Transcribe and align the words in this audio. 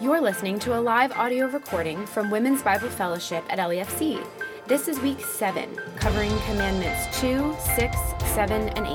You're 0.00 0.20
listening 0.20 0.60
to 0.60 0.78
a 0.78 0.80
live 0.80 1.10
audio 1.10 1.48
recording 1.48 2.06
from 2.06 2.30
Women's 2.30 2.62
Bible 2.62 2.88
Fellowship 2.88 3.44
at 3.48 3.58
LEFC. 3.58 4.24
This 4.68 4.86
is 4.86 5.00
week 5.00 5.18
7, 5.20 5.74
covering 5.96 6.30
Commandments 6.46 7.18
2, 7.18 7.52
6, 7.74 7.96
7, 8.26 8.68
and 8.76 8.86
8. 8.86 8.94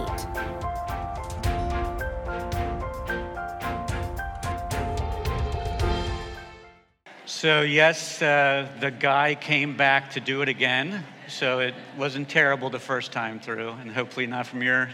So, 7.25 7.63
yes, 7.63 8.21
uh, 8.21 8.69
the 8.79 8.91
guy 8.91 9.35
came 9.35 9.75
back 9.75 10.09
to 10.11 10.21
do 10.21 10.41
it 10.41 10.47
again. 10.47 11.03
So, 11.27 11.59
it 11.59 11.75
wasn't 11.97 12.29
terrible 12.29 12.69
the 12.69 12.79
first 12.79 13.11
time 13.11 13.41
through, 13.41 13.71
and 13.71 13.91
hopefully 13.91 14.25
not 14.25 14.47
from 14.47 14.63
your 14.63 14.89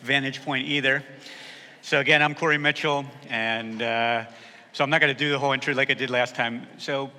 vantage 0.00 0.42
point 0.42 0.66
either. 0.66 1.04
So, 1.82 2.00
again, 2.00 2.22
I'm 2.22 2.34
Corey 2.34 2.56
Mitchell, 2.56 3.04
and 3.28 3.82
uh, 3.82 4.24
so 4.72 4.84
I'm 4.84 4.90
not 4.90 5.00
going 5.00 5.12
to 5.12 5.18
do 5.18 5.30
the 5.30 5.38
whole 5.38 5.52
intro 5.52 5.74
like 5.74 5.90
I 5.90 5.94
did 5.94 6.10
last 6.10 6.36
time. 6.36 6.66
So 6.78 7.10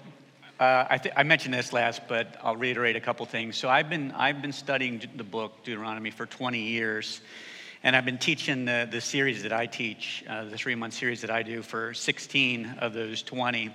uh, 0.59 0.85
I, 0.89 0.97
th- 0.97 1.13
I, 1.17 1.23
mentioned 1.23 1.53
this 1.53 1.73
last, 1.73 2.07
but 2.07 2.37
I'll 2.41 2.55
reiterate 2.55 2.95
a 2.95 3.01
couple 3.01 3.25
things. 3.25 3.57
So 3.57 3.67
I've 3.67 3.89
been, 3.89 4.11
I've 4.11 4.41
been 4.41 4.53
studying 4.53 5.01
the 5.15 5.23
book 5.23 5.63
Deuteronomy 5.65 6.11
for 6.11 6.25
20 6.25 6.59
years, 6.59 7.19
and 7.83 7.95
I've 7.95 8.05
been 8.05 8.19
teaching 8.19 8.65
the, 8.65 8.87
the 8.89 9.01
series 9.01 9.43
that 9.43 9.51
I 9.51 9.65
teach, 9.65 10.23
uh, 10.29 10.45
the 10.45 10.57
three 10.57 10.75
month 10.75 10.93
series 10.93 11.21
that 11.21 11.29
I 11.29 11.43
do 11.43 11.61
for 11.61 11.93
16 11.93 12.75
of 12.79 12.93
those 12.93 13.21
20. 13.21 13.73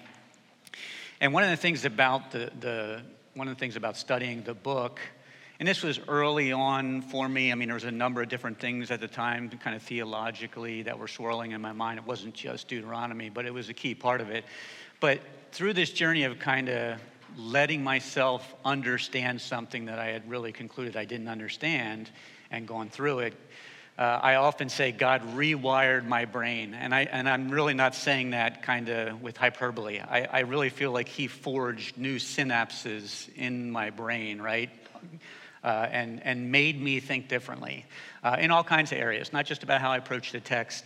And 1.20 1.34
one 1.34 1.42
of 1.42 1.50
the 1.50 1.56
things 1.56 1.84
about 1.84 2.30
the, 2.30 2.50
the 2.60 3.02
one 3.34 3.48
of 3.48 3.54
the 3.54 3.60
things 3.60 3.76
about 3.76 3.98
studying 3.98 4.42
the 4.42 4.54
book 4.54 5.00
and 5.58 5.66
this 5.66 5.82
was 5.82 5.98
early 6.06 6.52
on 6.52 7.00
for 7.00 7.28
me. 7.28 7.50
I 7.50 7.54
mean, 7.54 7.68
there 7.68 7.74
was 7.74 7.84
a 7.84 7.90
number 7.90 8.20
of 8.20 8.28
different 8.28 8.58
things 8.58 8.90
at 8.90 9.00
the 9.00 9.08
time, 9.08 9.48
kind 9.48 9.74
of 9.74 9.82
theologically, 9.82 10.82
that 10.82 10.98
were 10.98 11.08
swirling 11.08 11.52
in 11.52 11.62
my 11.62 11.72
mind. 11.72 11.98
It 11.98 12.06
wasn't 12.06 12.34
just 12.34 12.68
Deuteronomy, 12.68 13.30
but 13.30 13.46
it 13.46 13.54
was 13.54 13.70
a 13.70 13.74
key 13.74 13.94
part 13.94 14.20
of 14.20 14.30
it. 14.30 14.44
But 15.00 15.20
through 15.52 15.72
this 15.72 15.90
journey 15.90 16.24
of 16.24 16.38
kind 16.38 16.68
of 16.68 17.00
letting 17.38 17.82
myself 17.82 18.54
understand 18.64 19.40
something 19.40 19.86
that 19.86 19.98
I 19.98 20.06
had 20.06 20.28
really 20.28 20.52
concluded 20.52 20.96
I 20.96 21.06
didn't 21.06 21.28
understand 21.28 22.10
and 22.50 22.68
going 22.68 22.90
through 22.90 23.20
it, 23.20 23.34
uh, 23.98 24.20
I 24.22 24.34
often 24.34 24.68
say 24.68 24.92
God 24.92 25.22
rewired 25.34 26.06
my 26.06 26.26
brain. 26.26 26.74
And, 26.74 26.94
I, 26.94 27.04
and 27.04 27.26
I'm 27.26 27.48
really 27.48 27.72
not 27.72 27.94
saying 27.94 28.30
that 28.30 28.62
kind 28.62 28.90
of 28.90 29.22
with 29.22 29.38
hyperbole. 29.38 30.00
I, 30.00 30.28
I 30.30 30.40
really 30.40 30.68
feel 30.68 30.92
like 30.92 31.08
He 31.08 31.28
forged 31.28 31.96
new 31.96 32.16
synapses 32.16 33.34
in 33.36 33.70
my 33.70 33.88
brain, 33.88 34.40
right? 34.40 34.68
Uh, 35.64 35.88
and, 35.90 36.22
and 36.24 36.50
made 36.50 36.80
me 36.80 37.00
think 37.00 37.28
differently 37.28 37.84
uh, 38.22 38.36
in 38.38 38.50
all 38.50 38.64
kinds 38.64 38.92
of 38.92 38.98
areas, 38.98 39.32
not 39.32 39.46
just 39.46 39.62
about 39.62 39.80
how 39.80 39.90
I 39.90 39.96
approach 39.96 40.32
the 40.32 40.40
text, 40.40 40.84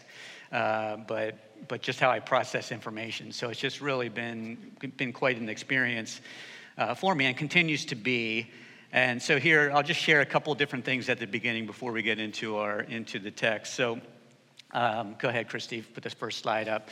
uh, 0.53 0.97
but, 0.97 1.69
but 1.69 1.83
just 1.83 2.01
how 2.01 2.11
I 2.11 2.21
process 2.21 2.73
information. 2.73 3.33
So 3.33 3.51
it's 3.51 3.61
just 3.61 3.81
really 3.81 4.09
been, 4.09 4.73
been 4.97 5.13
quite 5.13 5.39
an 5.39 5.49
experience 5.49 6.21
uh, 6.79 6.95
for 6.95 7.15
me 7.15 7.27
and 7.27 7.37
continues 7.37 7.85
to 7.87 7.95
be. 7.95 8.51
And 8.93 9.23
so 9.23 9.39
here, 9.39 9.71
I'll 9.73 9.83
just 9.83 10.01
share 10.01 10.21
a 10.21 10.27
couple 10.27 10.53
different 10.55 10.85
things 10.85 11.09
at 11.09 11.19
the 11.19 11.27
beginning 11.27 11.67
before 11.67 11.93
we 11.93 12.03
get 12.03 12.19
into, 12.19 12.57
our, 12.57 12.81
into 12.81 13.19
the 13.19 13.31
text. 13.31 13.75
So 13.75 14.01
um, 14.73 15.17
go 15.19 15.29
ahead, 15.29 15.49
Christy, 15.49 15.83
put 15.83 16.03
this 16.03 16.15
first 16.15 16.41
slide 16.41 16.69
up. 16.69 16.89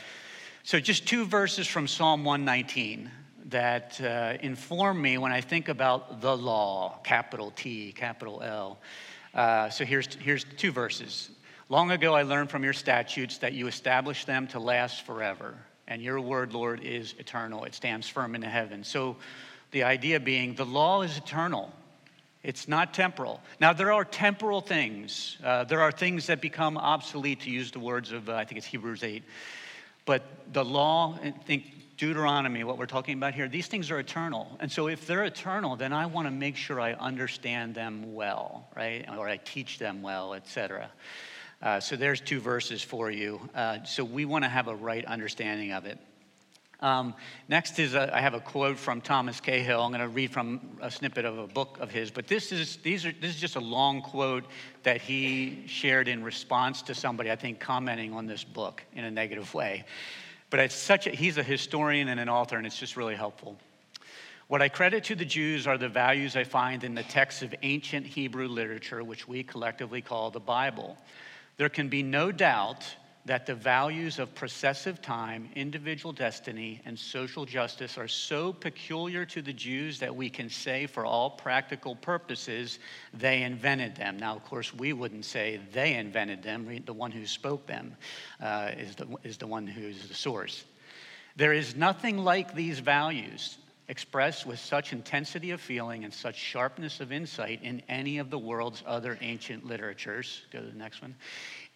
So 0.63 0.79
just 0.79 1.07
two 1.07 1.25
verses 1.25 1.67
from 1.67 1.87
Psalm 1.87 2.23
119 2.23 3.09
that 3.49 3.99
uh, 4.01 4.37
inform 4.41 5.01
me 5.01 5.17
when 5.17 5.31
I 5.31 5.41
think 5.41 5.69
about 5.69 6.21
the 6.21 6.35
law, 6.35 6.99
capital 7.03 7.51
T, 7.55 7.91
capital 7.91 8.41
L. 8.43 8.77
Uh, 9.33 9.69
so 9.69 9.85
here's, 9.85 10.13
here's 10.15 10.43
two 10.43 10.71
verses. 10.71 11.29
Long 11.69 11.91
ago 11.91 12.13
I 12.15 12.23
learned 12.23 12.49
from 12.49 12.63
your 12.63 12.73
statutes 12.73 13.39
that 13.39 13.53
you 13.53 13.67
establish 13.67 14.25
them 14.25 14.47
to 14.47 14.59
last 14.59 15.05
forever. 15.05 15.55
And 15.87 16.01
your 16.01 16.19
word, 16.19 16.53
Lord, 16.53 16.83
is 16.83 17.15
eternal. 17.17 17.63
It 17.63 17.73
stands 17.73 18.07
firm 18.07 18.35
in 18.35 18.41
the 18.41 18.49
heavens. 18.49 18.87
So 18.87 19.17
the 19.71 19.83
idea 19.83 20.19
being 20.19 20.53
the 20.53 20.65
law 20.65 21.01
is 21.01 21.17
eternal. 21.17 21.71
It's 22.43 22.67
not 22.67 22.93
temporal. 22.93 23.41
Now, 23.59 23.73
there 23.73 23.91
are 23.91 24.05
temporal 24.05 24.61
things. 24.61 25.37
Uh, 25.43 25.63
there 25.65 25.81
are 25.81 25.91
things 25.91 26.27
that 26.27 26.41
become 26.41 26.77
obsolete, 26.77 27.41
to 27.41 27.49
use 27.49 27.71
the 27.71 27.79
words 27.79 28.11
of, 28.11 28.29
uh, 28.29 28.35
I 28.35 28.45
think 28.45 28.59
it's 28.59 28.67
Hebrews 28.67 29.03
8. 29.03 29.23
But 30.05 30.23
the 30.53 30.63
law, 30.63 31.19
I 31.21 31.31
think 31.31 31.65
Deuteronomy, 31.99 32.63
what 32.63 32.77
we're 32.77 32.85
talking 32.85 33.17
about 33.17 33.35
here, 33.35 33.49
these 33.49 33.67
things 33.67 33.91
are 33.91 33.99
eternal. 33.99 34.47
And 34.61 34.71
so 34.71 34.87
if 34.87 35.05
they're 35.05 35.25
eternal, 35.25 35.75
then 35.75 35.91
I 35.91 36.05
want 36.05 36.27
to 36.27 36.31
make 36.31 36.55
sure 36.55 36.79
I 36.79 36.93
understand 36.93 37.75
them 37.75 38.15
well, 38.15 38.69
right? 38.73 39.05
Or 39.17 39.27
I 39.27 39.35
teach 39.35 39.79
them 39.79 40.01
well, 40.01 40.33
etc. 40.33 40.89
Uh, 41.61 41.81
so 41.81 41.97
there's 41.97 42.21
two 42.21 42.39
verses 42.39 42.81
for 42.81 43.11
you. 43.11 43.41
Uh, 43.53 43.83
so 43.83 44.05
we 44.05 44.23
want 44.23 44.45
to 44.45 44.49
have 44.49 44.69
a 44.69 44.75
right 44.75 45.03
understanding 45.03 45.73
of 45.73 45.85
it. 45.85 45.99
Um, 46.79 47.15
next 47.49 47.77
is 47.79 47.95
a, 47.95 48.15
I 48.15 48.21
have 48.21 48.33
a 48.33 48.39
quote 48.39 48.77
from 48.77 49.01
Thomas 49.01 49.41
Cahill. 49.41 49.81
I'm 49.81 49.91
going 49.91 49.99
to 49.99 50.07
read 50.07 50.31
from 50.31 50.77
a 50.81 50.89
snippet 50.89 51.25
of 51.25 51.37
a 51.37 51.47
book 51.47 51.79
of 51.81 51.91
his, 51.91 52.11
but 52.11 52.27
this 52.27 52.53
is 52.53 52.77
these 52.77 53.05
are 53.05 53.11
this 53.11 53.35
is 53.35 53.41
just 53.41 53.57
a 53.57 53.59
long 53.59 54.01
quote 54.01 54.45
that 54.83 55.01
he 55.01 55.65
shared 55.67 56.07
in 56.07 56.23
response 56.23 56.81
to 56.83 56.95
somebody 56.95 57.29
I 57.29 57.35
think 57.35 57.59
commenting 57.59 58.13
on 58.13 58.25
this 58.25 58.45
book 58.45 58.81
in 58.93 59.03
a 59.03 59.11
negative 59.11 59.53
way. 59.53 59.83
But 60.49 60.59
it's 60.59 60.75
such 60.75 61.07
a, 61.07 61.11
he's 61.11 61.37
a 61.37 61.43
historian 61.43 62.07
and 62.07 62.19
an 62.19 62.29
author, 62.29 62.57
and 62.57 62.65
it's 62.65 62.77
just 62.77 62.97
really 62.97 63.15
helpful. 63.15 63.57
What 64.47 64.63
I 64.63 64.69
credit 64.69 65.03
to 65.05 65.15
the 65.15 65.25
Jews 65.25 65.67
are 65.67 65.77
the 65.77 65.89
values 65.89 66.35
I 66.35 66.43
find 66.43 66.83
in 66.83 66.95
the 66.95 67.03
texts 67.03 67.43
of 67.43 67.53
ancient 67.61 68.07
Hebrew 68.07 68.47
literature, 68.47 69.03
which 69.03 69.27
we 69.27 69.43
collectively 69.43 70.01
call 70.01 70.31
the 70.31 70.39
Bible. 70.39 70.97
There 71.57 71.69
can 71.69 71.87
be 71.87 72.01
no 72.01 72.31
doubt 72.31 72.95
that 73.25 73.45
the 73.45 73.53
values 73.53 74.17
of 74.17 74.33
processive 74.33 75.01
time, 75.01 75.49
individual 75.55 76.11
destiny, 76.11 76.81
and 76.85 76.97
social 76.97 77.45
justice 77.45 77.97
are 77.97 78.07
so 78.07 78.53
peculiar 78.53 79.25
to 79.25 79.41
the 79.41 79.53
Jews 79.53 79.99
that 79.99 80.15
we 80.15 80.29
can 80.29 80.49
say, 80.49 80.85
for 80.85 81.05
all 81.05 81.29
practical 81.29 81.95
purposes, 81.95 82.79
they 83.13 83.43
invented 83.43 83.95
them. 83.95 84.17
Now, 84.17 84.35
of 84.35 84.45
course, 84.45 84.73
we 84.73 84.93
wouldn't 84.93 85.25
say 85.25 85.59
they 85.73 85.93
invented 85.95 86.41
them. 86.41 86.81
The 86.85 86.93
one 86.93 87.11
who 87.11 87.25
spoke 87.25 87.67
them 87.67 87.95
uh, 88.41 88.71
is, 88.77 88.95
the, 88.95 89.07
is 89.23 89.37
the 89.37 89.47
one 89.47 89.67
who's 89.67 90.07
the 90.07 90.15
source. 90.15 90.63
There 91.35 91.53
is 91.53 91.75
nothing 91.75 92.17
like 92.17 92.55
these 92.55 92.79
values 92.79 93.57
expressed 93.89 94.45
with 94.45 94.59
such 94.59 94.93
intensity 94.93 95.51
of 95.51 95.59
feeling 95.59 96.03
and 96.03 96.13
such 96.13 96.35
sharpness 96.35 96.99
of 96.99 97.11
insight 97.11 97.59
in 97.63 97.81
any 97.89 98.19
of 98.19 98.29
the 98.29 98.37
world's 98.37 98.83
other 98.85 99.17
ancient 99.21 99.65
literatures. 99.65 100.43
Go 100.53 100.59
to 100.59 100.65
the 100.65 100.77
next 100.77 101.01
one. 101.01 101.15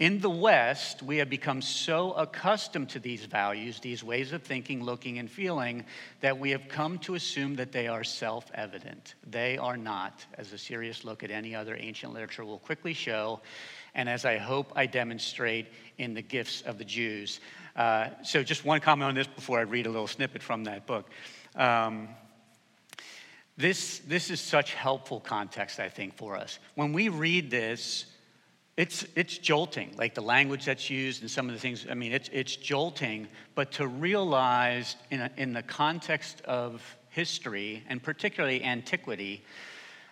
In 0.04 0.20
the 0.20 0.30
West, 0.30 1.02
we 1.02 1.16
have 1.20 1.30
become 1.30 1.62
so 1.62 2.12
accustomed 2.12 2.90
to 2.90 3.00
these 3.00 3.24
values, 3.24 3.80
these 3.80 4.04
ways 4.04 4.34
of 4.34 4.44
thinking, 4.44 4.84
looking, 4.84 5.18
and 5.18 5.32
feeling, 5.32 5.86
that 6.20 6.38
we 6.38 6.50
have 6.50 6.68
come 6.68 6.98
to 7.00 7.16
assume 7.16 7.56
that 7.56 7.72
they 7.72 7.88
are 7.88 8.04
self 8.04 8.52
evident. 8.54 9.16
They 9.26 9.58
are 9.58 9.78
not, 9.78 10.26
as 10.38 10.52
a 10.52 10.58
serious 10.58 11.06
look 11.06 11.24
at 11.24 11.32
any 11.32 11.56
other 11.56 11.78
ancient 11.80 12.12
literature 12.12 12.44
will 12.44 12.60
quickly 12.60 12.94
show, 12.94 13.40
and 13.96 14.10
as 14.10 14.26
I 14.26 14.40
hope 14.40 14.74
I 14.76 14.88
demonstrate 14.88 15.68
in 15.98 16.16
the 16.16 16.22
gifts 16.22 16.64
of 16.64 16.78
the 16.78 16.84
Jews. 16.84 17.40
Uh, 17.74 18.10
so, 18.24 18.44
just 18.44 18.66
one 18.66 18.82
comment 18.82 19.08
on 19.08 19.16
this 19.16 19.28
before 19.28 19.60
I 19.60 19.62
read 19.62 19.86
a 19.86 19.90
little 19.90 20.08
snippet 20.08 20.44
from 20.44 20.66
that 20.66 20.86
book. 20.86 21.10
Um, 21.56 22.10
this, 23.56 24.00
this 24.00 24.30
is 24.30 24.42
such 24.42 24.74
helpful 24.74 25.22
context, 25.22 25.80
I 25.80 25.88
think, 25.88 26.18
for 26.18 26.36
us. 26.36 26.60
When 26.76 26.92
we 26.92 27.08
read 27.08 27.50
this, 27.50 28.08
it's, 28.76 29.06
it's 29.16 29.38
jolting, 29.38 29.94
like 29.98 30.16
the 30.16 30.22
language 30.22 30.66
that's 30.66 30.90
used 30.90 31.22
and 31.22 31.30
some 31.30 31.48
of 31.48 31.54
the 31.54 31.60
things. 31.60 31.86
I 31.90 31.94
mean, 31.94 32.12
it's, 32.12 32.30
it's 32.34 32.56
jolting, 32.56 33.28
but 33.54 33.72
to 33.74 33.88
realize 33.88 34.96
in, 35.12 35.22
a, 35.22 35.32
in 35.38 35.54
the 35.54 35.62
context 35.62 36.42
of 36.42 36.82
history, 37.10 37.84
and 37.88 38.02
particularly 38.02 38.64
antiquity, 38.64 39.44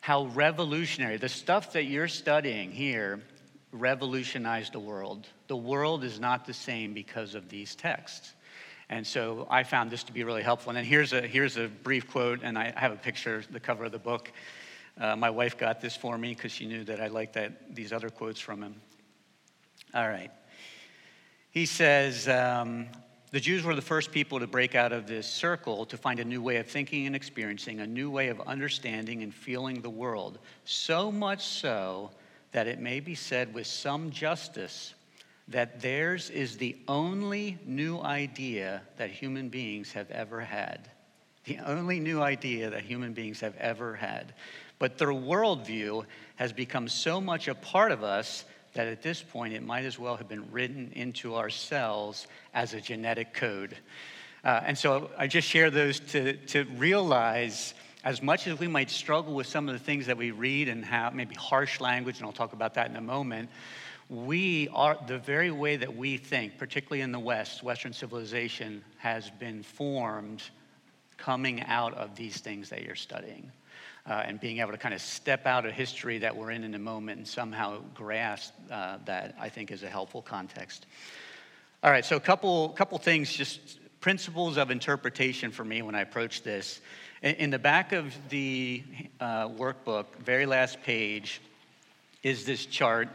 how 0.01 0.25
revolutionary 0.27 1.17
the 1.17 1.29
stuff 1.29 1.73
that 1.73 1.85
you're 1.85 2.07
studying 2.07 2.71
here 2.71 3.19
revolutionized 3.71 4.73
the 4.73 4.79
world. 4.79 5.27
The 5.47 5.55
world 5.55 6.03
is 6.03 6.19
not 6.19 6.45
the 6.45 6.53
same 6.53 6.93
because 6.93 7.35
of 7.35 7.49
these 7.49 7.73
texts. 7.75 8.33
And 8.89 9.07
so 9.07 9.47
I 9.49 9.63
found 9.63 9.89
this 9.89 10.03
to 10.03 10.11
be 10.11 10.23
really 10.23 10.43
helpful. 10.43 10.71
And 10.71 10.77
then 10.77 10.85
here's 10.85 11.13
a, 11.13 11.21
here's 11.21 11.57
a 11.57 11.67
brief 11.67 12.09
quote, 12.09 12.41
and 12.43 12.59
I 12.59 12.73
have 12.75 12.91
a 12.91 12.97
picture, 12.97 13.41
the 13.49 13.59
cover 13.59 13.85
of 13.85 13.91
the 13.91 13.99
book. 13.99 14.31
Uh, 15.01 15.15
my 15.15 15.31
wife 15.31 15.57
got 15.57 15.81
this 15.81 15.95
for 15.95 16.15
me 16.15 16.35
because 16.35 16.51
she 16.51 16.67
knew 16.67 16.83
that 16.83 17.01
I 17.01 17.07
liked 17.07 17.33
that, 17.33 17.73
these 17.75 17.91
other 17.91 18.11
quotes 18.11 18.39
from 18.39 18.61
him. 18.61 18.75
All 19.95 20.07
right. 20.07 20.29
He 21.49 21.65
says, 21.65 22.27
um, 22.27 22.85
the 23.31 23.39
Jews 23.39 23.63
were 23.63 23.73
the 23.73 23.81
first 23.81 24.11
people 24.11 24.39
to 24.39 24.45
break 24.45 24.75
out 24.75 24.93
of 24.93 25.07
this 25.07 25.25
circle 25.25 25.87
to 25.87 25.97
find 25.97 26.19
a 26.19 26.23
new 26.23 26.39
way 26.39 26.57
of 26.57 26.67
thinking 26.67 27.07
and 27.07 27.15
experiencing, 27.15 27.79
a 27.79 27.87
new 27.87 28.11
way 28.11 28.27
of 28.27 28.39
understanding 28.41 29.23
and 29.23 29.33
feeling 29.33 29.81
the 29.81 29.89
world. 29.89 30.37
So 30.65 31.11
much 31.11 31.47
so 31.47 32.11
that 32.51 32.67
it 32.67 32.79
may 32.79 32.99
be 32.99 33.15
said 33.15 33.51
with 33.55 33.65
some 33.65 34.11
justice 34.11 34.93
that 35.47 35.81
theirs 35.81 36.29
is 36.29 36.57
the 36.57 36.77
only 36.87 37.57
new 37.65 37.99
idea 38.01 38.83
that 38.97 39.09
human 39.09 39.49
beings 39.49 39.91
have 39.93 40.11
ever 40.11 40.41
had. 40.41 40.91
The 41.45 41.57
only 41.65 41.99
new 41.99 42.21
idea 42.21 42.69
that 42.69 42.83
human 42.83 43.13
beings 43.13 43.39
have 43.39 43.57
ever 43.57 43.95
had. 43.95 44.35
But 44.81 44.97
their 44.97 45.09
worldview 45.09 46.05
has 46.37 46.51
become 46.51 46.87
so 46.89 47.21
much 47.21 47.47
a 47.47 47.53
part 47.53 47.91
of 47.91 48.03
us 48.03 48.45
that 48.73 48.87
at 48.87 49.03
this 49.03 49.21
point 49.21 49.53
it 49.53 49.61
might 49.61 49.85
as 49.85 49.99
well 49.99 50.17
have 50.17 50.27
been 50.27 50.51
written 50.51 50.91
into 50.95 51.35
our 51.35 51.51
cells 51.51 52.25
as 52.55 52.73
a 52.73 52.81
genetic 52.81 53.31
code. 53.31 53.77
Uh, 54.43 54.61
and 54.65 54.75
so 54.75 55.11
I 55.19 55.27
just 55.27 55.47
share 55.47 55.69
those 55.69 55.99
to, 55.99 56.33
to 56.47 56.63
realize 56.77 57.75
as 58.03 58.23
much 58.23 58.47
as 58.47 58.57
we 58.57 58.67
might 58.67 58.89
struggle 58.89 59.35
with 59.35 59.45
some 59.45 59.69
of 59.69 59.73
the 59.73 59.79
things 59.85 60.07
that 60.07 60.17
we 60.17 60.31
read 60.31 60.67
and 60.67 60.83
have 60.83 61.13
maybe 61.13 61.35
harsh 61.35 61.79
language, 61.79 62.17
and 62.17 62.25
I'll 62.25 62.33
talk 62.33 62.53
about 62.53 62.73
that 62.73 62.89
in 62.89 62.95
a 62.95 63.01
moment, 63.01 63.51
we 64.09 64.67
are 64.69 64.97
the 65.05 65.19
very 65.19 65.51
way 65.51 65.75
that 65.75 65.95
we 65.95 66.17
think, 66.17 66.57
particularly 66.57 67.01
in 67.01 67.11
the 67.11 67.19
West, 67.19 67.61
Western 67.61 67.93
civilization 67.93 68.83
has 68.97 69.29
been 69.29 69.61
formed 69.61 70.41
coming 71.21 71.61
out 71.63 71.93
of 71.93 72.15
these 72.15 72.37
things 72.39 72.69
that 72.69 72.81
you're 72.83 72.95
studying. 72.95 73.51
Uh, 74.07 74.23
and 74.25 74.39
being 74.39 74.57
able 74.57 74.71
to 74.71 74.77
kind 74.79 74.95
of 74.95 75.01
step 75.01 75.45
out 75.45 75.63
of 75.63 75.71
history 75.71 76.17
that 76.17 76.35
we're 76.35 76.49
in 76.49 76.63
in 76.63 76.71
the 76.71 76.79
moment 76.79 77.19
and 77.19 77.27
somehow 77.27 77.79
grasp 77.93 78.51
uh, 78.71 78.97
that, 79.05 79.35
I 79.39 79.47
think, 79.47 79.69
is 79.69 79.83
a 79.83 79.89
helpful 79.89 80.23
context. 80.23 80.87
All 81.83 81.91
right, 81.91 82.03
so 82.03 82.15
a 82.15 82.19
couple, 82.19 82.69
couple 82.69 82.97
things, 82.97 83.31
just 83.31 83.59
principles 83.99 84.57
of 84.57 84.71
interpretation 84.71 85.51
for 85.51 85.63
me 85.63 85.83
when 85.83 85.93
I 85.93 86.01
approach 86.01 86.41
this. 86.41 86.81
In, 87.21 87.35
in 87.35 87.49
the 87.51 87.59
back 87.59 87.91
of 87.91 88.15
the 88.29 88.83
uh, 89.19 89.49
workbook, 89.49 90.05
very 90.25 90.47
last 90.47 90.81
page, 90.81 91.39
is 92.23 92.43
this 92.43 92.65
chart 92.65 93.07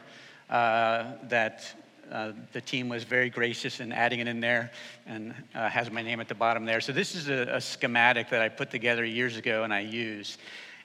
uh, 0.50 1.14
that 1.24 1.64
uh, 2.10 2.32
the 2.52 2.60
team 2.60 2.88
was 2.88 3.04
very 3.04 3.30
gracious 3.30 3.80
in 3.80 3.92
adding 3.92 4.20
it 4.20 4.28
in 4.28 4.40
there 4.40 4.70
and 5.06 5.34
uh, 5.54 5.68
has 5.68 5.90
my 5.90 6.02
name 6.02 6.20
at 6.20 6.28
the 6.28 6.34
bottom 6.34 6.64
there. 6.64 6.80
So 6.80 6.92
this 6.92 7.14
is 7.14 7.28
a, 7.28 7.56
a, 7.56 7.60
schematic 7.60 8.30
that 8.30 8.42
I 8.42 8.48
put 8.48 8.70
together 8.70 9.04
years 9.04 9.36
ago 9.36 9.64
and 9.64 9.72
I 9.72 9.80
use. 9.80 10.38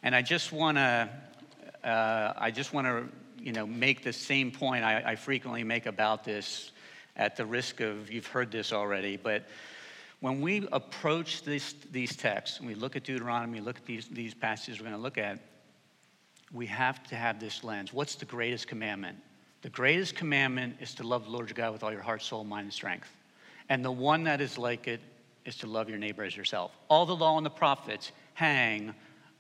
And 0.04 0.16
I 0.16 0.22
just 0.22 0.52
want 0.52 0.78
to, 0.78 1.10
uh, 1.84 2.34
I 2.38 2.52
just 2.52 2.74
want 2.74 2.88
to, 2.88 3.08
you 3.38 3.54
know, 3.54 3.68
make 3.68 4.04
the 4.04 4.14
same 4.14 4.52
point 4.52 4.84
I, 4.84 5.12
I, 5.12 5.16
frequently 5.16 5.64
make 5.64 5.86
about 5.86 6.24
this 6.24 6.72
at 7.16 7.36
the 7.36 7.46
risk 7.46 7.82
of, 7.82 8.12
you've 8.12 8.28
heard 8.28 8.52
this 8.52 8.74
already, 8.74 9.18
but 9.18 9.48
when 10.22 10.40
we 10.42 10.68
approach 10.72 11.42
this, 11.44 11.74
these 11.92 12.16
texts, 12.16 12.60
and 12.60 12.68
we 12.68 12.76
look 12.76 12.96
at 12.96 13.04
Deuteronomy, 13.04 13.60
look 13.60 13.78
at 13.78 13.86
these, 13.86 14.08
these 14.08 14.34
passages 14.34 14.80
we're 14.80 14.86
going 14.86 14.96
to 14.96 15.02
look 15.02 15.18
at, 15.18 15.40
we 16.54 16.68
have 16.68 17.04
to 17.08 17.16
have 17.16 17.40
this 17.40 17.64
lens. 17.64 17.92
What's 17.92 18.16
the 18.16 18.26
greatest 18.26 18.68
commandment? 18.68 19.18
The 19.62 19.70
greatest 19.70 20.16
commandment 20.16 20.78
is 20.80 20.96
to 20.96 21.04
love 21.04 21.26
the 21.26 21.30
Lord 21.30 21.50
your 21.50 21.56
God 21.56 21.72
with 21.72 21.84
all 21.84 21.92
your 21.92 22.02
heart, 22.02 22.24
soul, 22.24 22.44
mind, 22.44 22.66
and 22.66 22.74
strength. 22.74 23.10
And 23.70 23.86
the 23.86 23.92
one 23.92 24.24
that 24.24 24.42
is 24.42 24.58
like 24.58 24.88
it 24.88 25.02
is 25.46 25.56
to 25.58 25.68
love 25.68 25.88
your 25.88 26.00
neighbor 26.00 26.24
as 26.24 26.36
yourself. 26.36 26.72
All 26.88 27.06
the 27.06 27.16
law 27.16 27.38
and 27.38 27.46
the 27.46 27.52
prophets 27.52 28.12
hang 28.34 28.94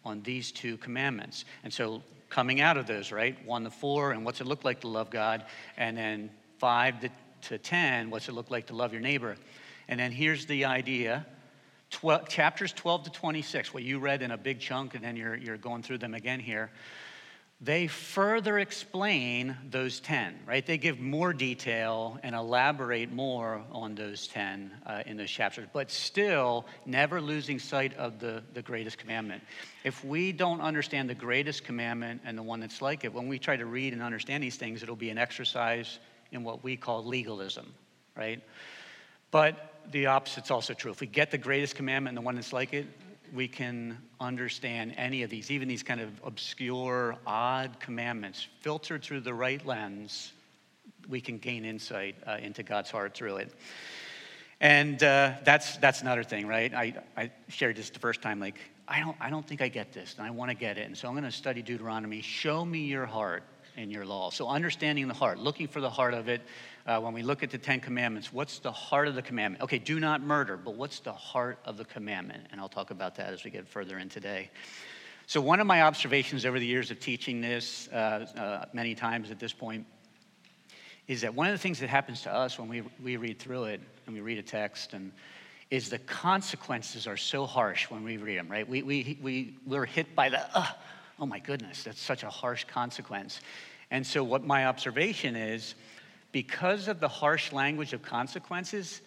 on 0.05 0.21
these 0.21 0.51
two 0.51 0.77
commandments. 0.77 1.45
And 1.63 1.73
so, 1.73 2.03
coming 2.29 2.61
out 2.61 2.77
of 2.77 2.87
those, 2.87 3.11
right? 3.11 3.35
One 3.45 3.63
to 3.63 3.69
four, 3.69 4.11
and 4.11 4.23
what's 4.23 4.39
it 4.41 4.47
look 4.47 4.63
like 4.63 4.81
to 4.81 4.87
love 4.87 5.09
God? 5.09 5.45
And 5.75 5.97
then 5.97 6.29
five 6.59 7.01
to, 7.01 7.09
to 7.49 7.57
10, 7.57 8.09
what's 8.09 8.29
it 8.29 8.33
look 8.33 8.49
like 8.49 8.67
to 8.67 8.75
love 8.75 8.93
your 8.93 9.01
neighbor? 9.01 9.35
And 9.87 9.99
then 9.99 10.11
here's 10.11 10.45
the 10.45 10.65
idea 10.65 11.25
12, 11.89 12.29
chapters 12.29 12.71
12 12.71 13.03
to 13.03 13.09
26, 13.09 13.73
what 13.73 13.83
you 13.83 13.99
read 13.99 14.21
in 14.21 14.31
a 14.31 14.37
big 14.37 14.59
chunk, 14.59 14.95
and 14.95 15.03
then 15.03 15.17
you're, 15.17 15.35
you're 15.35 15.57
going 15.57 15.83
through 15.83 15.97
them 15.97 16.13
again 16.13 16.39
here 16.39 16.69
they 17.63 17.85
further 17.85 18.57
explain 18.57 19.55
those 19.69 19.99
10, 19.99 20.39
right? 20.47 20.65
They 20.65 20.79
give 20.79 20.99
more 20.99 21.31
detail 21.31 22.19
and 22.23 22.33
elaborate 22.33 23.11
more 23.11 23.61
on 23.71 23.93
those 23.93 24.25
10 24.27 24.71
uh, 24.83 25.03
in 25.05 25.15
those 25.15 25.29
chapters, 25.29 25.67
but 25.71 25.91
still 25.91 26.65
never 26.87 27.21
losing 27.21 27.59
sight 27.59 27.95
of 27.97 28.17
the, 28.17 28.41
the 28.55 28.63
greatest 28.63 28.97
commandment. 28.97 29.43
If 29.83 30.03
we 30.03 30.31
don't 30.31 30.59
understand 30.59 31.07
the 31.07 31.15
greatest 31.15 31.63
commandment 31.63 32.21
and 32.25 32.35
the 32.35 32.41
one 32.41 32.61
that's 32.61 32.81
like 32.81 33.03
it, 33.03 33.13
when 33.13 33.27
we 33.27 33.37
try 33.37 33.57
to 33.57 33.65
read 33.67 33.93
and 33.93 34.01
understand 34.01 34.41
these 34.41 34.55
things, 34.55 34.81
it'll 34.81 34.95
be 34.95 35.11
an 35.11 35.19
exercise 35.19 35.99
in 36.31 36.43
what 36.43 36.63
we 36.63 36.75
call 36.75 37.05
legalism, 37.05 37.71
right? 38.17 38.41
But 39.29 39.71
the 39.91 40.07
opposite's 40.07 40.49
also 40.49 40.73
true. 40.73 40.91
If 40.91 40.99
we 40.99 41.07
get 41.07 41.29
the 41.29 41.37
greatest 41.37 41.75
commandment 41.75 42.17
and 42.17 42.23
the 42.23 42.25
one 42.25 42.35
that's 42.35 42.53
like 42.53 42.73
it, 42.73 42.87
we 43.33 43.47
can 43.47 43.97
understand 44.19 44.93
any 44.97 45.23
of 45.23 45.29
these, 45.29 45.51
even 45.51 45.67
these 45.67 45.83
kind 45.83 46.01
of 46.01 46.09
obscure, 46.23 47.17
odd 47.25 47.79
commandments, 47.79 48.47
filtered 48.61 49.03
through 49.03 49.21
the 49.21 49.33
right 49.33 49.65
lens, 49.65 50.33
we 51.09 51.21
can 51.21 51.37
gain 51.37 51.65
insight 51.65 52.15
uh, 52.27 52.37
into 52.41 52.63
God's 52.63 52.91
heart 52.91 53.13
through 53.13 53.37
it. 53.37 53.53
And 54.59 55.01
uh, 55.01 55.33
that's, 55.43 55.77
that's 55.77 56.01
another 56.01 56.23
thing, 56.23 56.45
right? 56.45 56.73
I, 56.73 56.93
I 57.17 57.31
shared 57.47 57.77
this 57.77 57.89
the 57.89 57.99
first 57.99 58.21
time, 58.21 58.39
like, 58.39 58.59
I 58.87 58.99
don't, 58.99 59.17
I 59.19 59.29
don't 59.29 59.47
think 59.47 59.61
I 59.61 59.69
get 59.69 59.93
this, 59.93 60.15
and 60.17 60.27
I 60.27 60.31
want 60.31 60.51
to 60.51 60.55
get 60.55 60.77
it. 60.77 60.85
And 60.85 60.97
so 60.97 61.07
I'm 61.07 61.13
going 61.13 61.23
to 61.23 61.31
study 61.31 61.61
Deuteronomy. 61.61 62.21
Show 62.21 62.65
me 62.65 62.79
your 62.79 63.05
heart 63.05 63.43
in 63.77 63.89
your 63.89 64.05
law. 64.05 64.29
So 64.29 64.47
understanding 64.47 65.07
the 65.07 65.13
heart, 65.13 65.39
looking 65.39 65.67
for 65.67 65.81
the 65.81 65.89
heart 65.89 66.13
of 66.13 66.27
it, 66.27 66.41
uh, 66.85 66.99
when 66.99 67.13
we 67.13 67.21
look 67.21 67.43
at 67.43 67.51
the 67.51 67.57
Ten 67.57 67.79
Commandments, 67.79 68.33
what's 68.33 68.59
the 68.59 68.71
heart 68.71 69.07
of 69.07 69.15
the 69.15 69.21
commandment? 69.21 69.63
Okay, 69.63 69.79
do 69.79 69.99
not 69.99 70.21
murder, 70.21 70.57
but 70.57 70.75
what's 70.75 70.99
the 70.99 71.13
heart 71.13 71.59
of 71.65 71.77
the 71.77 71.85
commandment? 71.85 72.47
And 72.51 72.59
I'll 72.59 72.69
talk 72.69 72.91
about 72.91 73.15
that 73.15 73.33
as 73.33 73.43
we 73.43 73.51
get 73.51 73.67
further 73.67 73.99
in 73.99 74.09
today. 74.09 74.49
So, 75.27 75.39
one 75.39 75.59
of 75.59 75.67
my 75.67 75.83
observations 75.83 76.45
over 76.45 76.59
the 76.59 76.65
years 76.65 76.91
of 76.91 76.99
teaching 76.99 77.41
this 77.41 77.87
uh, 77.89 78.25
uh, 78.35 78.65
many 78.73 78.95
times 78.95 79.31
at 79.31 79.39
this 79.39 79.53
point 79.53 79.85
is 81.07 81.21
that 81.21 81.33
one 81.33 81.47
of 81.47 81.53
the 81.53 81.57
things 81.57 81.79
that 81.79 81.89
happens 81.89 82.21
to 82.23 82.33
us 82.33 82.57
when 82.57 82.67
we, 82.67 82.81
we 83.03 83.17
read 83.17 83.39
through 83.39 83.65
it 83.65 83.81
and 84.05 84.15
we 84.15 84.21
read 84.21 84.37
a 84.37 84.43
text 84.43 84.93
and 84.93 85.11
is 85.69 85.89
the 85.89 85.99
consequences 85.99 87.07
are 87.07 87.17
so 87.17 87.45
harsh 87.45 87.89
when 87.89 88.03
we 88.03 88.17
read 88.17 88.37
them, 88.37 88.49
right? 88.49 88.67
We, 88.67 88.83
we, 88.83 89.17
we, 89.21 89.55
we're 89.65 89.85
hit 89.85 90.13
by 90.15 90.29
the, 90.29 90.45
oh 91.19 91.25
my 91.25 91.39
goodness, 91.39 91.83
that's 91.83 92.01
such 92.01 92.23
a 92.23 92.29
harsh 92.29 92.65
consequence. 92.65 93.39
And 93.89 94.05
so, 94.05 94.23
what 94.23 94.43
my 94.43 94.65
observation 94.65 95.35
is, 95.35 95.75
because 96.31 96.87
of 96.87 96.99
the 96.99 97.07
harsh 97.07 97.51
language 97.51 97.93
of 97.93 98.01
consequences, 98.01 99.01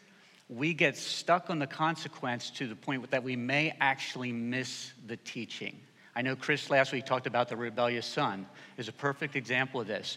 we 0.49 0.75
get 0.75 0.97
stuck 0.97 1.49
on 1.51 1.59
the 1.59 1.67
consequence 1.67 2.51
to 2.51 2.67
the 2.67 2.77
point 2.77 3.11
that 3.11 3.25
we 3.25 3.37
may 3.37 3.75
actually 3.81 4.33
miss 4.33 4.93
the 5.07 5.17
teaching. 5.19 5.79
I 6.15 6.23
know 6.23 6.37
Chris 6.37 6.71
last 6.71 6.93
week 6.93 7.07
talked 7.07 7.27
about 7.27 7.49
the 7.49 7.57
rebellious 7.57 8.07
son 8.07 8.47
is 8.77 8.89
a 8.89 8.93
perfect 8.93 9.37
example 9.37 9.81
of 9.81 9.87
this. 9.87 10.17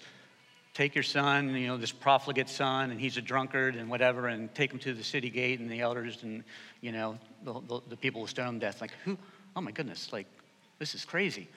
Take 0.74 0.94
your 0.94 1.04
son, 1.04 1.56
you 1.56 1.66
know, 1.66 1.78
this 1.78 1.92
profligate 1.92 2.50
son, 2.50 2.92
and 2.92 3.00
he's 3.00 3.18
a 3.18 3.22
drunkard 3.22 3.76
and 3.76 3.90
whatever, 3.90 4.28
and 4.28 4.54
take 4.54 4.72
him 4.72 4.78
to 4.80 4.94
the 4.94 5.04
city 5.04 5.32
gate, 5.32 5.60
and 5.60 5.72
the 5.72 5.82
elders 5.82 6.22
and, 6.22 6.44
you 6.82 6.92
know, 6.92 7.18
the, 7.44 7.54
the, 7.68 7.82
the 7.90 7.98
people 7.98 8.22
will 8.22 8.28
stone 8.28 8.50
him 8.50 8.60
to 8.60 8.66
death. 8.68 8.80
Like, 8.80 8.92
who? 9.04 9.18
Oh 9.56 9.62
my 9.62 9.72
goodness, 9.72 10.14
like, 10.14 10.28
this 10.78 10.94
is 10.94 11.04
crazy. 11.04 11.48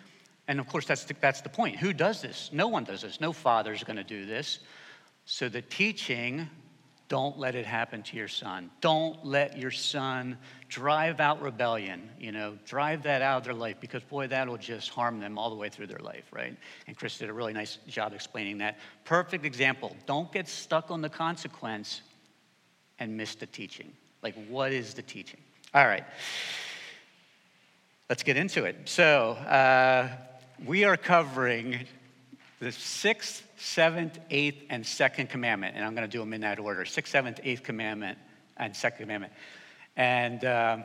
And 0.48 0.58
of 0.58 0.66
course, 0.68 0.86
that's 0.86 1.04
the, 1.04 1.14
that's 1.20 1.42
the 1.42 1.50
point. 1.50 1.76
Who 1.76 1.92
does 1.92 2.22
this? 2.22 2.48
No 2.50 2.68
one 2.68 2.84
does 2.84 3.02
this. 3.02 3.20
No 3.20 3.32
father's 3.32 3.84
going 3.84 3.98
to 3.98 4.04
do 4.04 4.24
this. 4.24 4.60
So 5.32 5.48
the 5.48 5.62
teaching, 5.62 6.50
don't 7.08 7.38
let 7.38 7.54
it 7.54 7.64
happen 7.64 8.02
to 8.02 8.16
your 8.16 8.26
son. 8.26 8.68
Don't 8.80 9.24
let 9.24 9.56
your 9.56 9.70
son 9.70 10.36
drive 10.68 11.20
out 11.20 11.40
rebellion, 11.40 12.10
you 12.18 12.32
know, 12.32 12.58
drive 12.66 13.04
that 13.04 13.22
out 13.22 13.38
of 13.38 13.44
their 13.44 13.54
life 13.54 13.76
because, 13.80 14.02
boy, 14.02 14.26
that'll 14.26 14.56
just 14.56 14.90
harm 14.90 15.20
them 15.20 15.38
all 15.38 15.48
the 15.48 15.54
way 15.54 15.68
through 15.68 15.86
their 15.86 16.00
life, 16.00 16.24
right? 16.32 16.56
And 16.88 16.96
Chris 16.96 17.16
did 17.16 17.30
a 17.30 17.32
really 17.32 17.52
nice 17.52 17.78
job 17.86 18.12
explaining 18.12 18.58
that. 18.58 18.80
Perfect 19.04 19.44
example. 19.44 19.96
Don't 20.04 20.32
get 20.32 20.48
stuck 20.48 20.90
on 20.90 21.00
the 21.00 21.08
consequence 21.08 22.02
and 22.98 23.16
miss 23.16 23.36
the 23.36 23.46
teaching. 23.46 23.92
Like, 24.24 24.34
what 24.48 24.72
is 24.72 24.94
the 24.94 25.02
teaching? 25.02 25.40
All 25.72 25.86
right. 25.86 26.04
Let's 28.08 28.24
get 28.24 28.36
into 28.36 28.64
it. 28.64 28.76
So, 28.86 29.34
uh, 29.34 30.08
we 30.66 30.82
are 30.82 30.96
covering 30.96 31.86
the 32.60 32.70
sixth, 32.70 33.42
seventh, 33.56 34.18
eighth, 34.30 34.66
and 34.68 34.86
second 34.86 35.30
commandment. 35.30 35.76
And 35.76 35.84
I'm 35.84 35.94
going 35.94 36.08
to 36.08 36.12
do 36.12 36.20
them 36.20 36.32
in 36.34 36.42
that 36.42 36.58
order 36.58 36.84
sixth, 36.84 37.10
seventh, 37.10 37.40
eighth 37.42 37.62
commandment, 37.62 38.18
and 38.56 38.76
second 38.76 39.04
commandment. 39.04 39.32
And 39.96 40.44
um, 40.44 40.84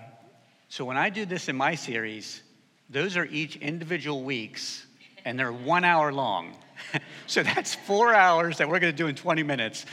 so 0.70 0.86
when 0.86 0.98
I 0.98 1.10
do 1.10 1.26
this 1.26 1.50
in 1.50 1.56
my 1.56 1.76
series, 1.76 2.42
those 2.90 3.18
are 3.18 3.26
each 3.26 3.58
individual 3.58 4.24
weeks, 4.24 4.86
and 5.26 5.38
they're 5.38 5.52
one 5.52 5.84
hour 5.84 6.14
long. 6.14 6.56
so 7.28 7.44
that's 7.44 7.76
four 7.76 8.14
hours 8.14 8.58
that 8.58 8.70
we're 8.70 8.80
going 8.80 8.94
to 8.94 8.98
do 8.98 9.08
in 9.08 9.16
20 9.16 9.44
minutes. 9.44 9.86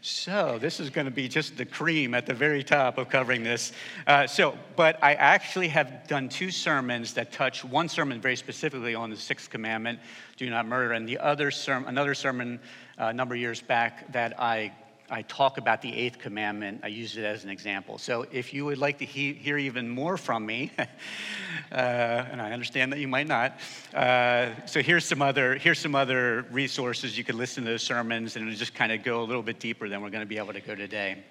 So, 0.00 0.58
this 0.60 0.78
is 0.78 0.90
going 0.90 1.06
to 1.06 1.10
be 1.10 1.28
just 1.28 1.56
the 1.56 1.64
cream 1.64 2.14
at 2.14 2.26
the 2.26 2.34
very 2.34 2.62
top 2.62 2.98
of 2.98 3.08
covering 3.08 3.42
this. 3.42 3.72
Uh, 4.06 4.26
so, 4.26 4.56
but 4.76 5.02
I 5.02 5.14
actually 5.14 5.68
have 5.68 6.06
done 6.06 6.28
two 6.28 6.50
sermons 6.50 7.14
that 7.14 7.32
touch 7.32 7.64
one 7.64 7.88
sermon 7.88 8.20
very 8.20 8.36
specifically 8.36 8.94
on 8.94 9.10
the 9.10 9.16
sixth 9.16 9.50
commandment, 9.50 9.98
do 10.36 10.48
not 10.48 10.66
murder, 10.66 10.92
and 10.92 11.08
the 11.08 11.18
other 11.18 11.50
sermon, 11.50 11.88
another 11.88 12.14
sermon 12.14 12.60
uh, 12.98 13.06
a 13.06 13.12
number 13.12 13.34
of 13.34 13.40
years 13.40 13.60
back 13.60 14.10
that 14.12 14.40
I 14.40 14.72
I 15.08 15.22
talk 15.22 15.58
about 15.58 15.82
the 15.82 15.94
eighth 15.94 16.18
commandment. 16.18 16.80
I 16.82 16.88
use 16.88 17.16
it 17.16 17.24
as 17.24 17.44
an 17.44 17.50
example. 17.50 17.98
So 17.98 18.26
if 18.32 18.52
you 18.52 18.64
would 18.64 18.78
like 18.78 18.98
to 18.98 19.04
he- 19.04 19.34
hear 19.34 19.56
even 19.56 19.88
more 19.88 20.16
from 20.16 20.44
me, 20.44 20.72
uh, 20.78 21.74
and 21.74 22.42
I 22.42 22.52
understand 22.52 22.92
that 22.92 22.98
you 22.98 23.06
might 23.06 23.28
not, 23.28 23.58
uh, 23.94 24.50
so 24.66 24.82
here's 24.82 25.04
some 25.04 25.22
other 25.22 25.54
here's 25.54 25.78
some 25.78 25.94
other 25.94 26.44
resources 26.50 27.16
you 27.16 27.24
could 27.24 27.36
listen 27.36 27.64
to 27.64 27.70
those 27.70 27.82
sermons, 27.82 28.36
and 28.36 28.50
just 28.56 28.74
kind 28.74 28.90
of 28.90 29.04
go 29.04 29.22
a 29.22 29.24
little 29.24 29.42
bit 29.42 29.60
deeper 29.60 29.88
than 29.88 30.02
we're 30.02 30.10
going 30.10 30.24
to 30.24 30.28
be 30.28 30.38
able 30.38 30.52
to 30.52 30.60
go 30.60 30.74
today. 30.74 31.22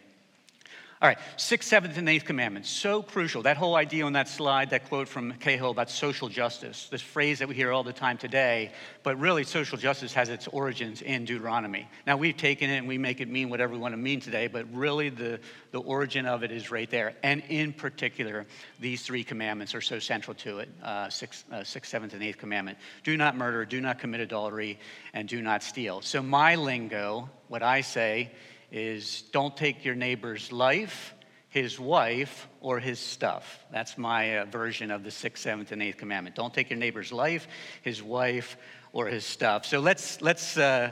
All 1.02 1.10
right, 1.10 1.18
sixth, 1.36 1.68
seventh, 1.68 1.98
and 1.98 2.08
eighth 2.08 2.24
commandments. 2.24 2.70
So 2.70 3.04
crucial. 3.04 3.42
That 3.44 3.58
whole 3.58 3.75
idea 3.75 4.06
on 4.06 4.14
that 4.14 4.30
slide, 4.30 4.70
that 4.70 4.88
quote 4.88 5.10
from 5.10 5.34
Cahill 5.34 5.70
about 5.72 5.90
social 5.90 6.30
justice, 6.30 6.88
this 6.90 7.02
phrase 7.02 7.40
that 7.40 7.50
we 7.50 7.54
hear 7.54 7.74
all 7.74 7.84
the 7.84 7.92
time 7.92 8.18
today, 8.18 8.72
but 9.04 9.20
really 9.20 9.44
social 9.44 9.78
justice 9.78 10.14
has 10.14 10.30
its 10.30 10.48
origins 10.48 11.02
in 11.02 11.25
Deuteronomy. 11.25 11.86
Now 12.08 12.16
we've 12.16 12.38
taken 12.38 12.70
it 12.70 12.78
and 12.78 12.88
we 12.88 12.98
make 12.98 13.20
it 13.20 13.28
mean 13.28 13.50
whatever 13.50 13.74
we 13.74 13.78
want 13.78 13.92
to 13.92 13.98
mean 13.98 14.22
today, 14.22 14.48
but 14.48 14.74
really 14.74 15.10
the, 15.10 15.42
the 15.72 15.82
origin 15.82 16.25
of 16.25 16.44
it 16.44 16.52
is 16.52 16.72
right 16.72 16.90
there. 16.90 17.14
And 17.24 17.44
in 17.50 17.74
particular, 17.74 18.46
these 18.80 19.02
three 19.02 19.25
commandments 19.25 19.75
are 19.75 19.82
so 19.82 20.00
central 20.00 20.34
to 20.36 20.60
it 20.60 20.70
uh, 20.82 21.10
sixth, 21.10 21.44
uh, 21.52 21.66
sixth, 21.66 21.92
seventh, 21.92 22.14
and 22.14 22.24
eighth 22.24 22.38
commandment. 22.38 22.78
Do 23.04 23.18
not 23.18 23.36
murder, 23.36 23.66
do 23.66 23.82
not 23.82 24.00
commit 24.00 24.22
adultery, 24.22 24.80
and 25.14 25.28
do 25.28 25.42
not 25.42 25.62
steal. 25.62 26.00
So 26.00 26.22
my 26.22 26.56
lingo, 26.56 27.30
what 27.50 27.64
I 27.64 27.82
say, 27.82 28.32
is 28.72 29.24
don't 29.32 29.56
take 29.56 29.86
your 29.86 29.96
neighbor's 29.96 30.52
life, 30.52 31.14
his 31.50 31.80
wife, 31.80 32.48
or 32.62 32.80
his 32.80 33.00
stuff. 33.00 33.64
That's 33.72 33.98
my 33.98 34.40
uh, 34.40 34.46
version 34.46 34.92
of 34.92 35.04
the 35.04 35.12
sixth, 35.12 35.44
seventh, 35.44 35.72
and 35.72 35.82
eighth 35.82 35.98
commandment. 35.98 36.36
Don't 36.36 36.54
take 36.54 36.70
your 36.70 36.80
neighbor's 36.80 37.12
life, 37.12 37.48
his 37.82 38.04
wife, 38.04 38.58
or 38.92 39.08
his 39.08 39.26
stuff. 39.26 39.66
So 39.66 39.80
let's 39.80 40.22
let's 40.22 40.58
uh, 40.58 40.92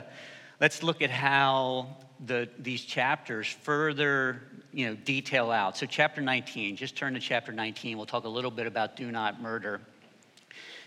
let's 0.60 0.82
look 0.82 1.02
at 1.02 1.10
how 1.10 1.96
the 2.24 2.48
these 2.58 2.82
chapters 2.82 3.48
further 3.48 4.42
you 4.72 4.86
know 4.86 4.94
detail 4.94 5.50
out. 5.50 5.76
So 5.76 5.86
chapter 5.86 6.20
19. 6.20 6.76
Just 6.76 6.96
turn 6.96 7.14
to 7.14 7.20
chapter 7.20 7.52
19. 7.52 7.96
We'll 7.96 8.06
talk 8.06 8.24
a 8.24 8.28
little 8.28 8.50
bit 8.50 8.66
about 8.66 8.96
do 8.96 9.10
not 9.10 9.40
murder. 9.40 9.80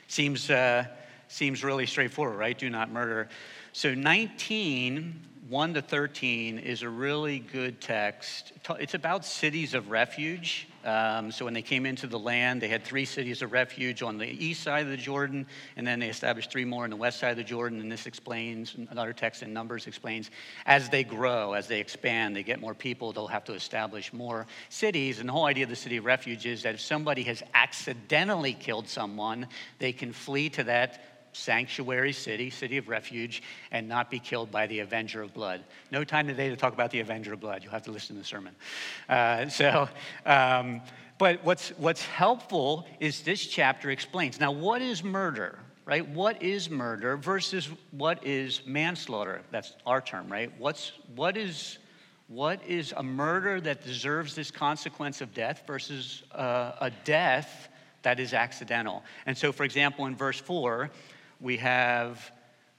Seems 0.08 0.50
uh, 0.50 0.86
seems 1.27 1.63
really 1.63 1.86
straightforward, 1.86 2.38
right? 2.38 2.57
Do 2.57 2.69
not 2.69 2.91
murder. 2.91 3.29
So 3.74 3.93
19 3.93 5.27
1 5.50 5.75
to 5.75 5.81
13 5.81 6.60
is 6.60 6.81
a 6.81 6.89
really 6.89 7.39
good 7.39 7.79
text. 7.79 8.51
It's 8.81 8.96
about 8.96 9.24
cities 9.24 9.74
of 9.75 9.89
refuge. 9.89 10.67
Um, 10.84 11.31
so 11.31 11.46
when 11.46 11.53
they 11.53 11.62
came 11.62 11.86
into 11.86 12.05
the 12.05 12.19
land, 12.19 12.62
they 12.62 12.67
had 12.67 12.84
three 12.84 13.05
cities 13.05 13.41
of 13.41 13.53
refuge 13.53 14.01
on 14.01 14.17
the 14.17 14.27
east 14.27 14.62
side 14.62 14.84
of 14.84 14.89
the 14.89 14.98
Jordan, 14.98 15.48
and 15.77 15.88
then 15.88 16.00
they 16.00 16.10
established 16.10 16.51
three 16.51 16.65
more 16.65 16.84
on 16.84 16.89
the 16.89 16.98
west 16.98 17.19
side 17.19 17.31
of 17.31 17.38
the 17.38 17.46
Jordan. 17.46 17.79
And 17.79 17.89
this 17.89 18.07
explains, 18.07 18.75
another 18.89 19.13
text 19.13 19.41
in 19.41 19.53
Numbers 19.53 19.88
explains, 19.88 20.31
as 20.65 20.89
they 20.89 21.05
grow, 21.05 21.53
as 21.53 21.67
they 21.67 21.79
expand, 21.79 22.36
they 22.36 22.43
get 22.43 22.60
more 22.60 22.74
people, 22.74 23.13
they'll 23.13 23.27
have 23.27 23.46
to 23.46 23.53
establish 23.53 24.12
more 24.12 24.48
cities. 24.67 25.19
And 25.19 25.29
the 25.29 25.34
whole 25.34 25.46
idea 25.46 25.63
of 25.63 25.69
the 25.69 25.77
city 25.77 25.96
of 25.96 26.03
refuge 26.03 26.46
is 26.46 26.63
that 26.63 26.74
if 26.74 26.81
somebody 26.81 27.24
has 27.24 27.41
accidentally 27.53 28.53
killed 28.53 28.89
someone, 28.89 29.48
they 29.79 29.93
can 29.93 30.12
flee 30.12 30.50
to 30.50 30.65
that 30.65 31.16
sanctuary 31.34 32.13
city, 32.13 32.50
city 32.50 32.77
of 32.77 32.88
refuge, 32.88 33.43
and 33.72 33.88
not 33.88 34.10
be 34.10 34.19
killed 34.19 34.51
by 34.51 34.67
the 34.67 34.79
avenger 34.79 35.22
of 35.22 35.34
blood. 35.34 35.63
No 35.91 36.03
time 36.03 36.27
today 36.27 36.50
to 36.50 36.55
talk 36.55 36.74
about 36.74 36.91
the 36.91 37.00
avenger 37.00 37.34
of 37.34 37.39
blood. 37.39 37.63
You'll 37.63 37.74
have 37.74 37.84
to 37.84 37.91
listen 37.91 38.15
to 38.15 38.22
the 38.22 38.27
sermon. 38.27 38.55
Uh, 39.07 39.48
so, 39.50 39.88
um, 40.25 40.81
but 41.17 41.43
what's, 41.43 41.69
what's 41.77 42.05
helpful 42.05 42.86
is 43.00 43.22
this 43.22 43.46
chapter 43.46 43.89
explains. 43.89 44.39
Now, 44.39 44.51
what 44.51 44.81
is 44.81 45.03
murder? 45.03 45.60
Right? 45.86 46.07
What 46.07 46.43
is 46.43 46.69
murder 46.69 47.15
versus 47.15 47.69
what 47.91 48.25
is 48.25 48.62
manslaughter? 48.65 49.41
That's 49.51 49.74
our 49.86 50.01
term, 50.01 50.29
right? 50.29 50.51
What's, 50.57 50.91
what, 51.15 51.38
is, 51.38 51.77
what 52.27 52.62
is 52.67 52.93
a 52.98 53.03
murder 53.03 53.62
that 53.62 53.86
deserves 53.86 54.36
this 54.36 54.51
consequence 54.51 55.22
of 55.22 55.34
death 55.34 55.63
versus 55.65 56.24
uh, 56.34 56.74
a 56.81 56.91
death 57.05 57.69
that 58.01 58.19
is 58.19 58.34
accidental? 58.34 59.01
And 59.25 59.38
so, 59.38 59.53
for 59.53 59.63
example, 59.63 60.07
in 60.07 60.15
verse 60.17 60.38
4, 60.38 60.91
we 61.39 61.58
have 61.58 62.32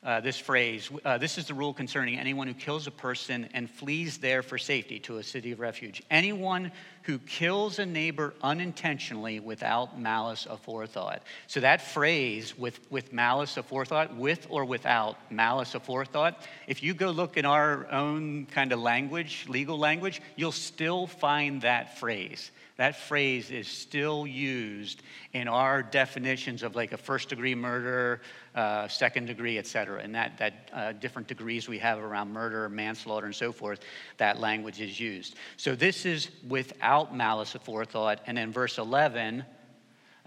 uh, 0.04 0.20
this 0.20 0.38
phrase 0.38 0.90
uh, 1.04 1.18
this 1.18 1.38
is 1.38 1.46
the 1.46 1.54
rule 1.54 1.74
concerning 1.74 2.18
anyone 2.18 2.46
who 2.46 2.54
kills 2.54 2.86
a 2.86 2.90
person 2.90 3.48
and 3.52 3.68
flees 3.68 4.18
there 4.18 4.42
for 4.42 4.56
safety 4.56 5.00
to 5.00 5.18
a 5.18 5.22
city 5.24 5.50
of 5.50 5.58
refuge. 5.58 6.02
Anyone 6.08 6.70
who 7.02 7.18
kills 7.18 7.80
a 7.80 7.86
neighbor 7.86 8.32
unintentionally 8.42 9.40
without 9.40 9.98
malice 9.98 10.46
aforethought. 10.48 11.18
So 11.48 11.60
that 11.60 11.80
phrase, 11.80 12.56
with, 12.56 12.78
with 12.90 13.12
malice 13.12 13.56
aforethought, 13.56 14.14
with 14.16 14.46
or 14.50 14.64
without 14.64 15.16
malice 15.32 15.74
aforethought, 15.74 16.36
if 16.68 16.82
you 16.82 16.94
go 16.94 17.10
look 17.10 17.36
in 17.36 17.44
our 17.44 17.90
own 17.90 18.46
kind 18.46 18.72
of 18.72 18.78
language, 18.78 19.46
legal 19.48 19.78
language, 19.78 20.22
you'll 20.36 20.52
still 20.52 21.06
find 21.06 21.62
that 21.62 21.98
phrase 21.98 22.52
that 22.78 22.94
phrase 22.96 23.50
is 23.50 23.66
still 23.66 24.24
used 24.24 25.02
in 25.32 25.48
our 25.48 25.82
definitions 25.82 26.62
of 26.62 26.76
like 26.76 26.92
a 26.92 26.96
first 26.96 27.28
degree 27.28 27.54
murder, 27.54 28.22
uh, 28.54 28.86
second 28.86 29.26
degree, 29.26 29.58
et 29.58 29.66
cetera. 29.66 30.00
And 30.00 30.14
that, 30.14 30.38
that 30.38 30.70
uh, 30.72 30.92
different 30.92 31.26
degrees 31.26 31.68
we 31.68 31.78
have 31.78 31.98
around 31.98 32.32
murder, 32.32 32.68
manslaughter, 32.68 33.26
and 33.26 33.34
so 33.34 33.50
forth, 33.50 33.80
that 34.18 34.38
language 34.38 34.80
is 34.80 34.98
used. 34.98 35.34
So 35.56 35.74
this 35.74 36.06
is 36.06 36.30
without 36.46 37.14
malice 37.14 37.54
aforethought. 37.54 38.18
And 38.28 38.38
then 38.38 38.52
verse 38.52 38.78
11, 38.78 39.44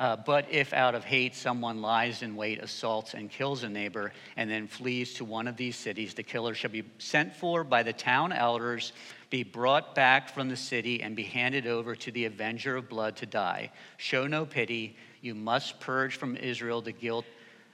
uh, 0.02 0.16
but 0.16 0.48
if 0.50 0.74
out 0.74 0.96
of 0.96 1.04
hate 1.04 1.36
someone 1.36 1.80
lies 1.80 2.24
in 2.24 2.36
wait, 2.36 2.58
assaults, 2.58 3.14
and 3.14 3.30
kills 3.30 3.62
a 3.62 3.70
neighbor, 3.70 4.12
and 4.36 4.50
then 4.50 4.66
flees 4.66 5.14
to 5.14 5.24
one 5.24 5.48
of 5.48 5.56
these 5.56 5.76
cities, 5.76 6.16
the 6.16 6.24
killer 6.24 6.56
shall 6.56 6.72
be 6.72 6.84
sent 6.98 7.36
for 7.36 7.64
by 7.64 7.84
the 7.84 7.94
town 7.94 8.32
elders 8.32 8.94
be 9.30 9.44
brought 9.44 9.94
back 9.94 10.28
from 10.28 10.50
the 10.50 10.58
city 10.58 11.04
and 11.04 11.16
be 11.16 11.22
handed 11.22 11.68
over 11.68 11.96
to 11.96 12.10
the 12.10 12.26
avenger 12.26 12.78
of 12.78 12.90
blood 12.90 13.16
to 13.16 13.28
die. 13.28 13.72
Show 13.98 14.26
no 14.26 14.44
pity. 14.44 14.98
You 15.22 15.36
must 15.36 15.80
purge 15.80 16.16
from 16.16 16.36
Israel 16.36 16.82
the 16.82 16.92
guilt 16.92 17.26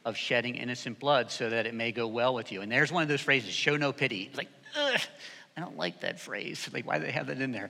of 0.03 0.17
shedding 0.17 0.55
innocent 0.55 0.99
blood 0.99 1.31
so 1.31 1.49
that 1.49 1.65
it 1.65 1.73
may 1.73 1.93
go 1.93 2.07
well 2.07 2.33
with 2.33 2.51
you. 2.51 2.59
And 2.59 2.69
there's 2.69 2.91
one 2.91 3.03
of 3.03 3.07
those 3.07 3.21
phrases 3.21 3.51
show 3.53 3.77
no 3.77 3.93
pity. 3.93 4.23
It's 4.23 4.37
like, 4.37 4.49
ugh, 4.75 4.99
I 5.55 5.61
don't 5.61 5.77
like 5.77 6.01
that 6.01 6.19
phrase. 6.19 6.69
Like, 6.73 6.85
why 6.85 6.99
do 6.99 7.05
they 7.05 7.11
have 7.13 7.27
that 7.27 7.39
in 7.39 7.53
there? 7.53 7.69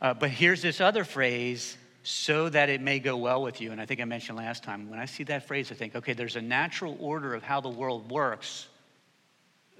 Uh, 0.00 0.14
but 0.14 0.30
here's 0.30 0.62
this 0.62 0.80
other 0.80 1.02
phrase 1.02 1.76
so 2.08 2.48
that 2.48 2.68
it 2.68 2.80
may 2.80 3.00
go 3.00 3.16
well 3.16 3.42
with 3.42 3.60
you. 3.60 3.72
And 3.72 3.80
I 3.80 3.84
think 3.84 4.00
I 4.00 4.04
mentioned 4.04 4.38
last 4.38 4.62
time, 4.62 4.88
when 4.88 5.00
I 5.00 5.06
see 5.06 5.24
that 5.24 5.48
phrase, 5.48 5.72
I 5.72 5.74
think, 5.74 5.96
okay, 5.96 6.12
there's 6.12 6.36
a 6.36 6.40
natural 6.40 6.96
order 7.00 7.34
of 7.34 7.42
how 7.42 7.60
the 7.60 7.68
world 7.68 8.08
works 8.12 8.68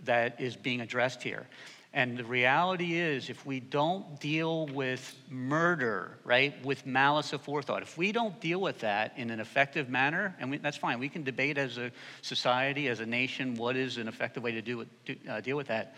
that 0.02 0.40
is 0.40 0.56
being 0.56 0.80
addressed 0.80 1.22
here. 1.22 1.46
And 1.92 2.18
the 2.18 2.24
reality 2.24 2.98
is, 2.98 3.30
if 3.30 3.46
we 3.46 3.60
don't 3.60 4.18
deal 4.18 4.66
with 4.66 5.16
murder, 5.30 6.18
right, 6.24 6.52
with 6.64 6.84
malice 6.84 7.30
aforethought, 7.30 7.82
if 7.82 7.96
we 7.96 8.10
don't 8.10 8.40
deal 8.40 8.60
with 8.60 8.80
that 8.80 9.12
in 9.16 9.30
an 9.30 9.38
effective 9.38 9.88
manner, 9.88 10.34
and 10.40 10.50
we, 10.50 10.58
that's 10.58 10.76
fine, 10.76 10.98
we 10.98 11.08
can 11.08 11.22
debate 11.22 11.56
as 11.58 11.78
a 11.78 11.92
society, 12.22 12.88
as 12.88 12.98
a 12.98 13.06
nation, 13.06 13.54
what 13.54 13.76
is 13.76 13.98
an 13.98 14.08
effective 14.08 14.42
way 14.42 14.50
to 14.50 14.62
do 14.62 14.84
to, 15.06 15.16
uh, 15.28 15.40
deal 15.42 15.56
with 15.56 15.68
that. 15.68 15.94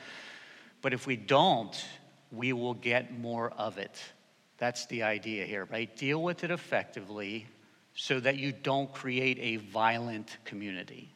But 0.83 0.93
if 0.93 1.07
we 1.07 1.17
don't, 1.17 1.75
we 2.31 2.53
will 2.53 2.75
get 2.75 3.19
more 3.19 3.51
of 3.57 3.79
it. 3.79 3.99
That's 4.59 4.87
the 4.87 5.05
idea 5.05 5.47
here, 5.47 5.67
right? 5.71 5.95
Deal 5.97 6.23
with 6.23 6.45
it 6.45 6.51
effectively 6.51 7.47
so 7.95 8.21
that 8.21 8.37
you 8.37 8.53
don't 8.53 8.93
create 8.93 9.39
a 9.41 9.57
violent 9.57 10.37
community. 10.45 11.09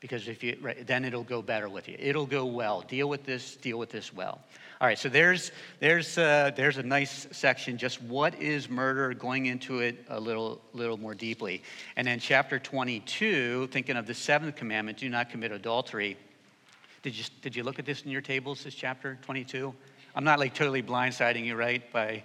Because 0.00 0.26
if 0.26 0.42
you 0.42 0.56
then 0.84 1.04
it'll 1.04 1.22
go 1.22 1.42
better 1.42 1.68
with 1.68 1.88
you. 1.88 1.96
It'll 1.98 2.26
go 2.26 2.44
well. 2.44 2.82
Deal 2.82 3.08
with 3.08 3.24
this 3.24 3.54
deal 3.56 3.78
with 3.78 3.90
this 3.90 4.12
well. 4.12 4.40
All 4.80 4.88
right 4.88 4.98
so 4.98 5.08
there's 5.08 5.52
there's 5.78 6.18
uh, 6.18 6.50
there's 6.56 6.76
a 6.76 6.82
nice 6.82 7.28
section 7.30 7.78
just 7.78 8.02
what 8.02 8.34
is 8.40 8.68
murder 8.68 9.14
going 9.14 9.46
into 9.46 9.78
it 9.78 10.04
a 10.08 10.18
little 10.18 10.60
little 10.72 10.96
more 10.96 11.14
deeply. 11.14 11.62
And 11.94 12.04
then 12.04 12.18
chapter 12.18 12.58
22 12.58 13.68
thinking 13.68 13.96
of 13.96 14.08
the 14.08 14.14
seventh 14.14 14.56
commandment 14.56 14.98
do 14.98 15.08
not 15.08 15.30
commit 15.30 15.52
adultery. 15.52 16.16
Did 17.02 17.16
you 17.16 17.24
did 17.42 17.54
you 17.54 17.62
look 17.62 17.78
at 17.78 17.86
this 17.86 18.02
in 18.02 18.10
your 18.10 18.22
tables 18.22 18.64
this 18.64 18.74
chapter 18.74 19.18
22 19.22 19.72
i'm 20.14 20.24
not 20.24 20.38
like 20.38 20.54
totally 20.54 20.82
blindsiding 20.82 21.44
you 21.44 21.56
right 21.56 21.92
by 21.92 22.22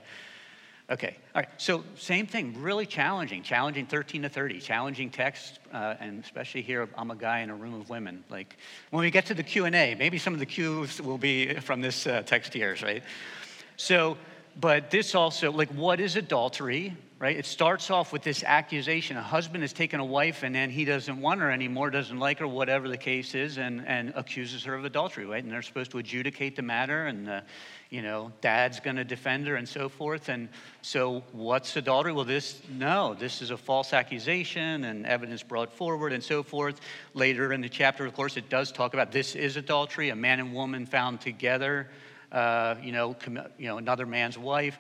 Okay, 0.90 1.18
all 1.36 1.42
right. 1.42 1.50
So 1.58 1.84
same 1.96 2.28
thing, 2.28 2.62
really 2.62 2.86
challenging, 2.86 3.44
challenging 3.44 3.88
13 3.88 4.22
to 4.22 4.30
30, 4.30 4.62
challenging 4.62 5.10
text, 5.10 5.60
uh, 5.74 5.96
and 6.00 6.24
especially 6.24 6.62
here, 6.62 6.88
I'm 6.96 7.12
a 7.12 7.16
guy 7.16 7.40
in 7.40 7.50
a 7.50 7.56
room 7.56 7.74
of 7.74 7.90
women. 7.90 8.24
Like 8.30 8.56
when 8.92 9.04
we 9.04 9.12
get 9.12 9.26
to 9.26 9.34
the 9.34 9.44
Q 9.44 9.66
and 9.66 9.76
A, 9.76 9.96
maybe 9.96 10.18
some 10.18 10.34
of 10.34 10.40
the 10.40 10.46
Q's 10.46 11.02
will 11.02 11.18
be 11.18 11.56
from 11.56 11.82
this 11.82 12.08
uh, 12.08 12.22
text 12.26 12.54
here, 12.54 12.78
right? 12.82 13.04
So, 13.76 14.18
but 14.60 14.90
this 14.90 15.14
also, 15.14 15.52
like, 15.52 15.70
what 15.70 16.00
is 16.00 16.16
adultery? 16.16 16.96
Right? 17.20 17.36
It 17.36 17.48
starts 17.48 17.90
off 17.90 18.14
with 18.14 18.22
this 18.22 18.44
accusation. 18.44 19.18
A 19.18 19.24
husband 19.24 19.64
has 19.64 19.74
taken 19.74 20.00
a 20.00 20.06
wife 20.06 20.44
and 20.44 20.54
then 20.54 20.70
he 20.70 20.86
doesn't 20.86 21.20
want 21.20 21.42
her 21.42 21.50
anymore, 21.50 21.90
doesn't 21.90 22.20
like 22.20 22.38
her, 22.38 22.48
whatever 22.48 22.88
the 22.88 22.98
case 22.98 23.34
is, 23.34 23.58
and, 23.58 23.84
and 23.88 24.14
accuses 24.16 24.64
her 24.66 24.76
of 24.76 24.86
adultery, 24.86 25.26
right? 25.26 25.44
And 25.44 25.52
they're 25.52 25.64
supposed 25.64 25.90
to 25.92 25.98
adjudicate 25.98 26.56
the 26.56 26.62
matter 26.62 27.08
and 27.08 27.28
the 27.28 27.42
you 27.90 28.02
know, 28.02 28.32
dad's 28.42 28.80
going 28.80 28.98
to 28.98 29.04
defend 29.04 29.48
her 29.48 29.56
and 29.56 29.68
so 29.68 29.88
forth. 29.88 30.30
And 30.30 30.50
so, 30.82 31.24
what's 31.32 31.76
adultery? 31.78 32.12
Well, 32.12 32.26
this, 32.26 32.62
no, 32.70 33.14
this 33.14 33.42
is 33.42 33.50
a 33.50 33.58
false 33.58 33.94
accusation 33.94 34.84
and 34.84 35.06
evidence 35.06 35.42
brought 35.44 35.72
forward 35.72 36.12
and 36.12 36.24
so 36.24 36.44
forth. 36.44 36.82
Later 37.14 37.54
in 37.54 37.62
the 37.62 37.70
chapter, 37.70 38.06
of 38.06 38.14
course, 38.14 38.36
it 38.36 38.50
does 38.50 38.72
talk 38.72 38.94
about 38.94 39.12
this 39.12 39.36
is 39.36 39.56
adultery, 39.56 40.10
a 40.10 40.16
man 40.16 40.40
and 40.40 40.54
woman 40.54 40.86
found 40.86 41.22
together, 41.22 41.88
uh, 42.32 42.76
you, 42.82 42.92
know, 42.92 43.14
com- 43.14 43.48
you 43.58 43.68
know, 43.68 43.78
another 43.78 44.06
man's 44.06 44.38
wife. 44.38 44.78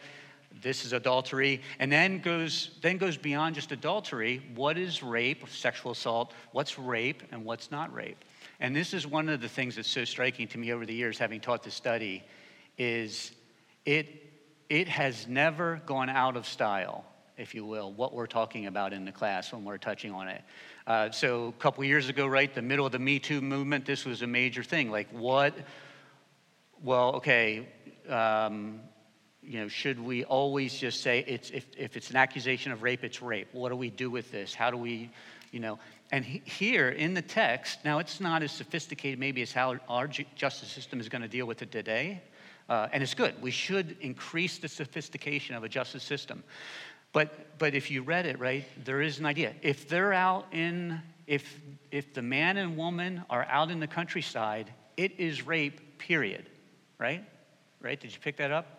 This 0.61 0.85
is 0.85 0.91
adultery, 0.91 1.61
and 1.77 1.91
then 1.91 2.19
goes 2.19 2.71
then 2.81 2.97
goes 2.97 3.15
beyond 3.15 3.53
just 3.53 3.71
adultery. 3.71 4.41
What 4.55 4.77
is 4.77 5.03
rape, 5.03 5.47
sexual 5.49 5.91
assault? 5.91 6.33
What's 6.51 6.79
rape 6.79 7.21
and 7.31 7.45
what's 7.45 7.69
not 7.69 7.93
rape? 7.93 8.25
And 8.59 8.75
this 8.75 8.93
is 8.95 9.05
one 9.05 9.29
of 9.29 9.39
the 9.39 9.49
things 9.49 9.75
that's 9.75 9.89
so 9.89 10.03
striking 10.03 10.47
to 10.47 10.57
me 10.57 10.73
over 10.73 10.85
the 10.85 10.95
years, 10.95 11.19
having 11.19 11.39
taught 11.39 11.61
the 11.61 11.69
study, 11.69 12.23
is 12.77 13.31
it 13.85 14.07
it 14.69 14.87
has 14.87 15.27
never 15.27 15.81
gone 15.85 16.09
out 16.09 16.35
of 16.35 16.45
style, 16.45 17.05
if 17.37 17.55
you 17.55 17.65
will, 17.65 17.93
what 17.93 18.13
we're 18.13 18.27
talking 18.27 18.65
about 18.65 18.91
in 18.91 19.05
the 19.05 19.11
class 19.11 19.53
when 19.53 19.63
we're 19.63 19.77
touching 19.77 20.11
on 20.11 20.27
it. 20.27 20.41
Uh, 20.85 21.09
so 21.11 21.47
a 21.47 21.51
couple 21.53 21.83
years 21.83 22.09
ago, 22.09 22.27
right, 22.27 22.53
the 22.53 22.61
middle 22.61 22.85
of 22.85 22.91
the 22.91 22.99
Me 22.99 23.19
Too 23.19 23.41
movement, 23.41 23.85
this 23.85 24.05
was 24.05 24.21
a 24.21 24.27
major 24.27 24.63
thing. 24.63 24.91
Like, 24.91 25.09
what? 25.11 25.53
Well, 26.83 27.15
okay. 27.15 27.67
Um, 28.09 28.81
you 29.41 29.61
know, 29.61 29.69
should 29.69 29.99
we 29.99 30.25
always 30.25 30.77
just 30.77 31.01
say 31.01 31.23
it's 31.25 31.49
if, 31.51 31.65
if 31.77 31.95
it's 31.95 32.09
an 32.09 32.17
accusation 32.17 32.73
of 32.73 32.83
rape, 32.83 33.03
it's 33.03 33.21
rape? 33.21 33.47
What 33.53 33.69
do 33.69 33.77
we 33.77 33.89
do 33.89 34.09
with 34.11 34.29
this? 34.31 34.53
How 34.53 34.69
do 34.69 34.77
we, 34.77 35.09
you 35.51 35.61
know? 35.61 35.79
And 36.11 36.25
he, 36.25 36.41
here 36.43 36.89
in 36.89 37.13
the 37.13 37.21
text, 37.21 37.79
now 37.85 37.99
it's 37.99 38.19
not 38.19 38.43
as 38.43 38.51
sophisticated 38.51 39.19
maybe 39.19 39.41
as 39.41 39.53
how 39.53 39.77
our 39.87 40.07
justice 40.07 40.69
system 40.69 40.99
is 40.99 41.07
going 41.07 41.21
to 41.21 41.27
deal 41.29 41.45
with 41.45 41.61
it 41.61 41.71
today, 41.71 42.21
uh, 42.69 42.87
and 42.91 43.03
it's 43.03 43.13
good. 43.13 43.41
We 43.41 43.51
should 43.51 43.97
increase 44.01 44.57
the 44.57 44.67
sophistication 44.67 45.55
of 45.55 45.63
a 45.63 45.69
justice 45.69 46.03
system. 46.03 46.43
But, 47.13 47.57
but 47.57 47.73
if 47.73 47.89
you 47.89 48.01
read 48.01 48.25
it, 48.25 48.39
right, 48.39 48.65
there 48.83 49.01
is 49.01 49.19
an 49.19 49.25
idea. 49.25 49.53
If 49.61 49.87
they're 49.87 50.13
out 50.13 50.45
in, 50.51 51.01
if, 51.25 51.59
if 51.91 52.13
the 52.13 52.21
man 52.21 52.57
and 52.57 52.77
woman 52.77 53.23
are 53.29 53.45
out 53.45 53.71
in 53.71 53.79
the 53.79 53.87
countryside, 53.87 54.71
it 54.97 55.19
is 55.19 55.45
rape, 55.45 55.99
period. 55.99 56.49
Right? 56.99 57.23
Right? 57.81 57.99
Did 57.99 58.13
you 58.13 58.19
pick 58.19 58.37
that 58.37 58.51
up? 58.51 58.77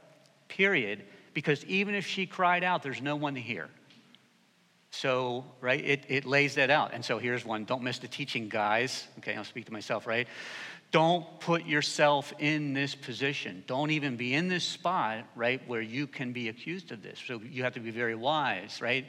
period, 0.48 1.04
because 1.34 1.64
even 1.66 1.94
if 1.94 2.06
she 2.06 2.26
cried 2.26 2.64
out, 2.64 2.82
there's 2.82 3.00
no 3.00 3.16
one 3.16 3.34
to 3.34 3.40
hear. 3.40 3.68
So, 4.90 5.44
right, 5.60 5.84
it, 5.84 6.04
it 6.08 6.24
lays 6.24 6.54
that 6.54 6.70
out. 6.70 6.92
And 6.94 7.04
so 7.04 7.18
here's 7.18 7.44
one 7.44 7.64
don't 7.64 7.82
miss 7.82 7.98
the 7.98 8.08
teaching, 8.08 8.48
guys. 8.48 9.06
Okay, 9.18 9.34
I'll 9.34 9.44
speak 9.44 9.66
to 9.66 9.72
myself, 9.72 10.06
right? 10.06 10.26
Don't 10.90 11.40
put 11.40 11.66
yourself 11.66 12.32
in 12.38 12.72
this 12.72 12.94
position. 12.94 13.62
Don't 13.66 13.90
even 13.90 14.16
be 14.16 14.34
in 14.34 14.48
this 14.48 14.64
spot, 14.64 15.24
right, 15.36 15.60
where 15.68 15.82
you 15.82 16.06
can 16.06 16.32
be 16.32 16.48
accused 16.48 16.92
of 16.92 17.02
this. 17.02 17.20
So 17.26 17.40
you 17.42 17.62
have 17.62 17.74
to 17.74 17.80
be 17.80 17.90
very 17.90 18.14
wise, 18.14 18.80
right? 18.80 19.06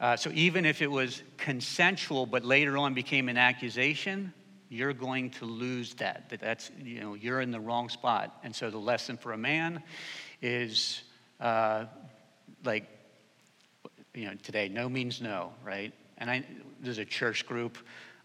Uh, 0.00 0.16
so 0.16 0.30
even 0.32 0.64
if 0.64 0.80
it 0.80 0.90
was 0.90 1.22
consensual, 1.36 2.24
but 2.24 2.42
later 2.42 2.78
on 2.78 2.94
became 2.94 3.28
an 3.28 3.36
accusation, 3.36 4.32
you're 4.70 4.94
going 4.94 5.30
to 5.30 5.44
lose 5.44 5.92
that. 5.94 6.30
That 6.30 6.40
that's 6.40 6.70
you 6.82 7.00
know 7.00 7.14
you're 7.14 7.42
in 7.42 7.50
the 7.50 7.60
wrong 7.60 7.90
spot. 7.90 8.38
And 8.42 8.54
so 8.56 8.70
the 8.70 8.78
lesson 8.78 9.18
for 9.18 9.32
a 9.32 9.38
man 9.38 9.82
is 10.40 11.02
uh, 11.40 11.84
like, 12.64 12.88
you 14.14 14.26
know, 14.26 14.34
today, 14.42 14.68
no 14.68 14.88
means 14.88 15.20
no, 15.20 15.52
right? 15.64 15.92
And 16.18 16.30
I, 16.30 16.44
there's 16.80 16.98
a 16.98 17.04
church 17.04 17.46
group. 17.46 17.78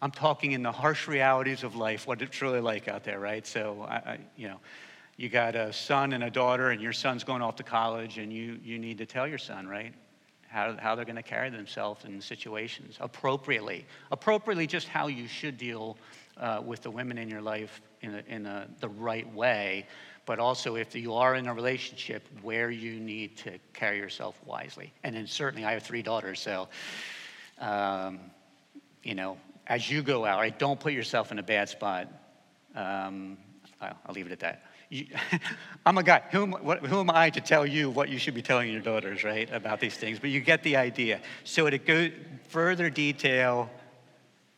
I'm 0.05 0.11
talking 0.11 0.51
in 0.51 0.61
the 0.61 0.71
harsh 0.71 1.07
realities 1.07 1.63
of 1.63 1.75
life, 1.75 2.05
what 2.05 2.21
it's 2.21 2.39
really 2.39 2.59
like 2.59 2.87
out 2.87 3.03
there, 3.03 3.19
right? 3.19 3.43
So, 3.47 3.87
I, 3.89 3.95
I, 3.95 4.19
you 4.37 4.47
know, 4.47 4.59
you 5.17 5.29
got 5.29 5.55
a 5.55 5.73
son 5.73 6.13
and 6.13 6.23
a 6.23 6.29
daughter, 6.29 6.69
and 6.69 6.79
your 6.79 6.93
son's 6.93 7.23
going 7.23 7.41
off 7.41 7.55
to 7.55 7.63
college, 7.63 8.19
and 8.19 8.31
you, 8.31 8.59
you 8.63 8.77
need 8.77 8.99
to 8.99 9.07
tell 9.07 9.27
your 9.27 9.39
son, 9.39 9.67
right? 9.67 9.95
How, 10.47 10.77
how 10.79 10.93
they're 10.93 11.05
going 11.05 11.15
to 11.15 11.23
carry 11.23 11.49
themselves 11.49 12.05
in 12.05 12.21
situations 12.21 12.97
appropriately. 12.99 13.83
Appropriately, 14.11 14.67
just 14.67 14.87
how 14.87 15.07
you 15.07 15.27
should 15.27 15.57
deal 15.57 15.97
uh, 16.37 16.61
with 16.63 16.83
the 16.83 16.91
women 16.91 17.17
in 17.17 17.27
your 17.27 17.41
life 17.41 17.81
in, 18.01 18.13
a, 18.13 18.23
in 18.27 18.45
a, 18.45 18.67
the 18.81 18.89
right 18.89 19.33
way 19.33 19.87
but 20.27 20.39
also 20.39 20.75
if 20.75 20.95
you 20.95 21.13
are 21.13 21.35
in 21.35 21.47
a 21.47 21.53
relationship 21.53 22.27
where 22.41 22.71
you 22.71 22.99
need 22.99 23.37
to 23.37 23.59
carry 23.73 23.99
yourself 23.99 24.39
wisely. 24.43 24.91
And 25.03 25.15
then 25.15 25.27
certainly 25.27 25.65
I 25.65 25.73
have 25.73 25.83
three 25.83 26.01
daughters, 26.01 26.39
so, 26.39 26.67
um, 27.59 28.19
you 29.03 29.13
know, 29.13 29.37
as 29.67 29.89
you 29.89 30.01
go 30.01 30.25
out, 30.25 30.39
right, 30.39 30.57
don't 30.57 30.79
put 30.79 30.93
yourself 30.93 31.31
in 31.31 31.39
a 31.39 31.43
bad 31.43 31.69
spot. 31.69 32.07
Um, 32.75 33.37
I'll, 33.81 34.13
leave 34.13 34.25
it 34.25 34.31
at 34.31 34.39
that. 34.39 34.63
You, 34.89 35.07
I'm 35.85 35.97
a 35.97 36.03
guy. 36.03 36.23
Who 36.31 36.43
am, 36.43 36.51
what, 36.51 36.85
who 36.85 36.99
am, 36.99 37.09
I 37.09 37.29
to 37.31 37.41
tell 37.41 37.65
you 37.65 37.89
what 37.89 38.09
you 38.09 38.17
should 38.17 38.33
be 38.33 38.41
telling 38.41 38.71
your 38.71 38.81
daughters, 38.81 39.23
right, 39.23 39.51
about 39.51 39.79
these 39.79 39.95
things? 39.95 40.19
But 40.19 40.29
you 40.29 40.39
get 40.39 40.63
the 40.63 40.77
idea. 40.77 41.21
So 41.43 41.69
to 41.69 41.77
go 41.77 42.09
further 42.49 42.89
detail, 42.89 43.69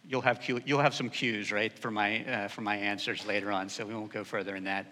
you'll 0.07 0.21
have, 0.21 0.41
you'll 0.65 0.81
have 0.81 0.93
some 0.93 1.09
cues, 1.09 1.51
right, 1.51 1.77
for 1.77 1.91
my, 1.91 2.25
uh, 2.25 2.47
for 2.47 2.61
my 2.61 2.75
answers 2.75 3.25
later 3.25 3.51
on, 3.51 3.69
so 3.69 3.85
we 3.85 3.93
won't 3.93 4.11
go 4.11 4.23
further 4.23 4.55
in 4.55 4.63
that. 4.65 4.87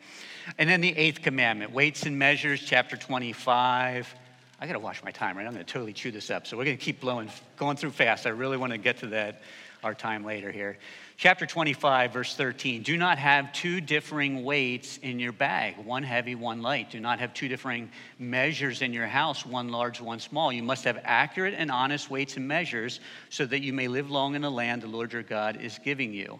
And 0.57 0.69
then 0.69 0.81
the 0.81 0.95
eighth 0.95 1.21
commandment, 1.21 1.71
weights 1.71 2.03
and 2.03 2.17
measures, 2.17 2.61
chapter 2.61 2.97
25. 2.97 4.13
I 4.59 4.67
got 4.67 4.73
to 4.73 4.79
watch 4.79 5.03
my 5.03 5.11
time, 5.11 5.37
right? 5.37 5.45
I'm 5.45 5.53
going 5.53 5.65
to 5.65 5.71
totally 5.71 5.93
chew 5.93 6.11
this 6.11 6.29
up. 6.29 6.47
So 6.47 6.57
we're 6.57 6.65
going 6.65 6.77
to 6.77 6.83
keep 6.83 7.01
blowing, 7.01 7.29
going 7.57 7.77
through 7.77 7.91
fast. 7.91 8.25
I 8.25 8.29
really 8.29 8.57
want 8.57 8.71
to 8.71 8.77
get 8.77 8.97
to 8.99 9.07
that, 9.07 9.41
our 9.85 9.93
time 9.93 10.25
later 10.25 10.51
here. 10.51 10.79
Chapter 11.15 11.45
25, 11.45 12.11
verse 12.11 12.35
13. 12.35 12.81
Do 12.81 12.97
not 12.97 13.19
have 13.19 13.53
two 13.53 13.79
differing 13.79 14.43
weights 14.43 14.97
in 14.97 15.19
your 15.19 15.31
bag, 15.31 15.77
one 15.77 16.01
heavy, 16.01 16.33
one 16.33 16.63
light. 16.63 16.89
Do 16.89 16.99
not 16.99 17.19
have 17.19 17.35
two 17.35 17.47
differing 17.47 17.91
measures 18.17 18.81
in 18.81 18.91
your 18.91 19.05
house, 19.05 19.45
one 19.45 19.69
large, 19.69 20.01
one 20.01 20.19
small. 20.19 20.51
You 20.51 20.63
must 20.63 20.83
have 20.85 20.99
accurate 21.03 21.53
and 21.55 21.69
honest 21.69 22.09
weights 22.09 22.35
and 22.35 22.47
measures 22.47 22.99
so 23.29 23.45
that 23.45 23.61
you 23.61 23.73
may 23.73 23.87
live 23.87 24.09
long 24.09 24.33
in 24.33 24.41
the 24.41 24.49
land 24.49 24.81
the 24.81 24.87
Lord 24.87 25.13
your 25.13 25.21
God 25.21 25.61
is 25.61 25.79
giving 25.83 26.11
you. 26.13 26.39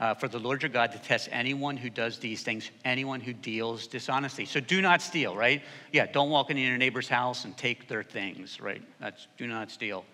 Uh, 0.00 0.14
for 0.14 0.28
the 0.28 0.38
Lord 0.38 0.62
your 0.62 0.70
God 0.70 0.92
to 0.92 0.98
test 0.98 1.28
anyone 1.30 1.76
who 1.76 1.90
does 1.90 2.18
these 2.18 2.42
things, 2.42 2.70
anyone 2.86 3.20
who 3.20 3.34
deals 3.34 3.86
dishonestly. 3.86 4.46
So 4.46 4.58
do 4.58 4.80
not 4.80 5.02
steal, 5.02 5.36
right? 5.36 5.62
Yeah, 5.92 6.06
don't 6.06 6.30
walk 6.30 6.48
into 6.50 6.62
your 6.62 6.78
neighbor's 6.78 7.08
house 7.08 7.44
and 7.44 7.54
take 7.56 7.86
their 7.86 8.02
things, 8.02 8.60
right? 8.60 8.82
That's 8.98 9.28
do 9.36 9.46
not 9.46 9.70
steal. 9.70 10.06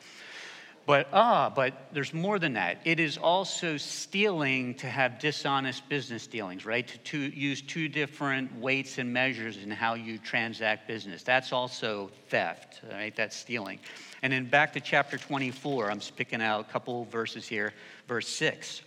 But 0.86 1.08
ah, 1.12 1.52
but 1.54 1.88
there's 1.92 2.14
more 2.14 2.38
than 2.38 2.52
that. 2.52 2.78
It 2.84 3.00
is 3.00 3.18
also 3.18 3.76
stealing 3.76 4.74
to 4.76 4.86
have 4.86 5.18
dishonest 5.18 5.88
business 5.88 6.28
dealings, 6.28 6.64
right? 6.64 6.86
To, 6.86 6.98
to 6.98 7.18
use 7.18 7.60
two 7.60 7.88
different 7.88 8.56
weights 8.56 8.98
and 8.98 9.12
measures 9.12 9.56
in 9.56 9.68
how 9.72 9.94
you 9.94 10.16
transact 10.18 10.86
business. 10.86 11.24
That's 11.24 11.52
also 11.52 12.12
theft, 12.28 12.82
right? 12.92 13.14
That's 13.16 13.34
stealing. 13.34 13.80
And 14.22 14.32
then 14.32 14.48
back 14.48 14.72
to 14.74 14.80
chapter 14.80 15.18
24, 15.18 15.90
I'm 15.90 15.98
picking 16.14 16.40
out 16.40 16.60
a 16.60 16.72
couple 16.72 17.04
verses 17.06 17.48
here. 17.48 17.72
Verse 18.06 18.28
6. 18.28 18.82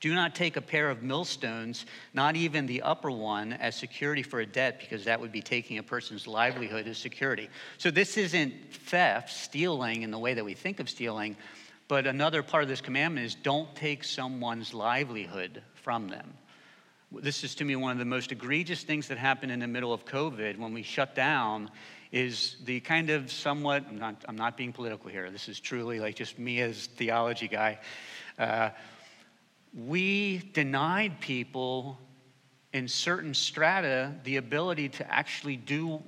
Do 0.00 0.14
not 0.14 0.34
take 0.34 0.56
a 0.56 0.60
pair 0.60 0.90
of 0.90 1.02
millstones, 1.02 1.86
not 2.12 2.36
even 2.36 2.66
the 2.66 2.82
upper 2.82 3.10
one, 3.10 3.52
as 3.54 3.74
security 3.74 4.22
for 4.22 4.40
a 4.40 4.46
debt, 4.46 4.78
because 4.80 5.04
that 5.04 5.20
would 5.20 5.32
be 5.32 5.42
taking 5.42 5.78
a 5.78 5.82
person's 5.82 6.26
livelihood 6.26 6.86
as 6.86 6.98
security. 6.98 7.48
So, 7.78 7.90
this 7.90 8.16
isn't 8.16 8.52
theft, 8.72 9.30
stealing 9.30 10.02
in 10.02 10.10
the 10.10 10.18
way 10.18 10.34
that 10.34 10.44
we 10.44 10.54
think 10.54 10.80
of 10.80 10.90
stealing, 10.90 11.36
but 11.88 12.06
another 12.06 12.42
part 12.42 12.62
of 12.62 12.68
this 12.68 12.80
commandment 12.80 13.26
is 13.26 13.34
don't 13.34 13.74
take 13.74 14.04
someone's 14.04 14.74
livelihood 14.74 15.62
from 15.74 16.08
them. 16.08 16.34
This 17.12 17.44
is 17.44 17.54
to 17.56 17.64
me 17.64 17.76
one 17.76 17.92
of 17.92 17.98
the 17.98 18.04
most 18.04 18.32
egregious 18.32 18.82
things 18.82 19.08
that 19.08 19.18
happened 19.18 19.52
in 19.52 19.60
the 19.60 19.68
middle 19.68 19.92
of 19.92 20.04
COVID 20.04 20.58
when 20.58 20.74
we 20.74 20.82
shut 20.82 21.14
down 21.14 21.70
is 22.10 22.56
the 22.64 22.80
kind 22.80 23.10
of 23.10 23.30
somewhat, 23.30 23.84
I'm 23.88 23.98
not, 23.98 24.24
I'm 24.28 24.36
not 24.36 24.56
being 24.56 24.72
political 24.72 25.08
here, 25.08 25.30
this 25.30 25.48
is 25.48 25.60
truly 25.60 26.00
like 26.00 26.16
just 26.16 26.38
me 26.38 26.60
as 26.60 26.86
theology 26.86 27.48
guy. 27.48 27.78
Uh, 28.38 28.70
we 29.76 30.38
denied 30.54 31.20
people 31.20 31.98
in 32.72 32.88
certain 32.88 33.34
strata 33.34 34.14
the 34.24 34.36
ability 34.36 34.88
to 34.88 35.14
actually 35.14 35.56
do 35.56 36.02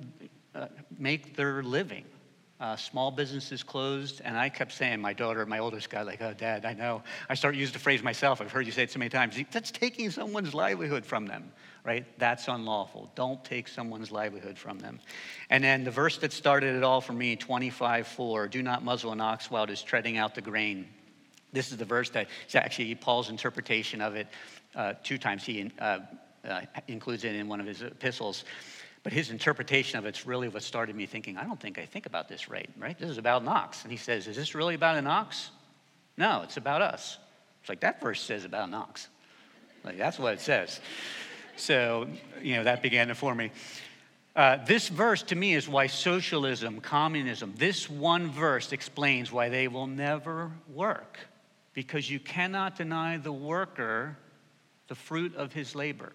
uh, 0.55 0.67
make 0.97 1.35
their 1.35 1.63
living. 1.63 2.05
Uh, 2.59 2.75
small 2.75 3.09
businesses 3.09 3.63
closed 3.63 4.19
and 4.25 4.37
i 4.37 4.49
kept 4.49 4.73
saying 4.73 4.99
my 4.99 5.13
daughter 5.13 5.45
my 5.45 5.59
oldest 5.59 5.89
guy 5.89 6.01
like 6.01 6.21
oh 6.21 6.33
dad 6.33 6.65
i 6.65 6.73
know. 6.73 7.01
I 7.29 7.35
start 7.35 7.55
using 7.55 7.71
the 7.71 7.79
phrase 7.79 8.03
myself. 8.03 8.41
I've 8.41 8.51
heard 8.51 8.65
you 8.65 8.73
say 8.73 8.83
it 8.83 8.91
so 8.91 8.99
many 8.99 9.07
times. 9.07 9.37
That's 9.51 9.71
taking 9.71 10.11
someone's 10.11 10.53
livelihood 10.53 11.05
from 11.05 11.25
them 11.25 11.51
right? 11.85 12.05
That's 12.19 12.47
unlawful. 12.47 13.09
Don't 13.15 13.43
take 13.43 13.67
someone's 13.67 14.11
livelihood 14.11 14.57
from 14.57 14.79
them. 14.79 14.99
And 15.49 15.63
then 15.63 15.83
the 15.83 15.91
verse 15.91 16.17
that 16.19 16.33
started 16.33 16.75
it 16.75 16.83
all 16.83 17.01
for 17.01 17.13
me 17.13 17.35
25 17.35 18.07
4 18.07 18.47
do 18.47 18.61
not 18.61 18.83
muzzle 18.83 19.11
an 19.11 19.21
ox 19.21 19.49
while 19.49 19.63
it 19.63 19.69
is 19.69 19.81
treading 19.81 20.17
out 20.17 20.35
the 20.35 20.41
grain 20.41 20.87
this 21.51 21.71
is 21.71 21.77
the 21.77 21.85
verse 21.85 22.09
that 22.11 22.27
is 22.47 22.55
actually 22.55 22.93
Paul's 22.95 23.29
interpretation 23.29 24.01
of 24.01 24.15
it. 24.15 24.27
Uh, 24.75 24.93
two 25.03 25.17
times 25.17 25.43
he 25.43 25.71
uh, 25.79 25.99
uh, 26.47 26.61
includes 26.87 27.23
it 27.23 27.35
in 27.35 27.47
one 27.47 27.59
of 27.59 27.65
his 27.65 27.81
epistles. 27.81 28.45
But 29.01 29.13
his 29.13 29.29
interpretation 29.29 29.97
of 29.97 30.05
it's 30.05 30.25
really 30.25 30.49
what 30.49 30.61
started 30.61 30.95
me 30.95 31.05
thinking, 31.05 31.37
I 31.37 31.43
don't 31.43 31.59
think 31.59 31.79
I 31.79 31.85
think 31.85 32.05
about 32.05 32.27
this 32.27 32.49
right, 32.49 32.69
right? 32.77 32.97
This 32.99 33.09
is 33.09 33.17
about 33.17 33.41
an 33.41 33.47
ox. 33.47 33.83
And 33.83 33.91
he 33.91 33.97
says, 33.97 34.27
Is 34.27 34.35
this 34.35 34.53
really 34.55 34.75
about 34.75 34.97
an 34.97 35.07
ox? 35.07 35.51
No, 36.17 36.41
it's 36.43 36.57
about 36.57 36.81
us. 36.81 37.17
It's 37.61 37.69
like 37.69 37.79
that 37.79 38.01
verse 38.01 38.21
says 38.21 38.43
about 38.43 38.67
an 38.67 38.73
ox. 38.73 39.07
Like 39.83 39.97
that's 39.97 40.19
what 40.19 40.33
it 40.33 40.41
says. 40.41 40.81
So, 41.55 42.07
you 42.41 42.55
know, 42.55 42.65
that 42.65 42.81
began 42.81 43.07
to 43.07 43.15
form 43.15 43.37
me. 43.37 43.51
Uh, 44.35 44.57
this 44.65 44.87
verse 44.87 45.23
to 45.23 45.35
me 45.35 45.53
is 45.53 45.67
why 45.67 45.87
socialism, 45.87 46.79
communism, 46.79 47.53
this 47.57 47.89
one 47.89 48.29
verse 48.29 48.71
explains 48.71 49.31
why 49.31 49.49
they 49.49 49.67
will 49.67 49.87
never 49.87 50.51
work 50.73 51.19
because 51.73 52.09
you 52.09 52.19
cannot 52.19 52.75
deny 52.75 53.17
the 53.17 53.31
worker 53.31 54.17
the 54.87 54.95
fruit 54.95 55.35
of 55.35 55.53
his 55.53 55.75
labor. 55.75 56.11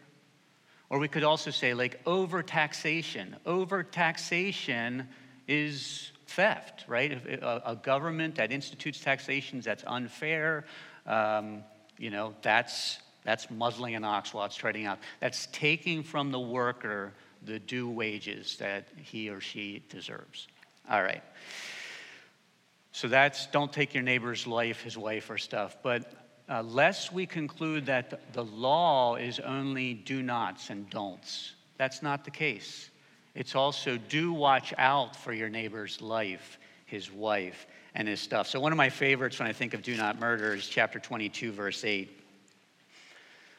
Or 0.90 0.98
we 0.98 1.08
could 1.08 1.24
also 1.24 1.50
say, 1.50 1.74
like, 1.74 2.00
over 2.06 2.42
taxation. 2.42 3.36
Over 3.46 3.82
taxation 3.82 5.08
is 5.48 6.12
theft, 6.26 6.84
right? 6.88 7.12
A, 7.42 7.76
government 7.80 8.34
that 8.36 8.52
institutes 8.52 9.00
taxations 9.00 9.64
that's 9.64 9.84
unfair, 9.86 10.64
um, 11.06 11.62
you 11.98 12.10
know, 12.10 12.34
that's, 12.42 12.98
that's 13.24 13.50
muzzling 13.50 13.94
an 13.94 14.04
ox 14.04 14.34
while 14.34 14.44
it's 14.44 14.56
treading 14.56 14.86
out. 14.86 14.98
That's 15.20 15.46
taking 15.52 16.02
from 16.02 16.32
the 16.32 16.40
worker 16.40 17.12
the 17.44 17.58
due 17.58 17.88
wages 17.88 18.56
that 18.56 18.88
he 19.02 19.30
or 19.30 19.40
she 19.40 19.82
deserves. 19.88 20.48
All 20.90 21.02
right. 21.02 21.22
So 22.94 23.08
that's 23.08 23.46
don't 23.46 23.72
take 23.72 23.92
your 23.92 24.04
neighbor's 24.04 24.46
life, 24.46 24.82
his 24.82 24.96
wife, 24.96 25.28
or 25.28 25.36
stuff. 25.36 25.76
But 25.82 26.12
uh, 26.48 26.62
lest 26.62 27.12
we 27.12 27.26
conclude 27.26 27.86
that 27.86 28.32
the 28.32 28.44
law 28.44 29.16
is 29.16 29.40
only 29.40 29.94
do 29.94 30.22
nots 30.22 30.70
and 30.70 30.88
don'ts, 30.90 31.54
that's 31.76 32.02
not 32.02 32.24
the 32.24 32.30
case. 32.30 32.90
It's 33.34 33.56
also 33.56 33.98
do 34.08 34.32
watch 34.32 34.72
out 34.78 35.16
for 35.16 35.32
your 35.32 35.48
neighbor's 35.48 36.00
life, 36.00 36.60
his 36.86 37.10
wife, 37.10 37.66
and 37.96 38.06
his 38.06 38.20
stuff. 38.20 38.46
So, 38.46 38.60
one 38.60 38.70
of 38.70 38.78
my 38.78 38.90
favorites 38.90 39.40
when 39.40 39.48
I 39.48 39.52
think 39.52 39.74
of 39.74 39.82
do 39.82 39.96
not 39.96 40.20
murder 40.20 40.54
is 40.54 40.68
chapter 40.68 41.00
22, 41.00 41.50
verse 41.50 41.84
8. 41.84 42.08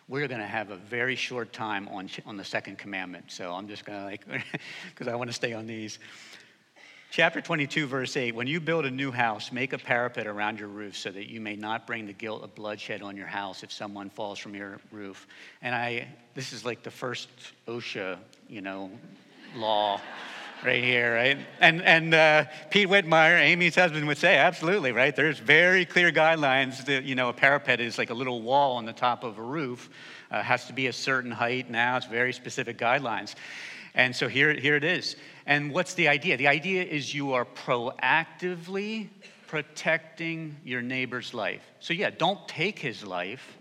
We're 0.08 0.30
going 0.30 0.40
to 0.40 0.48
have 0.48 0.70
a 0.70 0.78
very 0.78 1.18
short 1.18 1.52
time 1.52 1.90
on, 1.90 2.10
on 2.26 2.38
the 2.38 2.46
second 2.46 2.78
commandment. 2.78 3.34
So, 3.34 3.54
I'm 3.54 3.68
just 3.68 3.84
going 3.84 4.00
to 4.00 4.06
like, 4.06 4.26
because 4.92 5.10
I 5.10 5.16
want 5.16 5.30
to 5.30 5.36
stay 5.36 5.52
on 5.52 5.68
these. 5.68 6.00
Chapter 7.12 7.40
22, 7.40 7.88
verse 7.88 8.18
8 8.18 8.36
When 8.36 8.48
you 8.48 8.60
build 8.60 8.86
a 8.86 8.92
new 8.92 9.12
house, 9.12 9.52
make 9.52 9.74
a 9.74 9.78
parapet 9.78 10.28
around 10.28 10.60
your 10.60 10.68
roof 10.68 10.98
so 10.98 11.12
that 11.12 11.30
you 11.30 11.40
may 11.40 11.56
not 11.56 11.88
bring 11.88 12.08
the 12.08 12.14
guilt 12.14 12.44
of 12.44 12.54
bloodshed 12.56 13.02
on 13.02 13.16
your 13.16 13.28
house 13.28 13.64
if 13.64 13.72
someone 13.72 14.10
falls 14.10 14.38
from 14.38 14.54
your 14.54 14.80
roof. 14.92 15.28
And 15.62 15.74
I, 15.74 16.08
this 16.34 16.52
is 16.52 16.66
like 16.66 16.84
the 16.84 16.92
first 16.92 17.30
OSHA, 17.68 18.18
you 18.50 18.62
know, 18.62 18.92
law 19.56 20.02
right 20.64 20.84
here, 20.84 21.14
right? 21.14 21.38
And, 21.60 21.82
and 21.84 22.14
uh, 22.14 22.46
Pete 22.70 22.88
Whitmire, 22.88 23.40
Amy's 23.40 23.76
husband, 23.76 24.08
would 24.08 24.18
say, 24.18 24.38
absolutely, 24.38 24.92
right? 24.92 25.16
There's 25.16 25.40
very 25.40 25.86
clear 25.86 26.12
guidelines 26.12 26.84
that, 26.86 27.04
you 27.04 27.16
know, 27.16 27.30
a 27.30 27.34
parapet 27.34 27.80
is 27.80 27.98
like 27.98 28.10
a 28.10 28.14
little 28.14 28.42
wall 28.42 28.78
on 28.78 28.86
the 28.86 28.94
top 28.94 29.24
of 29.24 29.38
a 29.38 29.44
roof, 29.44 29.90
uh, 30.32 30.42
has 30.42 30.66
to 30.66 30.74
be 30.74 30.88
a 30.88 30.94
certain 30.94 31.32
height 31.32 31.70
now, 31.70 31.98
it's 31.98 32.08
very 32.08 32.34
specific 32.34 32.78
guidelines. 32.78 33.36
And 33.94 34.14
so 34.14 34.28
here, 34.28 34.54
here 34.54 34.76
it 34.76 34.84
is. 34.84 35.16
And 35.46 35.72
what's 35.72 35.94
the 35.94 36.08
idea? 36.08 36.38
The 36.38 36.48
idea 36.48 36.84
is 36.84 37.14
you 37.14 37.34
are 37.34 37.46
proactively 37.46 39.10
protecting 39.48 40.58
your 40.64 40.82
neighbor's 40.82 41.34
life. 41.34 41.62
So, 41.80 41.94
yeah, 41.94 42.10
don't 42.10 42.46
take 42.48 42.80
his 42.80 43.04
life, 43.04 43.58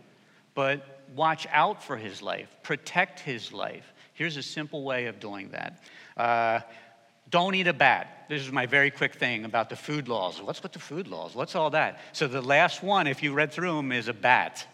but 0.55 1.03
watch 1.15 1.47
out 1.53 1.85
for 1.85 1.97
his 1.97 2.23
life, 2.23 2.49
protect 2.63 3.21
his 3.21 3.53
life. 3.53 3.93
Here's 4.15 4.37
a 4.37 4.43
simple 4.43 4.83
way 4.83 5.07
of 5.07 5.21
doing 5.21 5.51
that. 5.51 5.83
Uh, 6.17 6.61
don't 7.31 7.55
eat 7.55 7.67
a 7.67 7.73
bat. 7.73 8.27
This 8.29 8.43
is 8.43 8.53
my 8.53 8.65
very 8.65 8.91
quick 8.91 9.17
thing 9.17 9.45
about 9.45 9.69
the 9.69 9.77
food 9.77 10.09
laws. 10.09 10.41
What's 10.41 10.63
with 10.63 10.73
the 10.73 10.79
food 10.79 11.09
laws? 11.09 11.35
What's 11.35 11.55
all 11.55 11.71
that? 11.71 12.01
So, 12.13 12.29
the 12.29 12.41
last 12.41 12.83
one, 12.83 13.07
if 13.07 13.23
you 13.23 13.35
read 13.35 13.53
through 13.53 13.77
them, 13.77 13.93
is 13.93 14.09
a 14.09 14.15
bat. 14.15 14.67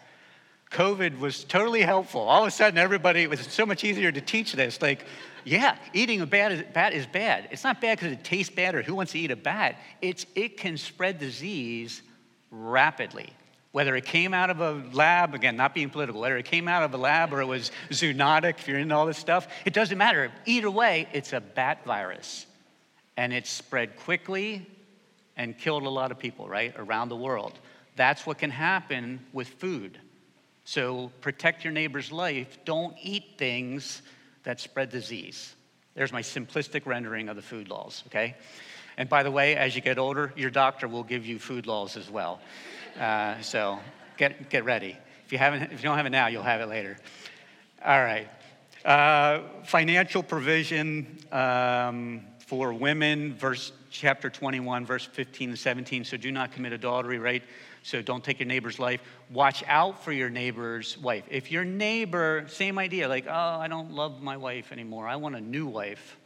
COVID 0.71 1.19
was 1.19 1.43
totally 1.43 1.83
helpful. 1.83 2.21
All 2.21 2.43
of 2.43 2.49
a 2.49 2.53
sudden, 2.53 2.79
everybody, 2.79 3.23
it 3.23 3.31
was 3.31 3.41
so 3.41 3.67
much 3.67 3.83
easier 3.83 4.13
to 4.13 4.21
teach 4.21 4.53
this. 4.53 4.81
Like, 4.81 5.05
yeah, 5.45 5.77
eating 5.93 6.21
a 6.21 6.27
bat, 6.27 6.73
bat 6.73 6.93
is 6.93 7.07
bad. 7.07 7.49
It's 7.51 7.65
not 7.65 7.81
bad 7.81 7.99
because 7.99 8.13
it 8.13 8.25
tastes 8.25 8.55
bad 8.55 8.75
or 8.75 8.83
who 8.83 8.95
wants 8.95 9.13
to 9.13 9.19
eat 9.19 9.31
a 9.31 9.37
bat. 9.37 9.79
It's, 10.01 10.27
it 10.35 10.57
can 10.57 10.77
spread 10.77 11.19
disease 11.19 12.03
rapidly. 12.51 13.33
Whether 13.73 13.95
it 13.95 14.05
came 14.05 14.35
out 14.35 14.51
of 14.51 14.61
a 14.61 14.83
lab, 14.93 15.35
again, 15.35 15.57
not 15.57 15.75
being 15.75 15.91
political, 15.91 16.21
whether 16.21 16.37
it 16.37 16.45
came 16.45 16.67
out 16.67 16.83
of 16.83 16.93
a 16.93 16.97
lab 16.97 17.33
or 17.33 17.41
it 17.41 17.47
was 17.47 17.71
zoonotic, 17.91 18.59
if 18.59 18.67
you're 18.67 18.79
into 18.79 18.95
all 18.95 19.07
this 19.07 19.19
stuff, 19.19 19.47
it 19.65 19.73
doesn't 19.73 19.97
matter. 19.97 20.33
Either 20.45 20.71
way, 20.71 21.09
it's 21.13 21.33
a 21.33 21.41
bat 21.41 21.85
virus. 21.85 22.47
And 23.17 23.33
it 23.33 23.47
spread 23.47 23.97
quickly 23.97 24.67
and 25.37 25.57
killed 25.57 25.85
a 25.85 25.89
lot 25.89 26.11
of 26.11 26.19
people, 26.19 26.49
right, 26.49 26.75
around 26.77 27.11
the 27.11 27.17
world. 27.17 27.59
That's 27.95 28.27
what 28.27 28.39
can 28.39 28.51
happen 28.51 29.21
with 29.33 29.49
food. 29.49 29.99
So 30.65 31.11
protect 31.21 31.65
your 31.65 31.73
neighbor's 31.73 32.11
life. 32.11 32.59
Don't 32.65 32.97
eat 33.03 33.25
things 33.39 34.03
that 34.45 34.61
spread 34.61 34.91
disease. 34.91 35.55
There's 35.95 36.13
my 36.13 36.23
simplistic 36.23 36.87
rendering 36.87 37.29
of 37.29 37.37
the 37.37 37.43
food 37.43 37.69
laws, 37.69 38.05
okay? 38.07 38.37
And 38.97 39.09
by 39.09 39.23
the 39.23 39.31
way, 39.31 39.57
as 39.57 39.75
you 39.75 39.81
get 39.81 39.99
older, 39.99 40.33
your 40.37 40.51
doctor 40.51 40.87
will 40.89 41.03
give 41.03 41.27
you 41.27 41.39
food 41.39 41.67
laws 41.67 41.97
as 41.97 42.11
well. 42.11 42.41
Uh, 42.99 43.41
so 43.41 43.79
get, 44.17 44.51
get 44.51 44.65
ready. 44.65 44.97
If 45.25 45.33
you, 45.33 45.39
haven't, 45.39 45.63
if 45.73 45.81
you 45.81 45.85
don't 45.85 45.97
have 45.97 46.07
it 46.07 46.11
now, 46.11 46.27
you'll 46.27 46.43
have 46.43 46.61
it 46.61 46.67
later. 46.67 46.97
All 47.85 48.03
right. 48.03 48.29
Uh, 48.85 49.43
financial 49.65 50.23
provision 50.23 51.19
um, 51.33 52.23
for 52.47 52.73
women, 52.73 53.35
verse 53.35 53.73
chapter 53.91 54.31
21, 54.31 54.87
verse 54.87 55.05
15 55.05 55.51
and 55.51 55.59
17. 55.59 56.05
So 56.05 56.17
do 56.17 56.33
not 56.33 56.53
commit 56.53 56.73
adultery, 56.73 57.19
right? 57.19 57.43
So 57.83 58.03
don't 58.03 58.23
take 58.23 58.39
your 58.39 58.47
neighbor's 58.47 58.79
life. 58.79 59.01
Watch 59.31 59.65
out 59.67 60.05
for 60.05 60.13
your 60.13 60.31
neighbor's 60.31 60.99
wife. 60.99 61.25
If 61.31 61.51
your 61.51 61.65
neighbor, 61.65 62.45
same 62.49 62.79
idea, 62.79 63.09
like, 63.09 63.27
oh, 63.27 63.33
I 63.33 63.69
don't 63.69 63.93
love 63.93 64.23
my 64.23 64.37
wife 64.37 64.73
anymore, 64.73 65.09
I 65.09 65.17
want 65.17 65.37
a 65.37 65.41
new 65.41 65.67
wife. 65.67 66.17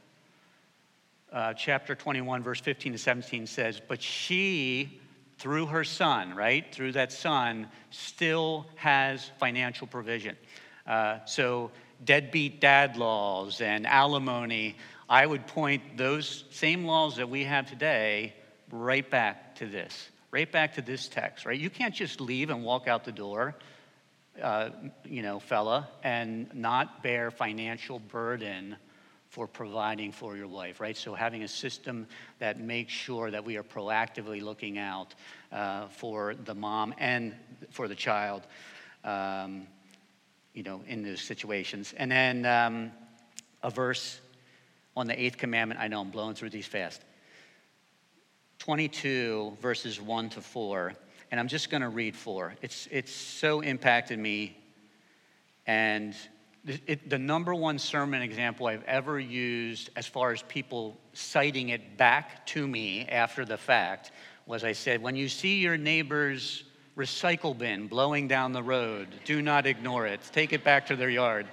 Uh, 1.32 1.52
chapter 1.52 1.94
21, 1.94 2.42
verse 2.42 2.60
15 2.60 2.92
to 2.92 2.98
17 2.98 3.46
says, 3.46 3.80
But 3.86 4.00
she, 4.00 5.00
through 5.38 5.66
her 5.66 5.84
son, 5.84 6.34
right, 6.34 6.64
through 6.72 6.92
that 6.92 7.12
son, 7.12 7.68
still 7.90 8.66
has 8.76 9.30
financial 9.40 9.86
provision. 9.86 10.36
Uh, 10.86 11.18
so, 11.24 11.70
deadbeat 12.04 12.60
dad 12.60 12.96
laws 12.96 13.60
and 13.60 13.86
alimony, 13.86 14.76
I 15.08 15.26
would 15.26 15.46
point 15.46 15.96
those 15.96 16.44
same 16.50 16.84
laws 16.84 17.16
that 17.16 17.28
we 17.28 17.44
have 17.44 17.68
today 17.68 18.34
right 18.70 19.08
back 19.08 19.56
to 19.56 19.66
this 19.66 20.10
right 20.34 20.50
back 20.50 20.74
to 20.74 20.82
this 20.82 21.06
text, 21.06 21.46
right? 21.46 21.60
You 21.60 21.70
can't 21.70 21.94
just 21.94 22.20
leave 22.20 22.50
and 22.50 22.64
walk 22.64 22.88
out 22.88 23.04
the 23.04 23.12
door, 23.12 23.54
uh, 24.42 24.70
you 25.04 25.22
know, 25.22 25.38
fella, 25.38 25.88
and 26.02 26.52
not 26.52 27.04
bear 27.04 27.30
financial 27.30 28.00
burden 28.00 28.74
for 29.28 29.46
providing 29.46 30.10
for 30.10 30.36
your 30.36 30.48
wife, 30.48 30.80
right? 30.80 30.96
So 30.96 31.14
having 31.14 31.44
a 31.44 31.48
system 31.48 32.08
that 32.40 32.58
makes 32.58 32.92
sure 32.92 33.30
that 33.30 33.44
we 33.44 33.56
are 33.58 33.62
proactively 33.62 34.42
looking 34.42 34.76
out 34.76 35.14
uh, 35.52 35.86
for 35.86 36.34
the 36.34 36.54
mom 36.54 36.94
and 36.98 37.32
for 37.70 37.86
the 37.86 37.94
child, 37.94 38.42
um, 39.04 39.68
you 40.52 40.64
know, 40.64 40.82
in 40.88 41.04
those 41.04 41.20
situations. 41.20 41.94
And 41.96 42.10
then 42.10 42.44
um, 42.44 42.90
a 43.62 43.70
verse 43.70 44.18
on 44.96 45.06
the 45.06 45.20
eighth 45.20 45.38
commandment. 45.38 45.80
I 45.80 45.86
know 45.86 46.00
I'm 46.00 46.10
blowing 46.10 46.34
through 46.34 46.50
these 46.50 46.66
fast. 46.66 47.00
22, 48.64 49.58
verses 49.60 50.00
1 50.00 50.30
to 50.30 50.40
4. 50.40 50.94
And 51.30 51.38
I'm 51.38 51.48
just 51.48 51.68
going 51.68 51.82
to 51.82 51.90
read 51.90 52.16
4. 52.16 52.54
It's, 52.62 52.88
it's 52.90 53.12
so 53.12 53.60
impacted 53.60 54.18
me. 54.18 54.56
And 55.66 56.14
it, 56.86 57.10
the 57.10 57.18
number 57.18 57.54
one 57.54 57.78
sermon 57.78 58.22
example 58.22 58.66
I've 58.66 58.82
ever 58.84 59.20
used, 59.20 59.90
as 59.96 60.06
far 60.06 60.32
as 60.32 60.40
people 60.44 60.96
citing 61.12 61.68
it 61.68 61.98
back 61.98 62.46
to 62.46 62.66
me 62.66 63.04
after 63.04 63.44
the 63.44 63.58
fact, 63.58 64.12
was 64.46 64.64
I 64.64 64.72
said, 64.72 65.02
when 65.02 65.14
you 65.14 65.28
see 65.28 65.58
your 65.58 65.76
neighbor's 65.76 66.64
recycle 66.96 67.56
bin 67.56 67.88
blowing 67.88 68.28
down 68.28 68.52
the 68.52 68.62
road, 68.62 69.08
do 69.24 69.42
not 69.42 69.66
ignore 69.66 70.06
it. 70.06 70.20
Take 70.32 70.52
it 70.52 70.62
back 70.62 70.86
to 70.86 70.96
their 70.96 71.10
yard. 71.10 71.46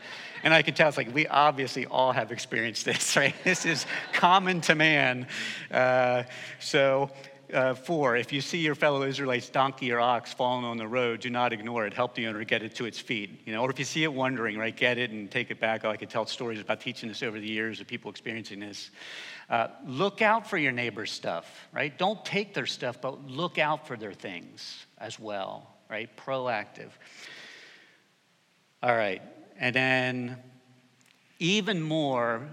And 0.44 0.54
I 0.54 0.62
can 0.62 0.74
tell 0.74 0.88
it's 0.88 0.98
like 0.98 1.14
we 1.14 1.28
obviously 1.28 1.86
all 1.86 2.12
have 2.12 2.32
experienced 2.32 2.86
this, 2.86 3.16
right? 3.16 3.36
This 3.44 3.66
is 3.66 3.86
common 4.14 4.62
to 4.62 4.76
man. 4.76 5.28
Uh, 5.72 6.24
so, 6.60 7.10
uh, 7.54 7.74
four, 7.74 8.16
if 8.16 8.32
you 8.32 8.42
see 8.42 8.60
your 8.60 8.76
fellow 8.76 9.04
Israelites' 9.04 9.50
donkey 9.50 9.92
or 9.92 10.00
ox 10.00 10.34
falling 10.34 10.66
on 10.66 10.78
the 10.78 10.88
road, 10.88 11.22
do 11.22 11.30
not 11.30 11.54
ignore 11.54 11.86
it. 11.86 11.94
Help 11.94 12.16
the 12.16 12.28
owner 12.28 12.44
get 12.44 12.64
it 12.64 12.76
to 12.76 12.86
its 12.86 13.00
feet. 13.00 13.42
You 13.46 13.54
know, 13.54 13.62
or 13.62 13.70
if 13.70 13.80
you 13.80 13.86
see 13.86 14.04
it 14.04 14.14
wandering, 14.14 14.58
right, 14.58 14.76
get 14.76 14.98
it 14.98 15.12
and 15.12 15.30
take 15.30 15.52
it 15.52 15.60
back. 15.60 15.86
Oh, 15.86 15.90
I 15.90 15.98
could 15.98 16.10
tell 16.10 16.26
stories 16.26 16.60
about 16.60 16.82
teaching 16.82 17.10
this 17.10 17.24
over 17.24 17.40
the 17.40 17.48
years 17.48 17.80
of 17.80 17.88
people 17.88 18.10
experiencing 18.12 18.60
this. 18.60 18.92
Uh, 19.50 19.68
look 19.86 20.22
out 20.22 20.50
for 20.50 20.58
your 20.58 20.72
neighbor's 20.72 21.12
stuff, 21.12 21.68
right? 21.74 21.98
Don't 21.98 22.24
take 22.24 22.54
their 22.54 22.66
stuff, 22.66 23.02
but 23.02 23.28
look 23.28 23.58
out 23.58 23.88
for 23.88 23.98
their 23.98 24.14
things 24.14 24.86
as 24.98 25.20
well, 25.20 25.68
right? 25.90 26.10
Proactive. 26.18 26.90
All 28.82 28.96
right. 28.96 29.22
And 29.60 29.76
then, 29.76 30.38
even 31.40 31.82
more 31.82 32.48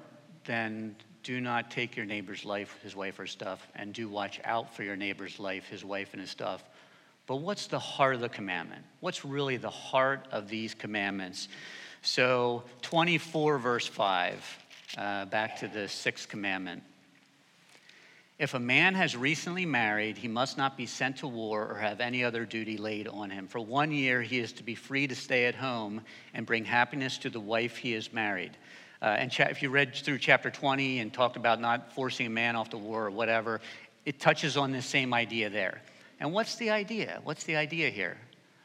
than 0.44 0.96
do 1.28 1.42
not 1.42 1.70
take 1.70 1.94
your 1.94 2.06
neighbor's 2.06 2.46
life, 2.46 2.78
his 2.82 2.96
wife, 2.96 3.18
or 3.18 3.26
stuff, 3.26 3.68
and 3.74 3.92
do 3.92 4.08
watch 4.08 4.40
out 4.44 4.74
for 4.74 4.82
your 4.82 4.96
neighbor's 4.96 5.38
life, 5.38 5.68
his 5.68 5.84
wife, 5.84 6.14
and 6.14 6.22
his 6.22 6.30
stuff. 6.30 6.64
But 7.26 7.36
what's 7.36 7.66
the 7.66 7.78
heart 7.78 8.14
of 8.14 8.22
the 8.22 8.30
commandment? 8.30 8.82
What's 9.00 9.26
really 9.26 9.58
the 9.58 9.68
heart 9.68 10.26
of 10.32 10.48
these 10.48 10.72
commandments? 10.72 11.48
So, 12.00 12.62
24, 12.80 13.58
verse 13.58 13.86
5, 13.86 14.58
uh, 14.96 15.24
back 15.26 15.58
to 15.58 15.68
the 15.68 15.86
sixth 15.86 16.30
commandment. 16.30 16.82
If 18.38 18.54
a 18.54 18.58
man 18.58 18.94
has 18.94 19.14
recently 19.14 19.66
married, 19.66 20.16
he 20.16 20.28
must 20.28 20.56
not 20.56 20.78
be 20.78 20.86
sent 20.86 21.18
to 21.18 21.28
war 21.28 21.68
or 21.70 21.74
have 21.74 22.00
any 22.00 22.24
other 22.24 22.46
duty 22.46 22.78
laid 22.78 23.06
on 23.06 23.28
him. 23.28 23.48
For 23.48 23.60
one 23.60 23.92
year, 23.92 24.22
he 24.22 24.38
is 24.38 24.54
to 24.54 24.62
be 24.62 24.74
free 24.74 25.06
to 25.06 25.14
stay 25.14 25.44
at 25.44 25.54
home 25.54 26.00
and 26.32 26.46
bring 26.46 26.64
happiness 26.64 27.18
to 27.18 27.28
the 27.28 27.38
wife 27.38 27.76
he 27.76 27.92
has 27.92 28.14
married. 28.14 28.56
Uh, 29.00 29.06
and 29.18 29.30
cha- 29.30 29.44
if 29.44 29.62
you 29.62 29.70
read 29.70 29.94
through 29.94 30.18
chapter 30.18 30.50
20 30.50 30.98
and 30.98 31.12
talked 31.12 31.36
about 31.36 31.60
not 31.60 31.92
forcing 31.92 32.26
a 32.26 32.30
man 32.30 32.56
off 32.56 32.70
to 32.70 32.78
war 32.78 33.06
or 33.06 33.10
whatever, 33.10 33.60
it 34.04 34.18
touches 34.18 34.56
on 34.56 34.72
this 34.72 34.86
same 34.86 35.14
idea 35.14 35.50
there. 35.50 35.80
And 36.20 36.32
what's 36.32 36.56
the 36.56 36.70
idea? 36.70 37.20
What's 37.22 37.44
the 37.44 37.56
idea 37.56 37.90
here? 37.90 38.18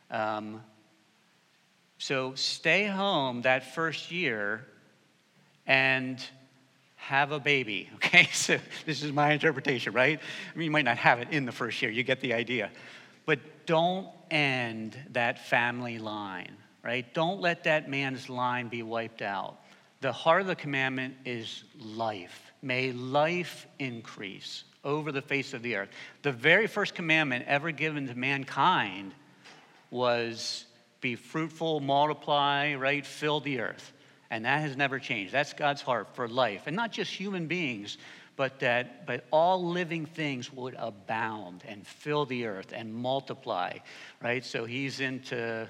Um, 0.10 0.62
so 1.98 2.34
stay 2.36 2.86
home 2.86 3.44
that 3.44 3.76
first 3.76 4.12
year 4.12 4.66
and 5.68 6.24
have 6.96 7.32
a 7.32 7.40
baby. 7.40 7.90
Okay, 7.96 8.30
so 8.32 8.60
this 8.86 9.02
is 9.02 9.12
my 9.12 9.32
interpretation, 9.32 9.92
right? 9.94 10.20
I 10.20 10.58
mean, 10.58 10.66
you 10.66 10.72
might 10.72 10.86
not 10.86 10.98
have 10.98 11.20
it 11.20 11.30
in 11.32 11.46
the 11.46 11.52
first 11.52 11.82
year, 11.82 11.90
you 11.90 12.04
get 12.04 12.22
the 12.22 12.34
idea. 12.34 12.70
But 13.26 13.40
don't 13.66 14.08
end 14.30 14.98
that 15.14 15.48
family 15.48 15.98
line, 15.98 16.56
right? 16.84 17.12
Don't 17.14 17.42
let 17.42 17.64
that 17.64 17.90
man's 17.90 18.30
line 18.30 18.68
be 18.68 18.84
wiped 18.84 19.24
out. 19.24 19.58
The 20.04 20.12
heart 20.12 20.42
of 20.42 20.48
the 20.48 20.56
commandment 20.58 21.16
is 21.24 21.64
life. 21.80 22.52
May 22.62 22.92
life 22.92 23.68
increase 23.80 24.66
over 24.84 25.14
the 25.14 25.22
face 25.22 25.54
of 25.54 25.62
the 25.62 25.78
earth. 25.78 25.88
The 26.24 26.34
very 26.34 26.68
first 26.68 26.94
commandment 26.94 27.46
ever 27.48 27.72
given 27.72 28.08
to 28.08 28.14
mankind 28.14 29.14
was 29.92 30.66
be 31.00 31.16
fruitful, 31.16 31.80
multiply, 31.80 32.74
right? 32.74 33.06
Fill 33.06 33.40
the 33.40 33.62
earth. 33.62 33.94
And 34.30 34.44
that 34.44 34.60
has 34.60 34.76
never 34.76 35.00
changed. 35.00 35.32
That's 35.32 35.54
God's 35.54 35.82
heart 35.82 36.14
for 36.18 36.28
life. 36.28 36.64
And 36.66 36.76
not 36.76 36.92
just 36.92 37.10
human 37.10 37.48
beings, 37.48 37.98
but 38.36 38.60
that 38.60 39.06
but 39.06 39.24
all 39.32 39.64
living 39.64 40.06
things 40.06 40.52
would 40.52 40.76
abound 40.78 41.64
and 41.66 41.88
fill 41.88 42.26
the 42.26 42.48
earth 42.48 42.74
and 42.76 42.94
multiply, 42.94 43.78
right? 44.22 44.44
So 44.44 44.66
he's 44.66 45.00
into 45.00 45.70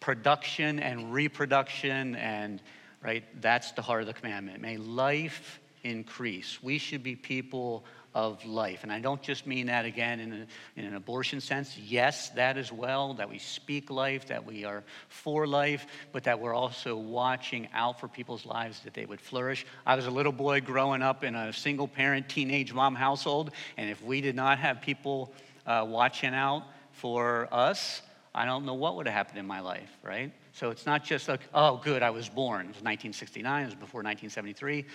production 0.00 0.78
and 0.80 1.12
reproduction 1.12 2.16
and 2.16 2.62
right 3.02 3.24
that's 3.40 3.72
the 3.72 3.82
heart 3.82 4.02
of 4.02 4.06
the 4.06 4.14
commandment. 4.14 4.60
May 4.60 4.76
life 4.76 5.60
increase. 5.84 6.62
We 6.62 6.78
should 6.78 7.02
be 7.02 7.16
people 7.16 7.84
of 8.16 8.42
life. 8.46 8.82
And 8.82 8.90
I 8.90 8.98
don't 8.98 9.20
just 9.20 9.46
mean 9.46 9.66
that 9.66 9.84
again 9.84 10.20
in, 10.20 10.32
a, 10.32 10.46
in, 10.80 10.86
an 10.86 10.94
abortion 10.94 11.38
sense. 11.38 11.76
Yes, 11.76 12.30
that 12.30 12.56
as 12.56 12.72
well, 12.72 13.12
that 13.14 13.28
we 13.28 13.38
speak 13.38 13.90
life, 13.90 14.28
that 14.28 14.46
we 14.46 14.64
are 14.64 14.84
for 15.08 15.46
life, 15.46 15.86
but 16.12 16.24
that 16.24 16.40
we're 16.40 16.54
also 16.54 16.96
watching 16.96 17.68
out 17.74 18.00
for 18.00 18.08
people's 18.08 18.46
lives 18.46 18.80
that 18.80 18.94
they 18.94 19.04
would 19.04 19.20
flourish. 19.20 19.66
I 19.84 19.96
was 19.96 20.06
a 20.06 20.10
little 20.10 20.32
boy 20.32 20.62
growing 20.62 21.02
up 21.02 21.24
in 21.24 21.34
a 21.34 21.52
single 21.52 21.86
parent, 21.86 22.26
teenage 22.26 22.72
mom 22.72 22.94
household, 22.94 23.50
and 23.76 23.90
if 23.90 24.02
we 24.02 24.22
did 24.22 24.34
not 24.34 24.58
have 24.60 24.80
people 24.80 25.34
uh, 25.66 25.84
watching 25.86 26.32
out 26.32 26.62
for 26.92 27.48
us, 27.52 28.00
I 28.34 28.46
don't 28.46 28.64
know 28.64 28.74
what 28.74 28.96
would 28.96 29.06
have 29.06 29.14
happened 29.14 29.38
in 29.38 29.46
my 29.46 29.60
life, 29.60 29.90
right? 30.02 30.32
So 30.56 30.70
it's 30.70 30.86
not 30.86 31.04
just 31.04 31.28
like, 31.28 31.42
oh, 31.52 31.76
good, 31.84 32.02
I 32.02 32.08
was 32.08 32.30
born. 32.30 32.62
It 32.62 32.68
was 32.68 32.82
1969, 32.82 33.62
it 33.62 33.66
was 33.66 33.74
before 33.74 33.98
1973. 33.98 34.86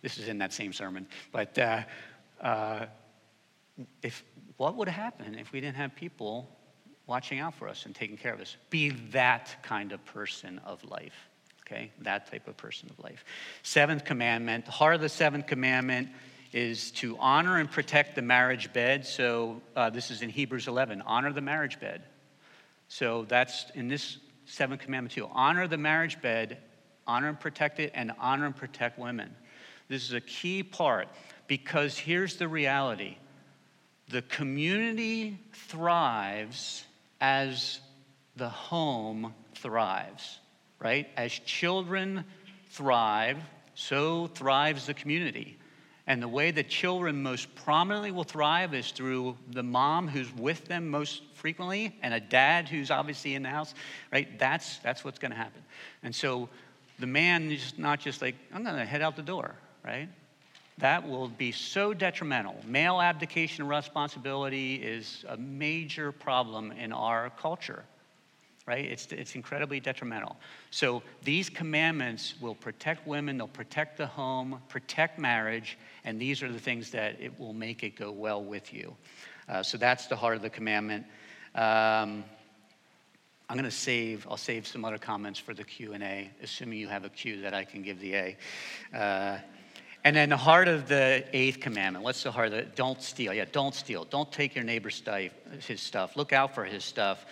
This 0.00 0.16
is 0.16 0.28
in 0.28 0.38
that 0.38 0.50
same 0.50 0.72
sermon. 0.72 1.06
But 1.30 1.58
uh, 1.58 1.82
uh, 2.40 2.86
if, 4.02 4.24
what 4.56 4.76
would 4.76 4.88
happen 4.88 5.34
if 5.34 5.52
we 5.52 5.60
didn't 5.60 5.76
have 5.76 5.94
people 5.94 6.48
watching 7.06 7.38
out 7.38 7.54
for 7.54 7.68
us 7.68 7.84
and 7.84 7.94
taking 7.94 8.16
care 8.16 8.32
of 8.32 8.40
us? 8.40 8.56
Be 8.70 8.90
that 9.12 9.54
kind 9.62 9.92
of 9.92 10.02
person 10.06 10.58
of 10.64 10.82
life, 10.84 11.28
okay? 11.66 11.92
That 12.00 12.30
type 12.30 12.48
of 12.48 12.56
person 12.56 12.88
of 12.88 12.98
life. 13.04 13.26
Seventh 13.62 14.06
commandment, 14.06 14.64
the 14.64 14.72
heart 14.72 14.94
of 14.94 15.02
the 15.02 15.10
seventh 15.10 15.46
commandment 15.46 16.08
is 16.54 16.92
to 16.92 17.18
honor 17.18 17.58
and 17.58 17.70
protect 17.70 18.14
the 18.14 18.22
marriage 18.22 18.72
bed. 18.72 19.04
So 19.04 19.60
uh, 19.76 19.90
this 19.90 20.10
is 20.10 20.22
in 20.22 20.30
Hebrews 20.30 20.66
11 20.66 21.02
honor 21.02 21.30
the 21.30 21.42
marriage 21.42 21.78
bed. 21.78 22.04
So 22.88 23.26
that's 23.28 23.66
in 23.74 23.88
this 23.88 24.18
seventh 24.46 24.80
commandment 24.80 25.12
too 25.12 25.28
honor 25.32 25.66
the 25.66 25.78
marriage 25.78 26.20
bed, 26.20 26.58
honor 27.06 27.28
and 27.28 27.40
protect 27.40 27.80
it, 27.80 27.92
and 27.94 28.12
honor 28.18 28.46
and 28.46 28.56
protect 28.56 28.98
women. 28.98 29.34
This 29.88 30.04
is 30.04 30.12
a 30.12 30.20
key 30.20 30.62
part. 30.62 31.08
Because 31.46 31.98
here's 31.98 32.36
the 32.36 32.48
reality 32.48 33.16
the 34.08 34.22
community 34.22 35.38
thrives 35.52 36.84
as 37.20 37.80
the 38.36 38.48
home 38.48 39.34
thrives, 39.54 40.40
right? 40.78 41.08
As 41.16 41.32
children 41.32 42.24
thrive, 42.70 43.38
so 43.74 44.26
thrives 44.26 44.86
the 44.86 44.94
community. 44.94 45.58
And 46.06 46.22
the 46.22 46.28
way 46.28 46.50
that 46.50 46.68
children 46.68 47.22
most 47.22 47.54
prominently 47.54 48.10
will 48.10 48.24
thrive 48.24 48.74
is 48.74 48.90
through 48.90 49.36
the 49.50 49.62
mom 49.62 50.06
who's 50.06 50.30
with 50.34 50.66
them 50.66 50.90
most 50.90 51.22
frequently 51.34 51.96
and 52.02 52.12
a 52.12 52.20
dad 52.20 52.68
who's 52.68 52.90
obviously 52.90 53.34
in 53.34 53.42
the 53.42 53.48
house, 53.48 53.74
right? 54.12 54.38
That's, 54.38 54.78
that's 54.78 55.02
what's 55.04 55.18
going 55.18 55.30
to 55.30 55.36
happen. 55.36 55.62
And 56.02 56.14
so 56.14 56.48
the 56.98 57.06
man 57.06 57.50
is 57.50 57.74
not 57.78 58.00
just 58.00 58.20
like, 58.20 58.34
I'm 58.52 58.62
going 58.64 58.76
to 58.76 58.84
head 58.84 59.00
out 59.00 59.16
the 59.16 59.22
door, 59.22 59.54
right? 59.82 60.08
that 60.78 61.08
will 61.08 61.28
be 61.28 61.52
so 61.52 61.94
detrimental. 61.94 62.56
Male 62.66 63.00
abdication 63.00 63.62
of 63.62 63.68
responsibility 63.68 64.76
is 64.76 65.24
a 65.28 65.36
major 65.36 66.10
problem 66.10 66.72
in 66.72 66.92
our 66.92 67.30
culture, 67.30 67.84
right? 68.66 68.84
It's, 68.84 69.06
it's 69.12 69.34
incredibly 69.34 69.78
detrimental. 69.78 70.36
So 70.70 71.02
these 71.22 71.50
commandments 71.50 72.34
will 72.40 72.54
protect 72.54 73.06
women, 73.06 73.36
they'll 73.36 73.48
protect 73.48 73.98
the 73.98 74.06
home, 74.06 74.60
protect 74.68 75.18
marriage, 75.18 75.78
and 76.04 76.20
these 76.20 76.42
are 76.42 76.50
the 76.50 76.58
things 76.58 76.90
that 76.90 77.20
it 77.20 77.38
will 77.38 77.52
make 77.52 77.82
it 77.82 77.96
go 77.96 78.10
well 78.10 78.42
with 78.42 78.72
you. 78.72 78.96
Uh, 79.48 79.62
so 79.62 79.76
that's 79.76 80.06
the 80.06 80.16
heart 80.16 80.36
of 80.36 80.42
the 80.42 80.50
commandment. 80.50 81.04
Um, 81.54 82.24
I'm 83.50 83.58
going 83.58 83.64
to 83.64 83.70
save, 83.70 84.26
I'll 84.30 84.38
save 84.38 84.66
some 84.66 84.86
other 84.86 84.96
comments 84.96 85.38
for 85.38 85.52
the 85.52 85.64
Q&A, 85.64 86.30
assuming 86.42 86.78
you 86.78 86.88
have 86.88 87.04
a 87.04 87.10
Q 87.10 87.42
that 87.42 87.52
I 87.52 87.64
can 87.64 87.82
give 87.82 88.00
the 88.00 88.14
A. 88.14 88.36
Uh, 88.94 89.38
and 90.02 90.16
then 90.16 90.30
the 90.30 90.36
heart 90.36 90.68
of 90.68 90.88
the 90.88 91.24
eighth 91.32 91.60
commandment. 91.60 92.04
What's 92.04 92.22
the 92.22 92.30
heart 92.32 92.48
of 92.48 92.54
it? 92.54 92.76
Don't 92.76 93.00
steal. 93.00 93.32
Yeah, 93.32 93.44
don't 93.50 93.74
steal. 93.74 94.04
Don't 94.04 94.30
take 94.32 94.54
your 94.54 94.64
neighbor's 94.64 94.96
stuff, 94.96 95.22
his 95.66 95.80
stuff. 95.80 96.16
Look 96.16 96.32
out 96.32 96.54
for 96.54 96.64
his 96.64 96.84
stuff. 96.84 97.24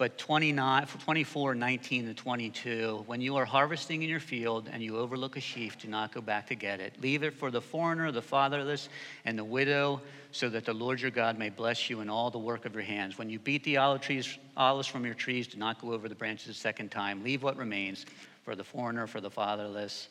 But 0.00 0.16
29, 0.16 0.86
24, 0.86 1.54
19, 1.54 2.06
to 2.06 2.14
22, 2.14 3.04
when 3.06 3.20
you 3.20 3.36
are 3.36 3.44
harvesting 3.44 4.02
in 4.02 4.08
your 4.08 4.18
field 4.18 4.66
and 4.72 4.82
you 4.82 4.96
overlook 4.96 5.36
a 5.36 5.40
sheaf, 5.40 5.78
do 5.78 5.88
not 5.88 6.14
go 6.14 6.22
back 6.22 6.46
to 6.46 6.54
get 6.54 6.80
it. 6.80 6.94
Leave 7.02 7.22
it 7.22 7.34
for 7.34 7.50
the 7.50 7.60
foreigner, 7.60 8.10
the 8.10 8.22
fatherless, 8.22 8.88
and 9.26 9.38
the 9.38 9.44
widow, 9.44 10.00
so 10.32 10.48
that 10.48 10.64
the 10.64 10.72
Lord 10.72 11.02
your 11.02 11.10
God 11.10 11.38
may 11.38 11.50
bless 11.50 11.90
you 11.90 12.00
in 12.00 12.08
all 12.08 12.30
the 12.30 12.38
work 12.38 12.64
of 12.64 12.72
your 12.72 12.82
hands. 12.82 13.18
When 13.18 13.28
you 13.28 13.38
beat 13.38 13.62
the 13.62 13.76
olive 13.76 14.00
trees, 14.00 14.38
olives 14.56 14.88
from 14.88 15.04
your 15.04 15.12
trees, 15.12 15.46
do 15.46 15.58
not 15.58 15.78
go 15.82 15.92
over 15.92 16.08
the 16.08 16.14
branches 16.14 16.48
a 16.48 16.54
second 16.54 16.90
time. 16.90 17.22
Leave 17.22 17.42
what 17.42 17.58
remains 17.58 18.06
for 18.42 18.56
the 18.56 18.64
foreigner, 18.64 19.06
for 19.06 19.20
the 19.20 19.30
fatherless, 19.30 20.08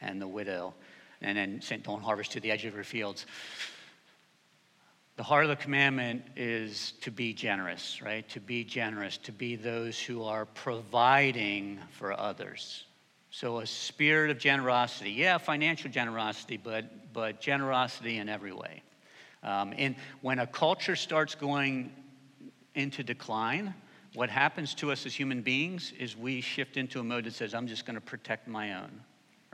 and 0.00 0.22
the 0.22 0.28
widow 0.28 0.72
and 1.22 1.36
then 1.36 1.80
don't 1.82 2.02
harvest 2.02 2.32
to 2.32 2.40
the 2.40 2.50
edge 2.50 2.64
of 2.64 2.74
your 2.74 2.84
fields. 2.84 3.26
The 5.16 5.22
heart 5.22 5.44
of 5.44 5.50
the 5.50 5.56
commandment 5.56 6.22
is 6.36 6.92
to 7.02 7.10
be 7.10 7.34
generous, 7.34 8.00
right? 8.00 8.26
To 8.30 8.40
be 8.40 8.64
generous, 8.64 9.18
to 9.18 9.32
be 9.32 9.56
those 9.56 10.00
who 10.00 10.24
are 10.24 10.46
providing 10.46 11.78
for 11.90 12.18
others. 12.18 12.84
So 13.30 13.60
a 13.60 13.66
spirit 13.66 14.30
of 14.30 14.38
generosity, 14.38 15.10
yeah, 15.10 15.38
financial 15.38 15.90
generosity, 15.90 16.56
but 16.56 17.12
but 17.12 17.40
generosity 17.40 18.18
in 18.18 18.28
every 18.28 18.52
way. 18.52 18.82
Um, 19.42 19.74
and 19.76 19.96
when 20.22 20.38
a 20.38 20.46
culture 20.46 20.96
starts 20.96 21.34
going 21.34 21.92
into 22.74 23.02
decline, 23.02 23.74
what 24.14 24.30
happens 24.30 24.74
to 24.76 24.92
us 24.92 25.04
as 25.04 25.14
human 25.14 25.42
beings 25.42 25.92
is 25.98 26.16
we 26.16 26.40
shift 26.40 26.76
into 26.78 27.00
a 27.00 27.04
mode 27.04 27.24
that 27.24 27.34
says, 27.34 27.54
"I'm 27.54 27.66
just 27.66 27.84
going 27.84 27.96
to 27.96 28.00
protect 28.00 28.48
my 28.48 28.74
own." 28.74 29.02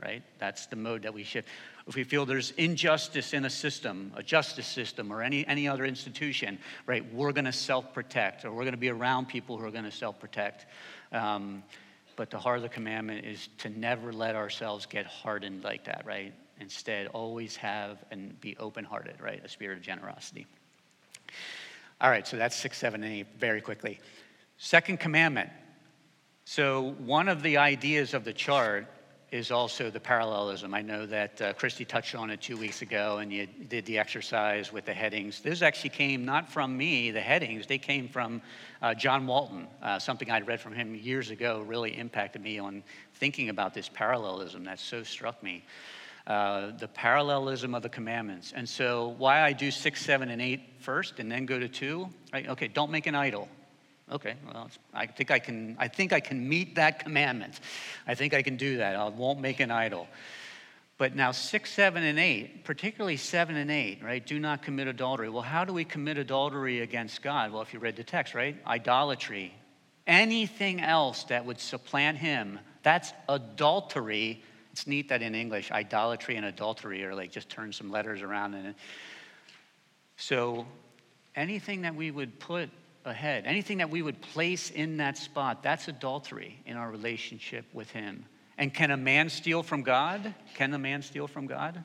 Right? 0.01 0.23
That's 0.37 0.67
the 0.67 0.75
mode 0.75 1.03
that 1.03 1.13
we 1.13 1.23
shift. 1.23 1.47
If 1.87 1.95
we 1.95 2.03
feel 2.03 2.25
there's 2.25 2.51
injustice 2.51 3.33
in 3.33 3.45
a 3.45 3.49
system, 3.49 4.11
a 4.15 4.23
justice 4.23 4.67
system, 4.67 5.11
or 5.11 5.21
any, 5.21 5.45
any 5.47 5.67
other 5.67 5.85
institution, 5.85 6.59
right, 6.85 7.03
we're 7.13 7.31
going 7.31 7.45
to 7.45 7.51
self 7.51 7.93
protect, 7.93 8.45
or 8.45 8.51
we're 8.51 8.63
going 8.63 8.73
to 8.73 8.77
be 8.77 8.89
around 8.89 9.27
people 9.27 9.57
who 9.57 9.65
are 9.65 9.71
going 9.71 9.85
to 9.85 9.91
self 9.91 10.19
protect. 10.19 10.65
Um, 11.11 11.63
but 12.15 12.29
the 12.29 12.37
heart 12.37 12.57
of 12.57 12.63
the 12.63 12.69
commandment 12.69 13.25
is 13.25 13.47
to 13.59 13.69
never 13.69 14.11
let 14.11 14.35
ourselves 14.35 14.85
get 14.85 15.05
hardened 15.05 15.63
like 15.63 15.85
that, 15.85 16.03
right? 16.05 16.33
Instead, 16.59 17.07
always 17.07 17.55
have 17.55 18.03
and 18.11 18.39
be 18.41 18.57
open 18.57 18.83
hearted, 18.83 19.15
right? 19.21 19.41
A 19.43 19.47
spirit 19.47 19.77
of 19.77 19.83
generosity. 19.83 20.45
All 22.01 22.09
right, 22.09 22.27
so 22.27 22.37
that's 22.37 22.55
six, 22.55 22.77
seven, 22.77 23.03
and 23.03 23.13
eight 23.13 23.27
very 23.37 23.61
quickly. 23.61 23.99
Second 24.57 24.99
commandment. 24.99 25.49
So, 26.45 26.95
one 26.99 27.29
of 27.29 27.43
the 27.43 27.57
ideas 27.57 28.13
of 28.13 28.25
the 28.25 28.33
chart 28.33 28.87
is 29.31 29.51
also 29.51 29.89
the 29.89 29.99
parallelism. 29.99 30.73
I 30.73 30.81
know 30.81 31.05
that 31.05 31.41
uh, 31.41 31.53
Christy 31.53 31.85
touched 31.85 32.15
on 32.15 32.29
it 32.29 32.41
two 32.41 32.57
weeks 32.57 32.81
ago, 32.81 33.19
and 33.19 33.31
you 33.31 33.45
did 33.45 33.85
the 33.85 33.99
exercise 33.99 34.73
with 34.73 34.85
the 34.85 34.93
headings. 34.93 35.41
This 35.41 35.61
actually 35.61 35.91
came 35.91 36.25
not 36.25 36.51
from 36.51 36.75
me, 36.75 37.11
the 37.11 37.21
headings, 37.21 37.67
they 37.67 37.77
came 37.77 38.07
from 38.07 38.41
uh, 38.81 38.93
John 38.93 39.27
Walton. 39.27 39.67
Uh, 39.81 39.99
something 39.99 40.31
I'd 40.31 40.47
read 40.47 40.59
from 40.59 40.73
him 40.73 40.95
years 40.95 41.29
ago 41.29 41.63
really 41.67 41.97
impacted 41.97 42.41
me 42.41 42.57
on 42.57 42.83
thinking 43.15 43.49
about 43.49 43.73
this 43.73 43.89
parallelism 43.89 44.63
that 44.63 44.79
so 44.79 45.03
struck 45.03 45.41
me. 45.43 45.63
Uh, 46.25 46.71
the 46.77 46.87
parallelism 46.87 47.73
of 47.73 47.81
the 47.81 47.89
commandments. 47.89 48.53
And 48.55 48.67
so, 48.67 49.15
why 49.17 49.41
I 49.41 49.51
do 49.51 49.71
six, 49.71 50.05
seven, 50.05 50.29
and 50.29 50.39
eight 50.39 50.61
first, 50.79 51.19
and 51.19 51.31
then 51.31 51.47
go 51.47 51.57
to 51.57 51.67
two, 51.67 52.07
right? 52.31 52.47
Okay, 52.49 52.67
don't 52.67 52.91
make 52.91 53.07
an 53.07 53.15
idol. 53.15 53.47
Okay, 54.11 54.35
well, 54.45 54.69
I 54.93 55.05
think 55.05 55.29
I 55.29 55.39
can. 55.39 55.75
I 55.79 55.87
think 55.87 56.13
I 56.13 56.19
can 56.19 56.49
meet 56.49 56.75
that 56.75 56.99
commandment. 57.03 57.59
I 58.07 58.15
think 58.15 58.33
I 58.33 58.41
can 58.41 58.57
do 58.57 58.77
that. 58.77 58.95
I 58.95 59.07
won't 59.09 59.39
make 59.39 59.59
an 59.59 59.69
idol. 59.69 60.07
But 60.97 61.15
now 61.15 61.31
six, 61.31 61.71
seven, 61.71 62.03
and 62.03 62.19
eight, 62.19 62.65
particularly 62.65 63.15
seven 63.17 63.55
and 63.55 63.71
eight, 63.71 64.03
right? 64.03 64.25
Do 64.25 64.37
not 64.37 64.61
commit 64.61 64.87
adultery. 64.87 65.29
Well, 65.29 65.43
how 65.43 65.63
do 65.63 65.71
we 65.71 65.85
commit 65.85 66.17
adultery 66.17 66.81
against 66.81 67.21
God? 67.21 67.53
Well, 67.53 67.61
if 67.61 67.73
you 67.73 67.79
read 67.79 67.95
the 67.95 68.03
text, 68.03 68.33
right? 68.33 68.57
Idolatry. 68.67 69.53
Anything 70.07 70.81
else 70.81 71.23
that 71.25 71.45
would 71.45 71.59
supplant 71.59 72.17
Him, 72.17 72.59
that's 72.83 73.13
adultery 73.29 74.43
It's 74.71 74.87
neat 74.87 75.09
that 75.09 75.21
in 75.21 75.35
English, 75.35 75.71
idolatry 75.71 76.35
and 76.35 76.45
adultery 76.45 77.03
are 77.03 77.15
like 77.15 77.31
just 77.31 77.49
turn 77.49 77.73
some 77.73 77.91
letters 77.91 78.21
around. 78.21 78.53
And 78.53 78.75
so 80.17 80.65
anything 81.35 81.81
that 81.81 81.95
we 81.95 82.11
would 82.11 82.39
put 82.39 82.69
ahead, 83.09 83.45
anything 83.45 83.79
that 83.79 83.89
we 83.89 84.01
would 84.01 84.21
place 84.21 84.69
in 84.69 84.97
that 84.97 85.17
spot, 85.17 85.63
that's 85.63 85.87
adultery 85.87 86.59
in 86.65 86.77
our 86.77 86.89
relationship 86.89 87.65
with 87.73 87.89
Him. 87.91 88.25
And 88.57 88.73
can 88.73 88.91
a 88.91 88.97
man 88.97 89.29
steal 89.29 89.63
from 89.63 89.83
God? 89.83 90.33
Can 90.55 90.73
a 90.73 90.79
man 90.79 91.01
steal 91.01 91.27
from 91.27 91.47
God? 91.47 91.83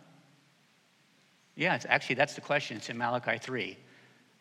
Yeah, 1.56 1.78
actually, 1.88 2.16
that's 2.16 2.34
the 2.34 2.40
question. 2.40 2.76
It's 2.76 2.90
in 2.90 2.98
Malachi 2.98 3.38
3. 3.38 3.78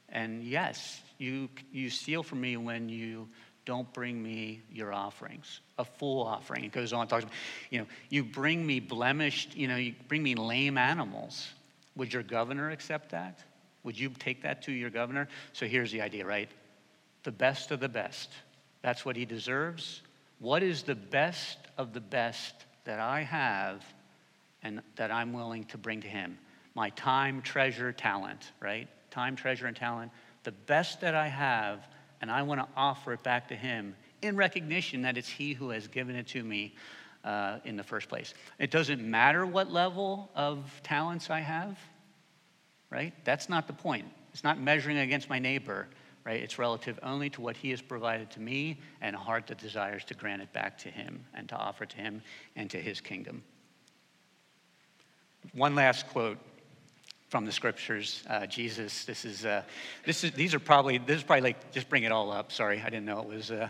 And 0.09 0.43
yes, 0.43 1.01
you, 1.17 1.49
you 1.71 1.89
steal 1.89 2.23
from 2.23 2.41
me 2.41 2.57
when 2.57 2.89
you 2.89 3.27
don't 3.65 3.91
bring 3.93 4.21
me 4.21 4.61
your 4.71 4.93
offerings, 4.93 5.61
a 5.77 5.85
full 5.85 6.23
offering. 6.25 6.65
It 6.65 6.71
goes 6.71 6.91
on, 6.91 7.07
talks 7.07 7.23
about, 7.23 7.35
you 7.69 7.79
know, 7.79 7.85
you 8.09 8.23
bring 8.23 8.65
me 8.65 8.79
blemished, 8.79 9.55
you 9.55 9.67
know, 9.67 9.77
you 9.77 9.93
bring 10.07 10.21
me 10.21 10.35
lame 10.35 10.77
animals. 10.77 11.47
Would 11.95 12.11
your 12.11 12.23
governor 12.23 12.71
accept 12.71 13.11
that? 13.11 13.39
Would 13.83 13.97
you 13.97 14.09
take 14.09 14.41
that 14.43 14.63
to 14.63 14.71
your 14.71 14.89
governor? 14.89 15.27
So 15.53 15.65
here's 15.65 15.91
the 15.91 16.01
idea, 16.01 16.25
right? 16.25 16.49
The 17.23 17.31
best 17.31 17.71
of 17.71 17.79
the 17.79 17.89
best. 17.89 18.29
That's 18.81 19.05
what 19.05 19.15
he 19.15 19.25
deserves. 19.25 20.01
What 20.39 20.61
is 20.61 20.83
the 20.83 20.95
best 20.95 21.57
of 21.77 21.93
the 21.93 22.01
best 22.01 22.53
that 22.83 22.99
I 22.99 23.21
have 23.21 23.83
and 24.61 24.81
that 24.95 25.09
I'm 25.09 25.33
willing 25.33 25.63
to 25.65 25.77
bring 25.77 26.01
to 26.01 26.07
him? 26.07 26.37
My 26.75 26.89
time, 26.91 27.41
treasure, 27.41 27.93
talent, 27.93 28.51
right? 28.59 28.87
Time, 29.09 29.35
treasure, 29.35 29.67
and 29.67 29.75
talent. 29.75 30.11
The 30.43 30.51
best 30.51 31.01
that 31.01 31.15
I 31.15 31.27
have, 31.27 31.87
and 32.21 32.29
I 32.29 32.41
want 32.41 32.59
to 32.59 32.67
offer 32.75 33.13
it 33.13 33.23
back 33.23 33.47
to 33.49 33.55
him 33.55 33.95
in 34.21 34.35
recognition 34.35 35.03
that 35.03 35.17
it's 35.17 35.29
he 35.29 35.53
who 35.53 35.69
has 35.69 35.87
given 35.87 36.15
it 36.15 36.27
to 36.27 36.43
me 36.43 36.75
uh, 37.23 37.59
in 37.63 37.77
the 37.77 37.83
first 37.83 38.09
place. 38.09 38.33
It 38.59 38.71
doesn't 38.71 39.01
matter 39.01 39.45
what 39.45 39.71
level 39.71 40.29
of 40.35 40.81
talents 40.83 41.29
I 41.29 41.39
have, 41.39 41.77
right? 42.89 43.13
That's 43.23 43.47
not 43.47 43.67
the 43.67 43.73
point. 43.73 44.05
It's 44.33 44.43
not 44.43 44.59
measuring 44.59 44.97
against 44.97 45.29
my 45.29 45.39
neighbor 45.39 45.87
right? 46.25 46.41
It's 46.41 46.57
relative 46.57 46.99
only 47.03 47.29
to 47.31 47.41
what 47.41 47.57
he 47.57 47.69
has 47.71 47.81
provided 47.81 48.31
to 48.31 48.39
me 48.39 48.79
and 49.01 49.15
a 49.15 49.19
heart 49.19 49.47
that 49.47 49.57
desires 49.57 50.03
to 50.05 50.13
grant 50.13 50.41
it 50.41 50.51
back 50.53 50.77
to 50.79 50.89
him 50.89 51.25
and 51.33 51.49
to 51.49 51.55
offer 51.55 51.85
to 51.85 51.97
him 51.97 52.21
and 52.55 52.69
to 52.71 52.77
his 52.77 53.01
kingdom. 53.01 53.43
One 55.53 55.75
last 55.75 56.07
quote 56.09 56.37
from 57.29 57.45
the 57.45 57.51
scriptures. 57.51 58.23
Uh, 58.29 58.45
Jesus, 58.45 59.05
this 59.05 59.25
is, 59.25 59.45
uh, 59.45 59.63
this 60.05 60.23
is, 60.23 60.31
these 60.31 60.53
are 60.53 60.59
probably, 60.59 60.99
this 60.99 61.17
is 61.17 61.23
probably 61.23 61.41
like, 61.41 61.71
just 61.71 61.89
bring 61.89 62.03
it 62.03 62.11
all 62.11 62.31
up. 62.31 62.51
Sorry, 62.51 62.79
I 62.79 62.85
didn't 62.85 63.05
know 63.05 63.19
it 63.19 63.27
was. 63.27 63.51
Uh, 63.51 63.69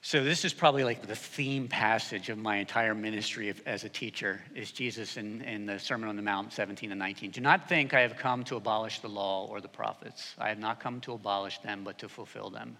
so 0.00 0.22
this 0.22 0.44
is 0.44 0.52
probably 0.52 0.84
like 0.84 1.06
the 1.06 1.16
theme 1.16 1.66
passage 1.66 2.28
of 2.28 2.38
my 2.38 2.56
entire 2.56 2.94
ministry 2.94 3.52
as 3.66 3.84
a 3.84 3.88
teacher 3.88 4.40
is 4.54 4.70
Jesus 4.70 5.16
in, 5.16 5.42
in 5.42 5.66
the 5.66 5.78
Sermon 5.78 6.08
on 6.08 6.16
the 6.16 6.22
Mount 6.22 6.52
17 6.52 6.92
and 6.92 6.98
19. 6.98 7.32
Do 7.32 7.40
not 7.40 7.68
think 7.68 7.94
I 7.94 8.00
have 8.02 8.16
come 8.16 8.44
to 8.44 8.56
abolish 8.56 9.00
the 9.00 9.08
law 9.08 9.46
or 9.46 9.60
the 9.60 9.68
prophets. 9.68 10.34
I 10.38 10.50
have 10.50 10.58
not 10.58 10.78
come 10.78 11.00
to 11.02 11.12
abolish 11.14 11.58
them, 11.58 11.82
but 11.82 11.98
to 11.98 12.08
fulfill 12.08 12.48
them. 12.48 12.76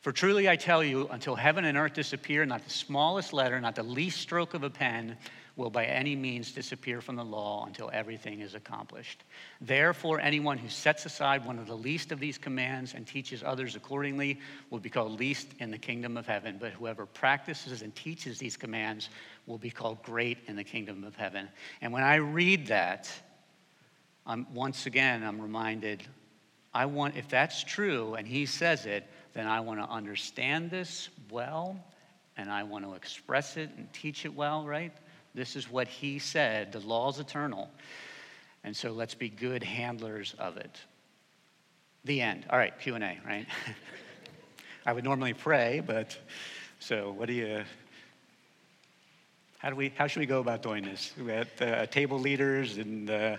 For 0.00 0.12
truly 0.12 0.48
I 0.48 0.56
tell 0.56 0.84
you, 0.84 1.08
until 1.08 1.34
heaven 1.34 1.64
and 1.64 1.76
earth 1.76 1.94
disappear, 1.94 2.46
not 2.46 2.62
the 2.62 2.70
smallest 2.70 3.32
letter, 3.32 3.60
not 3.60 3.74
the 3.74 3.82
least 3.82 4.20
stroke 4.20 4.54
of 4.54 4.62
a 4.62 4.70
pen 4.70 5.16
will 5.56 5.70
by 5.70 5.84
any 5.84 6.16
means 6.16 6.52
disappear 6.52 7.00
from 7.00 7.16
the 7.16 7.24
law 7.24 7.64
until 7.66 7.90
everything 7.92 8.40
is 8.40 8.54
accomplished. 8.54 9.22
Therefore, 9.60 10.20
anyone 10.20 10.58
who 10.58 10.68
sets 10.68 11.06
aside 11.06 11.46
one 11.46 11.58
of 11.58 11.66
the 11.66 11.76
least 11.76 12.10
of 12.10 12.18
these 12.18 12.38
commands 12.38 12.94
and 12.94 13.06
teaches 13.06 13.42
others 13.44 13.76
accordingly 13.76 14.40
will 14.70 14.80
be 14.80 14.90
called 14.90 15.18
least 15.18 15.48
in 15.60 15.70
the 15.70 15.78
kingdom 15.78 16.16
of 16.16 16.26
heaven. 16.26 16.56
But 16.60 16.72
whoever 16.72 17.06
practices 17.06 17.82
and 17.82 17.94
teaches 17.94 18.38
these 18.38 18.56
commands 18.56 19.10
will 19.46 19.58
be 19.58 19.70
called 19.70 20.02
great 20.02 20.38
in 20.48 20.56
the 20.56 20.64
kingdom 20.64 21.04
of 21.04 21.14
heaven. 21.14 21.48
And 21.80 21.92
when 21.92 22.02
I 22.02 22.16
read 22.16 22.66
that, 22.68 23.10
I'm, 24.26 24.52
once 24.52 24.86
again, 24.86 25.22
I'm 25.22 25.40
reminded 25.40 26.02
I 26.72 26.86
want, 26.86 27.16
if 27.16 27.28
that's 27.28 27.62
true 27.62 28.14
and 28.14 28.26
he 28.26 28.46
says 28.46 28.84
it, 28.84 29.06
then 29.32 29.46
I 29.46 29.60
want 29.60 29.78
to 29.80 29.88
understand 29.88 30.70
this 30.70 31.08
well 31.30 31.76
and 32.36 32.50
I 32.50 32.64
want 32.64 32.84
to 32.84 32.94
express 32.94 33.56
it 33.56 33.70
and 33.76 33.92
teach 33.92 34.24
it 34.24 34.34
well, 34.34 34.66
right? 34.66 34.92
This 35.34 35.56
is 35.56 35.70
what 35.70 35.88
he 35.88 36.18
said. 36.18 36.72
The 36.72 36.80
law 36.80 37.10
is 37.10 37.18
eternal. 37.18 37.70
And 38.62 38.76
so 38.76 38.92
let's 38.92 39.14
be 39.14 39.28
good 39.28 39.62
handlers 39.62 40.34
of 40.38 40.56
it. 40.56 40.78
The 42.04 42.20
end. 42.20 42.46
All 42.50 42.58
right, 42.58 42.78
Q&A, 42.78 42.98
right? 43.26 43.46
I 44.86 44.92
would 44.92 45.04
normally 45.04 45.32
pray, 45.32 45.82
but 45.84 46.16
so 46.78 47.12
what 47.12 47.26
do 47.28 47.34
you 47.34 47.64
how 49.58 49.70
do 49.70 49.76
we 49.76 49.90
how 49.96 50.06
should 50.06 50.20
we 50.20 50.26
go 50.26 50.40
about 50.40 50.62
doing 50.62 50.84
this? 50.84 51.12
We 51.18 51.24
got 51.24 51.62
uh, 51.62 51.86
table 51.86 52.18
leaders 52.18 52.76
and 52.76 53.08
uh, 53.08 53.36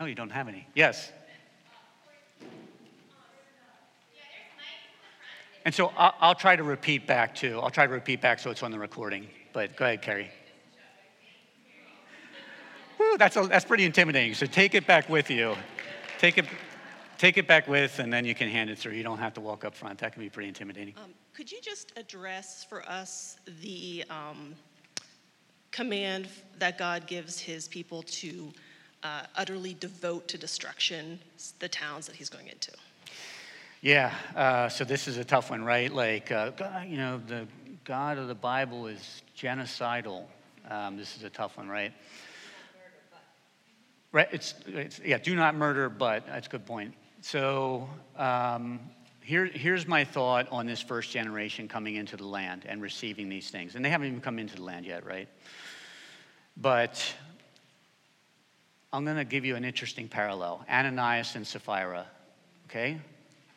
Oh, 0.00 0.04
you 0.04 0.14
don't 0.14 0.30
have 0.30 0.48
any. 0.48 0.66
Yes. 0.74 1.10
And 5.68 5.74
so 5.74 5.92
I'll, 5.98 6.14
I'll, 6.18 6.34
try 6.34 6.56
to 6.56 6.62
repeat 6.62 7.06
back 7.06 7.34
too. 7.34 7.60
I'll 7.60 7.68
try 7.68 7.86
to 7.86 7.92
repeat 7.92 8.22
back 8.22 8.38
so 8.38 8.50
it's 8.50 8.62
on 8.62 8.70
the 8.70 8.78
recording. 8.78 9.26
But 9.52 9.76
go 9.76 9.84
ahead, 9.84 10.00
Carrie. 10.00 10.30
Woo, 12.98 13.18
that's, 13.18 13.36
a, 13.36 13.42
that's 13.42 13.66
pretty 13.66 13.84
intimidating. 13.84 14.32
So 14.32 14.46
take 14.46 14.74
it 14.74 14.86
back 14.86 15.10
with 15.10 15.28
you. 15.28 15.54
Take 16.18 16.38
it, 16.38 16.46
take 17.18 17.36
it 17.36 17.46
back 17.46 17.68
with, 17.68 17.98
and 17.98 18.10
then 18.10 18.24
you 18.24 18.34
can 18.34 18.48
hand 18.48 18.70
it 18.70 18.78
through. 18.78 18.92
You 18.92 19.02
don't 19.02 19.18
have 19.18 19.34
to 19.34 19.42
walk 19.42 19.62
up 19.66 19.74
front. 19.74 19.98
That 19.98 20.14
can 20.14 20.22
be 20.22 20.30
pretty 20.30 20.48
intimidating. 20.48 20.94
Um, 20.96 21.12
could 21.34 21.52
you 21.52 21.58
just 21.60 21.92
address 21.98 22.64
for 22.64 22.82
us 22.88 23.36
the 23.60 24.04
um, 24.08 24.54
command 25.70 26.28
that 26.58 26.78
God 26.78 27.06
gives 27.06 27.38
his 27.38 27.68
people 27.68 28.04
to 28.04 28.50
uh, 29.02 29.24
utterly 29.36 29.74
devote 29.74 30.28
to 30.28 30.38
destruction 30.38 31.18
the 31.58 31.68
towns 31.68 32.06
that 32.06 32.16
he's 32.16 32.30
going 32.30 32.46
into? 32.46 32.72
Yeah, 33.80 34.12
uh, 34.34 34.68
so 34.68 34.82
this 34.82 35.06
is 35.06 35.18
a 35.18 35.24
tough 35.24 35.50
one, 35.50 35.62
right? 35.62 35.92
Like, 35.92 36.32
uh, 36.32 36.50
you 36.84 36.96
know, 36.96 37.22
the 37.24 37.46
God 37.84 38.18
of 38.18 38.26
the 38.26 38.34
Bible 38.34 38.88
is 38.88 39.22
genocidal. 39.36 40.24
Um, 40.68 40.96
this 40.96 41.16
is 41.16 41.22
a 41.22 41.30
tough 41.30 41.56
one, 41.56 41.68
right? 41.68 41.92
Right, 44.10 44.26
it's, 44.32 44.54
it's, 44.66 44.98
yeah, 44.98 45.18
do 45.18 45.36
not 45.36 45.54
murder, 45.54 45.88
but 45.88 46.26
that's 46.26 46.48
a 46.48 46.50
good 46.50 46.66
point. 46.66 46.92
So 47.20 47.88
um, 48.16 48.80
here, 49.22 49.44
here's 49.44 49.86
my 49.86 50.02
thought 50.04 50.48
on 50.50 50.66
this 50.66 50.80
first 50.80 51.12
generation 51.12 51.68
coming 51.68 51.94
into 51.94 52.16
the 52.16 52.26
land 52.26 52.64
and 52.66 52.82
receiving 52.82 53.28
these 53.28 53.48
things. 53.48 53.76
And 53.76 53.84
they 53.84 53.90
haven't 53.90 54.08
even 54.08 54.20
come 54.20 54.40
into 54.40 54.56
the 54.56 54.62
land 54.62 54.86
yet, 54.86 55.06
right? 55.06 55.28
But 56.56 57.14
I'm 58.92 59.04
going 59.04 59.18
to 59.18 59.24
give 59.24 59.44
you 59.44 59.54
an 59.54 59.64
interesting 59.64 60.08
parallel 60.08 60.64
Ananias 60.68 61.36
and 61.36 61.46
Sapphira, 61.46 62.06
okay? 62.66 62.98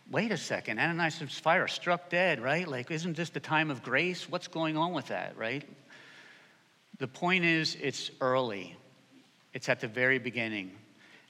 Wait 0.10 0.32
a 0.32 0.38
second, 0.38 0.80
Ananias 0.80 1.22
and 1.22 1.30
Sapphira 1.30 1.70
struck 1.70 2.10
dead, 2.10 2.42
right? 2.42 2.68
Like, 2.68 2.92
isn't 2.92 3.16
this 3.16 3.30
the 3.30 3.40
time 3.40 3.70
of 3.70 3.84
grace? 3.84 4.30
What's 4.30 4.48
going 4.48 4.78
on 4.78 4.94
with 4.94 5.08
that, 5.08 5.38
right? 5.38 5.68
The 7.00 7.08
point 7.08 7.46
is, 7.46 7.76
it's 7.82 8.12
early, 8.22 8.76
it's 9.54 9.70
at 9.70 9.80
the 9.80 9.88
very 9.88 10.20
beginning. 10.20 10.72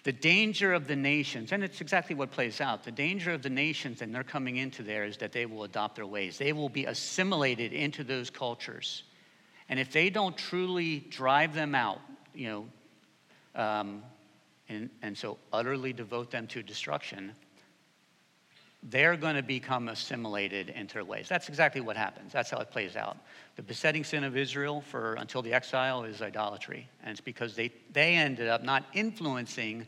The 0.04 0.12
danger 0.12 0.74
of 0.74 0.88
the 0.88 0.96
nations, 0.96 1.52
and 1.52 1.64
it's 1.64 1.80
exactly 1.80 2.16
what 2.16 2.32
plays 2.32 2.60
out 2.60 2.84
the 2.84 2.92
danger 2.92 3.32
of 3.32 3.44
the 3.44 3.52
nations, 3.52 4.02
and 4.02 4.14
they're 4.14 4.24
coming 4.24 4.58
into 4.58 4.82
there, 4.82 5.06
is 5.06 5.18
that 5.18 5.32
they 5.32 5.46
will 5.46 5.64
adopt 5.64 5.96
their 5.96 6.08
ways. 6.08 6.40
They 6.40 6.54
will 6.54 6.70
be 6.70 6.86
assimilated 6.86 7.72
into 7.72 8.04
those 8.04 8.32
cultures. 8.32 9.04
And 9.70 9.80
if 9.80 9.92
they 9.92 10.10
don't 10.10 10.36
truly 10.36 11.00
drive 11.12 11.54
them 11.54 11.76
out, 11.76 12.02
you 12.34 12.50
know, 12.50 13.62
um, 13.62 14.02
and, 14.70 14.90
and 15.02 15.18
so 15.18 15.38
utterly 15.54 15.94
devote 15.94 16.32
them 16.32 16.48
to 16.48 16.64
destruction, 16.64 17.34
they're 18.84 19.16
going 19.16 19.36
to 19.36 19.44
become 19.44 19.90
assimilated 19.90 20.70
into 20.70 20.96
their 20.96 21.06
ways. 21.06 21.28
That's 21.30 21.50
exactly 21.50 21.82
what 21.82 21.96
happens. 21.96 22.34
That's 22.34 22.50
how 22.50 22.58
it 22.60 22.72
plays 22.72 22.96
out. 22.96 23.18
The 23.56 23.62
besetting 23.62 24.04
sin 24.04 24.24
of 24.24 24.36
Israel 24.36 24.82
for 24.82 25.14
until 25.16 25.42
the 25.42 25.54
exile 25.54 26.04
is 26.04 26.22
idolatry. 26.22 26.90
And 27.04 27.12
it's 27.12 27.22
because 27.22 27.56
they, 27.56 27.72
they 27.94 28.16
ended 28.16 28.48
up 28.48 28.64
not 28.64 28.86
influencing 28.94 29.86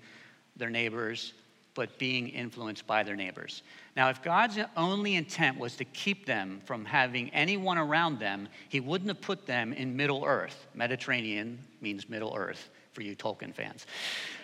their 0.55 0.69
neighbors, 0.69 1.33
but 1.73 1.97
being 1.97 2.29
influenced 2.29 2.85
by 2.85 3.01
their 3.01 3.15
neighbors. 3.15 3.63
Now, 3.95 4.09
if 4.09 4.21
God's 4.21 4.59
only 4.77 5.15
intent 5.15 5.57
was 5.57 5.75
to 5.77 5.85
keep 5.85 6.27
them 6.27 6.61
from 6.65 6.85
having 6.85 7.31
anyone 7.31 7.79
around 7.79 8.19
them, 8.19 8.47
he 8.69 8.79
wouldn't 8.79 9.09
have 9.09 9.21
put 9.21 9.47
them 9.47 9.73
in 9.73 9.95
Middle 9.95 10.23
Earth. 10.23 10.67
Mediterranean 10.75 11.57
means 11.81 12.07
Middle 12.07 12.35
Earth 12.37 12.69
for 12.93 13.01
you 13.01 13.15
Tolkien 13.15 13.53
fans. 13.53 13.85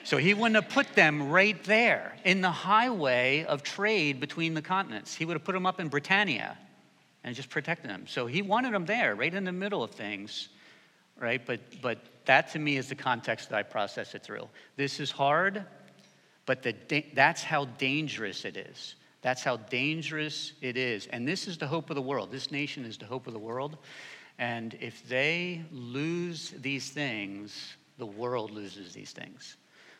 So 0.03 0.17
he 0.17 0.33
wouldn't 0.33 0.55
have 0.55 0.73
put 0.73 0.95
them 0.95 1.29
right 1.29 1.61
there 1.63 2.17
in 2.25 2.41
the 2.41 2.51
highway 2.51 3.45
of 3.45 3.63
trade 3.63 4.19
between 4.19 4.53
the 4.53 4.61
continents. 4.61 5.15
He 5.15 5.25
would 5.25 5.35
have 5.35 5.43
put 5.43 5.53
them 5.53 5.65
up 5.65 5.79
in 5.79 5.87
Britannia 5.87 6.57
and 7.23 7.35
just 7.35 7.49
protected 7.49 7.89
them. 7.89 8.05
So 8.07 8.25
he 8.25 8.41
wanted 8.41 8.73
them 8.73 8.85
there, 8.85 9.15
right 9.15 9.33
in 9.33 9.43
the 9.43 9.51
middle 9.51 9.83
of 9.83 9.91
things, 9.91 10.49
right? 11.19 11.45
But, 11.45 11.59
but 11.81 11.99
that 12.25 12.51
to 12.53 12.59
me 12.59 12.77
is 12.77 12.89
the 12.89 12.95
context 12.95 13.49
that 13.49 13.57
I 13.57 13.63
process 13.63 14.15
it 14.15 14.23
through. 14.23 14.47
This 14.77 14.99
is 14.99 15.11
hard, 15.11 15.65
but 16.45 16.63
the, 16.63 17.05
that's 17.13 17.43
how 17.43 17.65
dangerous 17.65 18.45
it 18.45 18.57
is. 18.57 18.95
That's 19.21 19.43
how 19.43 19.57
dangerous 19.57 20.53
it 20.61 20.77
is. 20.77 21.07
And 21.07 21.27
this 21.27 21.47
is 21.47 21.57
the 21.57 21.67
hope 21.67 21.89
of 21.89 21.95
the 21.95 22.01
world. 22.01 22.31
This 22.31 22.51
nation 22.51 22.85
is 22.85 22.97
the 22.97 23.05
hope 23.05 23.27
of 23.27 23.33
the 23.33 23.39
world. 23.39 23.77
And 24.37 24.77
if 24.79 25.05
they 25.07 25.65
lose 25.71 26.51
these 26.51 26.89
things, 26.89 27.75
the 27.99 28.05
world 28.05 28.49
loses 28.49 28.93
these 28.93 29.11
things. 29.11 29.57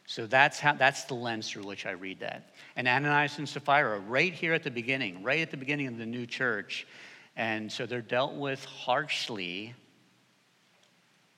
So 0.07 0.25
that's, 0.25 0.59
how, 0.59 0.73
that's 0.73 1.03
the 1.03 1.13
lens 1.13 1.51
through 1.51 1.65
which 1.65 1.85
I 1.85 1.91
read 1.91 2.21
that. 2.21 2.55
And 2.75 2.87
Ananias 2.87 3.37
and 3.37 3.47
Sapphira, 3.47 3.99
right 3.99 4.33
here 4.33 4.53
at 4.53 4.63
the 4.63 4.71
beginning, 4.71 5.21
right 5.21 5.41
at 5.41 5.51
the 5.51 5.57
beginning 5.57 5.85
of 5.85 5.99
the 5.99 6.05
new 6.07 6.25
church. 6.25 6.87
And 7.35 7.71
so 7.71 7.85
they're 7.85 8.01
dealt 8.01 8.33
with 8.33 8.65
harshly 8.65 9.75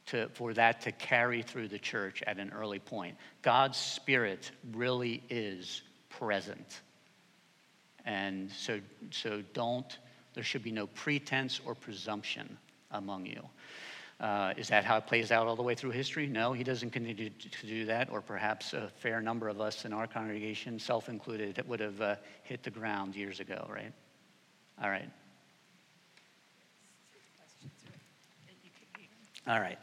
to, 0.06 0.30
for 0.30 0.54
that 0.54 0.82
to 0.82 0.94
carry 0.94 1.42
through 1.42 1.68
the 1.68 1.80
church 1.80 2.24
at 2.26 2.38
an 2.38 2.54
early 2.56 2.80
point. 2.80 3.18
God's 3.42 3.78
Spirit 3.78 4.52
really 4.74 5.22
is 5.30 5.82
present. 6.10 6.82
And 8.06 8.50
so, 8.52 8.80
so 9.12 9.44
don't, 9.54 9.98
there 10.34 10.44
should 10.44 10.64
be 10.64 10.72
no 10.72 10.88
pretense 10.88 11.60
or 11.66 11.76
presumption 11.76 12.58
among 12.92 13.26
you. 13.26 13.42
Uh, 14.22 14.54
is 14.56 14.68
that 14.68 14.86
how 14.86 14.98
it 14.98 15.08
plays 15.08 15.32
out 15.32 15.48
all 15.48 15.56
the 15.56 15.64
way 15.64 15.74
through 15.74 15.90
history? 15.90 16.28
No, 16.28 16.54
he 16.54 16.64
doesn't 16.64 16.92
continue 16.92 17.32
to 17.32 17.66
do 17.66 17.86
that, 17.86 18.12
or 18.12 18.22
perhaps 18.22 18.74
a 18.74 18.88
fair 19.00 19.20
number 19.20 19.50
of 19.50 19.60
us 19.60 19.84
in 19.84 19.94
our 19.94 20.06
congregation, 20.06 20.78
self 20.78 21.10
included, 21.10 21.60
would 21.68 21.80
have 21.80 22.00
uh, 22.00 22.16
hit 22.44 22.62
the 22.62 22.70
ground 22.70 23.16
years 23.16 23.40
ago, 23.40 23.68
right? 23.68 23.92
All 24.82 24.92
right. 24.92 25.10
All 29.48 29.60
right. 29.60 29.80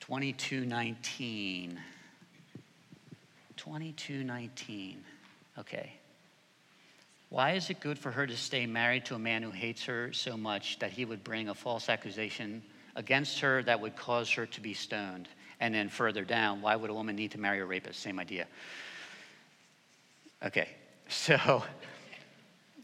2219. 0.00 1.78
2219. 3.56 5.04
Okay. 5.58 5.92
Why 7.28 7.52
is 7.52 7.68
it 7.68 7.80
good 7.80 7.98
for 7.98 8.10
her 8.10 8.26
to 8.26 8.36
stay 8.36 8.64
married 8.64 9.04
to 9.06 9.14
a 9.14 9.18
man 9.18 9.42
who 9.42 9.50
hates 9.50 9.84
her 9.84 10.10
so 10.14 10.38
much 10.38 10.78
that 10.78 10.90
he 10.90 11.04
would 11.04 11.22
bring 11.22 11.50
a 11.50 11.54
false 11.54 11.90
accusation 11.90 12.62
against 12.96 13.40
her 13.40 13.62
that 13.62 13.80
would 13.80 13.96
cause 13.96 14.30
her 14.30 14.46
to 14.46 14.60
be 14.60 14.74
stoned? 14.74 15.28
And 15.60 15.74
then 15.74 15.88
further 15.88 16.24
down, 16.24 16.60
why 16.60 16.74
would 16.76 16.90
a 16.90 16.94
woman 16.94 17.14
need 17.16 17.30
to 17.32 17.40
marry 17.40 17.60
a 17.60 17.64
rapist? 17.64 18.00
Same 18.00 18.18
idea. 18.18 18.46
Okay, 20.44 20.68
so, 21.08 21.62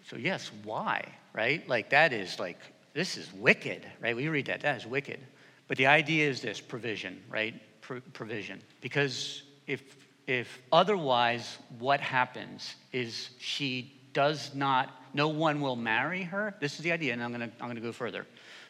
so 0.09 0.17
yes, 0.17 0.51
why, 0.65 1.07
right? 1.33 1.69
Like 1.69 1.91
that 1.91 2.13
is 2.13 2.39
like, 2.39 2.59
this 2.95 3.17
is 3.17 3.33
wicked, 3.33 3.87
right? 4.01 4.17
We 4.17 4.29
read 4.29 4.47
that, 4.47 4.61
that 4.61 4.77
is 4.77 4.87
wicked. 4.87 5.21
But 5.67 5.77
the 5.77 5.87
idea 5.87 6.29
is 6.29 6.41
this 6.41 6.61
provision, 6.61 7.23
right? 7.29 7.55
Pro- 7.83 8.01
provision. 8.13 8.61
Because 8.81 9.43
if, 9.67 9.97
if 10.27 10.61
otherwise, 10.73 11.59
what 11.79 12.01
happens 12.01 12.75
is 12.93 13.31
she 13.39 13.93
does 14.15 14.55
not, 14.55 14.91
no 15.15 15.29
one 15.29 15.61
will 15.61 15.77
marry 15.77 16.23
her. 16.23 16.55
This 16.61 16.75
is 16.75 16.81
the 16.81 16.93
idea, 16.93 17.13
and 17.13 17.23
I'm 17.23 17.33
gonna, 17.33 17.51
I'm 17.61 17.69
gonna 17.69 17.81
go 17.81 17.93
further. 17.93 18.27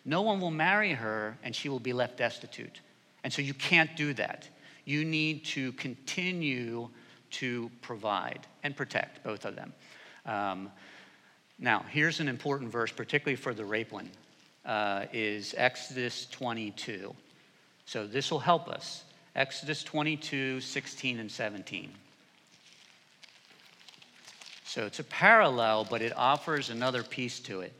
No 0.09 0.23
one 0.23 0.41
will 0.41 0.51
marry 0.51 0.95
her, 0.95 1.37
and 1.43 1.55
she 1.55 1.69
will 1.69 1.79
be 1.79 1.93
left 1.93 2.17
destitute. 2.17 2.81
And 3.25 3.31
so 3.31 3.43
you 3.43 3.53
can't 3.53 3.95
do 3.95 4.15
that. 4.15 4.49
You 4.87 5.05
need 5.05 5.45
to 5.47 5.73
continue 5.73 6.89
to 7.33 7.71
provide 7.83 8.47
and 8.63 8.75
protect 8.75 9.23
both 9.23 9.45
of 9.45 9.55
them. 9.55 9.75
Um, 10.25 10.71
now, 11.59 11.85
here's 11.91 12.21
an 12.21 12.29
important 12.29 12.73
verse, 12.73 12.91
particularly 12.91 13.37
for 13.37 13.53
the 13.53 13.67
rape 13.67 13.93
one 13.93 14.09
uh, 14.65 15.05
is 15.13 15.55
Exodus 15.59 16.25
22. 16.31 17.15
So 17.85 18.07
this 18.07 18.31
will 18.31 18.39
help 18.39 18.67
us. 18.67 19.05
Exodus 19.37 19.83
22, 19.83 20.63
16, 20.63 21.19
and 21.19 21.31
17. 21.31 21.93
So 24.65 24.87
it's 24.87 25.01
a 25.01 25.05
parallel, 25.05 25.87
but 25.91 26.01
it 26.01 26.17
offers 26.17 26.71
another 26.71 27.03
piece 27.03 27.41
to 27.41 27.61
it. 27.61 27.75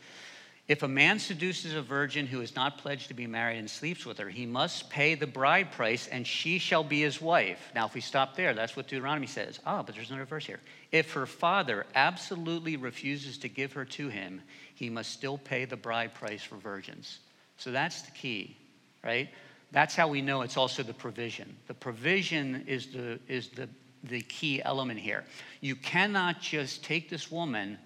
If 0.69 0.83
a 0.83 0.89
man 0.89 1.19
seduces 1.19 1.75
a 1.75 1.81
virgin 1.81 2.27
who 2.27 2.43
is 2.43 2.55
not 2.55 2.77
pledged 2.77 3.09
to 3.09 3.15
be 3.15 3.27
married 3.27 3.57
and 3.57 3.71
sleeps 3.71 4.05
with 4.05 4.19
her, 4.19 4.29
he 4.29 4.45
must 4.45 4.91
pay 4.91 5.15
the 5.15 5.27
bride 5.27 5.73
price 5.73 6.07
and 6.09 6.27
she 6.27 6.59
shall 6.59 6.85
be 6.85 7.01
his 7.01 7.23
wife. 7.23 7.73
Now, 7.75 7.87
if 7.87 7.95
we 7.95 8.03
stop 8.03 8.37
there, 8.37 8.53
that's 8.53 8.77
what 8.77 8.87
Deuteronomy 8.87 9.29
says. 9.29 9.61
Ah, 9.65 9.79
oh, 9.79 9.83
but 9.83 9.95
there's 9.95 10.11
another 10.11 10.27
verse 10.27 10.45
here. 10.45 10.61
If 10.93 11.13
her 11.13 11.25
father 11.25 11.87
absolutely 11.95 12.77
refuses 12.77 13.39
to 13.39 13.49
give 13.49 13.73
her 13.73 13.87
to 13.87 14.09
him, 14.09 14.43
he 14.75 14.91
must 14.91 15.11
still 15.11 15.39
pay 15.39 15.65
the 15.65 15.77
bride 15.77 16.13
price 16.13 16.43
for 16.43 16.57
virgins. 16.57 17.21
So 17.57 17.71
that's 17.71 18.03
the 18.03 18.11
key, 18.11 18.55
right? 19.03 19.31
That's 19.73 19.97
how 19.97 20.09
we 20.09 20.21
know 20.21 20.43
it's 20.43 20.59
also 20.59 20.83
the 20.83 20.93
provision. 20.93 21.57
The 21.67 21.75
provision 21.75 22.65
is 22.67 22.89
the, 22.89 23.19
is 23.27 23.49
the, 23.49 23.71
the 24.05 24.21
key 24.21 24.63
element 24.63 25.01
here. 25.01 25.25
You 25.63 25.77
cannot 25.77 26.43
just 26.43 26.85
take 26.85 27.09
this 27.09 27.31
woman, 27.31 27.79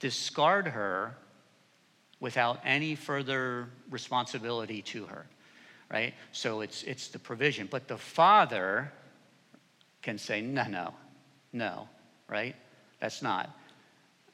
discard 0.00 0.68
her, 0.68 1.16
without 2.20 2.60
any 2.64 2.94
further 2.94 3.68
responsibility 3.90 4.82
to 4.82 5.04
her, 5.06 5.26
right? 5.90 6.14
So 6.32 6.60
it's, 6.60 6.82
it's 6.82 7.08
the 7.08 7.18
provision. 7.18 7.68
But 7.70 7.88
the 7.88 7.98
father 7.98 8.92
can 10.02 10.18
say, 10.18 10.40
no, 10.40 10.66
no, 10.66 10.94
no, 11.52 11.88
right? 12.28 12.56
That's 13.00 13.22
not. 13.22 13.50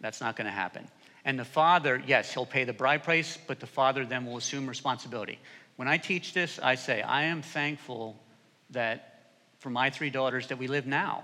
That's 0.01 0.21
not 0.21 0.37
going 0.37 0.47
to 0.47 0.53
happen. 0.53 0.87
And 1.25 1.39
the 1.39 1.45
father, 1.45 2.03
yes, 2.07 2.33
he'll 2.33 2.47
pay 2.47 2.65
the 2.65 2.73
bride 2.73 3.05
price, 3.05 3.39
but 3.47 3.61
the 3.61 3.67
father 3.67 4.05
then 4.05 4.27
will 4.27 4.37
assume 4.37 4.69
responsibility. 4.69 5.39
When 5.77 5.89
I 5.89 5.97
teach 5.97 6.33
this, 6.33 6.59
I 6.61 6.75
say, 6.75 7.03
I 7.03 7.25
am 7.25 7.43
thankful 7.43 8.21
that 8.71 9.31
for 9.59 9.71
my 9.71 9.91
three 9.91 10.11
daughters 10.11 10.49
that 10.49 10.59
we 10.59 10.67
live 10.67 10.87
now 10.87 11.23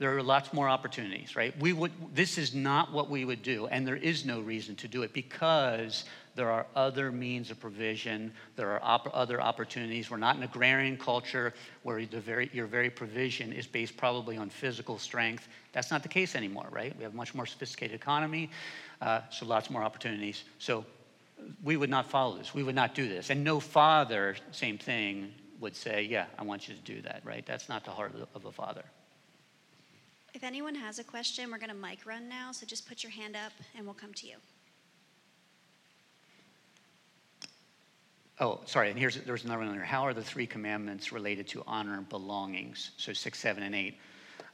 there 0.00 0.16
are 0.16 0.22
lots 0.22 0.54
more 0.54 0.66
opportunities, 0.66 1.36
right? 1.36 1.54
We 1.60 1.74
would, 1.74 1.92
this 2.14 2.38
is 2.38 2.54
not 2.54 2.90
what 2.90 3.10
we 3.10 3.26
would 3.26 3.42
do, 3.42 3.66
and 3.66 3.86
there 3.86 3.96
is 3.96 4.24
no 4.24 4.40
reason 4.40 4.74
to 4.76 4.88
do 4.88 5.02
it 5.02 5.12
because 5.12 6.04
there 6.36 6.50
are 6.50 6.64
other 6.74 7.12
means 7.12 7.50
of 7.50 7.60
provision. 7.60 8.32
There 8.56 8.70
are 8.70 8.82
op- 8.82 9.10
other 9.12 9.42
opportunities. 9.42 10.10
We're 10.10 10.16
not 10.16 10.36
an 10.36 10.42
agrarian 10.42 10.96
culture 10.96 11.52
where 11.82 12.00
very, 12.00 12.48
your 12.54 12.64
very 12.64 12.88
provision 12.88 13.52
is 13.52 13.66
based 13.66 13.94
probably 13.98 14.38
on 14.38 14.48
physical 14.48 14.96
strength. 14.96 15.48
That's 15.72 15.90
not 15.90 16.02
the 16.02 16.08
case 16.08 16.34
anymore, 16.34 16.68
right? 16.70 16.96
We 16.96 17.02
have 17.02 17.12
a 17.12 17.16
much 17.16 17.34
more 17.34 17.44
sophisticated 17.44 17.94
economy, 17.94 18.48
uh, 19.02 19.20
so 19.28 19.44
lots 19.44 19.68
more 19.68 19.82
opportunities. 19.82 20.44
So 20.58 20.86
we 21.62 21.76
would 21.76 21.90
not 21.90 22.08
follow 22.08 22.38
this. 22.38 22.54
We 22.54 22.62
would 22.62 22.74
not 22.74 22.94
do 22.94 23.06
this. 23.06 23.28
And 23.28 23.44
no 23.44 23.60
father, 23.60 24.36
same 24.50 24.78
thing, 24.78 25.34
would 25.60 25.76
say, 25.76 26.04
Yeah, 26.04 26.24
I 26.38 26.42
want 26.42 26.68
you 26.68 26.74
to 26.74 26.80
do 26.80 27.02
that, 27.02 27.20
right? 27.22 27.44
That's 27.44 27.68
not 27.68 27.84
the 27.84 27.90
heart 27.90 28.14
of 28.34 28.46
a 28.46 28.52
father. 28.52 28.84
If 30.32 30.44
anyone 30.44 30.74
has 30.74 30.98
a 30.98 31.04
question, 31.04 31.50
we're 31.50 31.58
going 31.58 31.70
to 31.70 31.74
mic 31.74 32.06
run 32.06 32.28
now, 32.28 32.52
so 32.52 32.64
just 32.64 32.86
put 32.86 33.02
your 33.02 33.10
hand 33.10 33.36
up 33.36 33.52
and 33.76 33.84
we'll 33.84 33.94
come 33.94 34.14
to 34.14 34.26
you. 34.26 34.36
Oh, 38.38 38.60
sorry, 38.64 38.88
and 38.88 38.98
here's 38.98 39.16
there's 39.16 39.44
another 39.44 39.58
one 39.58 39.72
there. 39.72 39.84
How 39.84 40.06
are 40.06 40.14
the 40.14 40.22
three 40.22 40.46
commandments 40.46 41.12
related 41.12 41.46
to 41.48 41.62
honor 41.66 41.98
and 41.98 42.08
belongings? 42.08 42.92
So 42.96 43.12
six, 43.12 43.38
seven, 43.38 43.62
and 43.62 43.74
eight. 43.74 43.98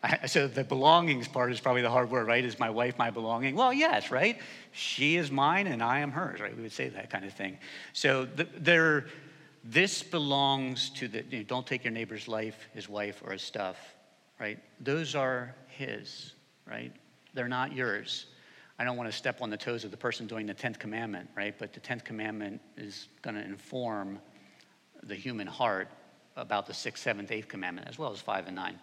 I, 0.03 0.27
so 0.27 0.49
the 0.49 0.65
belongings 0.65 1.29
part 1.29 1.53
is 1.53 1.61
probably 1.61 1.83
the 1.83 1.91
hard 1.91 2.11
word, 2.11 2.27
right? 2.27 2.45
Is 2.45 2.59
my 2.59 2.69
wife 2.69 2.99
my 2.99 3.11
belonging? 3.11 3.55
Well, 3.55 3.73
yes, 3.73 4.11
right? 4.11 4.41
She 4.73 5.17
is 5.17 5.31
mine 5.31 5.69
and 5.69 5.83
I 5.83 6.01
am 6.01 6.11
hers, 6.11 6.41
right? 6.41 6.55
We 6.55 6.63
would 6.63 6.73
say 6.73 6.89
that 6.89 7.11
kind 7.11 7.25
of 7.25 7.33
thing. 7.33 7.59
So 7.93 8.25
the, 8.25 8.49
there, 8.57 9.07
this 9.65 10.03
belongs 10.03 10.91
to 10.91 11.09
the, 11.09 11.25
you 11.31 11.39
know, 11.39 11.45
don't 11.45 11.67
take 11.67 11.85
your 11.85 11.93
neighbor's 11.93 12.29
life, 12.29 12.69
his 12.75 12.89
wife, 12.89 13.23
or 13.25 13.33
his 13.33 13.43
stuff, 13.43 13.77
right? 14.39 14.59
Those 14.81 15.15
are 15.15 15.55
his, 15.77 16.33
right? 16.67 16.93
They're 17.35 17.49
not 17.49 17.73
yours. 17.73 18.27
I 18.79 18.85
don't 18.85 18.97
want 18.97 19.11
to 19.11 19.17
step 19.17 19.41
on 19.41 19.51
the 19.51 19.57
toes 19.57 19.85
of 19.85 19.91
the 19.91 19.97
person 19.97 20.27
doing 20.27 20.47
the 20.47 20.55
10th 20.55 20.79
commandment, 20.79 21.31
right? 21.37 21.55
But 21.59 21.73
the 21.73 21.81
10th 21.81 22.05
commandment 22.05 22.61
is 22.77 23.09
going 23.23 23.37
to 23.37 23.45
inform 23.45 24.19
the 25.03 25.15
human 25.15 25.47
heart 25.47 25.89
about 26.37 26.67
the 26.67 26.75
sixth, 26.75 27.03
seventh, 27.03 27.31
eighth 27.31 27.49
commandment, 27.49 27.89
as 27.89 27.99
well 27.99 28.13
as 28.13 28.21
five 28.21 28.47
and 28.47 28.57
nine. 28.57 28.79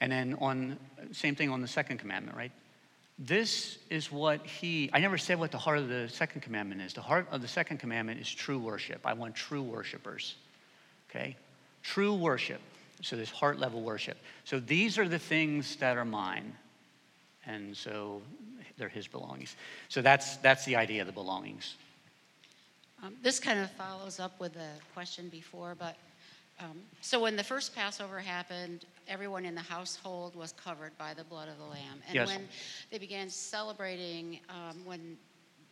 And 0.00 0.12
then 0.12 0.34
on, 0.40 0.78
same 1.12 1.34
thing 1.34 1.50
on 1.50 1.62
the 1.62 1.68
second 1.68 1.98
commandment, 1.98 2.36
right? 2.36 2.52
This 3.18 3.78
is 3.88 4.10
what 4.10 4.46
he, 4.46 4.90
I 4.92 5.00
never 5.00 5.18
said 5.18 5.38
what 5.38 5.50
the 5.50 5.58
heart 5.58 5.78
of 5.78 5.88
the 5.88 6.08
second 6.08 6.42
commandment 6.42 6.80
is. 6.80 6.92
The 6.92 7.02
heart 7.02 7.26
of 7.30 7.42
the 7.42 7.48
second 7.48 7.78
commandment 7.78 8.20
is 8.20 8.30
true 8.30 8.58
worship. 8.58 9.00
I 9.04 9.12
want 9.14 9.34
true 9.34 9.62
worshipers, 9.62 10.36
okay? 11.10 11.36
True 11.82 12.14
worship. 12.14 12.60
So 13.02 13.16
this 13.16 13.30
heart 13.30 13.58
level 13.58 13.80
worship. 13.82 14.18
So 14.44 14.60
these 14.60 14.98
are 14.98 15.08
the 15.08 15.18
things 15.18 15.76
that 15.76 15.96
are 15.96 16.04
mine. 16.04 16.52
And 17.46 17.76
so 17.76 18.20
they're 18.76 18.88
his 18.88 19.06
belongings. 19.06 19.56
So 19.88 20.02
that's, 20.02 20.36
that's 20.38 20.64
the 20.64 20.76
idea 20.76 21.00
of 21.00 21.06
the 21.06 21.12
belongings. 21.12 21.76
Um, 23.02 23.16
this 23.22 23.40
kind 23.40 23.58
of 23.58 23.70
follows 23.72 24.20
up 24.20 24.38
with 24.38 24.52
the 24.52 24.68
question 24.94 25.28
before, 25.28 25.74
but 25.78 25.96
um, 26.60 26.78
so 27.00 27.18
when 27.18 27.36
the 27.36 27.42
first 27.42 27.74
Passover 27.74 28.18
happened, 28.18 28.84
everyone 29.08 29.46
in 29.46 29.54
the 29.54 29.62
household 29.62 30.36
was 30.36 30.52
covered 30.52 30.96
by 30.98 31.14
the 31.14 31.24
blood 31.24 31.48
of 31.48 31.56
the 31.56 31.64
lamb. 31.64 32.02
And 32.06 32.14
yes. 32.14 32.28
when 32.28 32.46
they 32.90 32.98
began 32.98 33.30
celebrating, 33.30 34.40
um, 34.50 34.84
when 34.84 35.16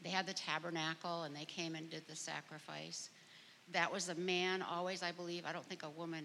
they 0.02 0.08
had 0.08 0.26
the 0.26 0.32
tabernacle 0.32 1.24
and 1.24 1.36
they 1.36 1.44
came 1.44 1.74
and 1.74 1.90
did 1.90 2.06
the 2.08 2.16
sacrifice, 2.16 3.10
that 3.72 3.92
was 3.92 4.08
a 4.08 4.14
man 4.14 4.62
always, 4.62 5.02
I 5.02 5.12
believe. 5.12 5.44
I 5.44 5.52
don't 5.52 5.66
think 5.66 5.82
a 5.82 5.90
woman 5.90 6.24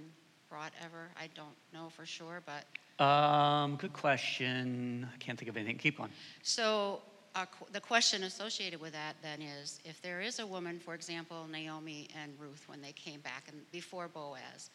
brought 0.53 0.73
ever? 0.85 1.09
I 1.19 1.27
don't 1.33 1.57
know 1.73 1.89
for 1.89 2.05
sure, 2.05 2.43
but 2.45 2.63
Um, 3.03 3.75
good 3.77 3.93
question. 3.93 5.07
I 5.13 5.17
can't 5.17 5.37
think 5.39 5.49
of 5.49 5.57
anything. 5.57 5.79
Keep 5.79 5.97
going. 5.97 6.11
So 6.43 7.01
uh, 7.33 7.45
qu- 7.45 7.65
the 7.71 7.81
question 7.81 8.23
associated 8.23 8.79
with 8.79 8.93
that 8.93 9.15
then 9.23 9.41
is, 9.41 9.79
if 9.83 9.99
there 10.03 10.21
is 10.21 10.37
a 10.37 10.45
woman, 10.45 10.79
for 10.79 10.93
example, 10.93 11.47
Naomi 11.51 12.07
and 12.21 12.31
Ruth, 12.39 12.63
when 12.67 12.81
they 12.83 12.91
came 12.91 13.19
back 13.21 13.45
and 13.47 13.57
before 13.71 14.07
Boaz, 14.07 14.69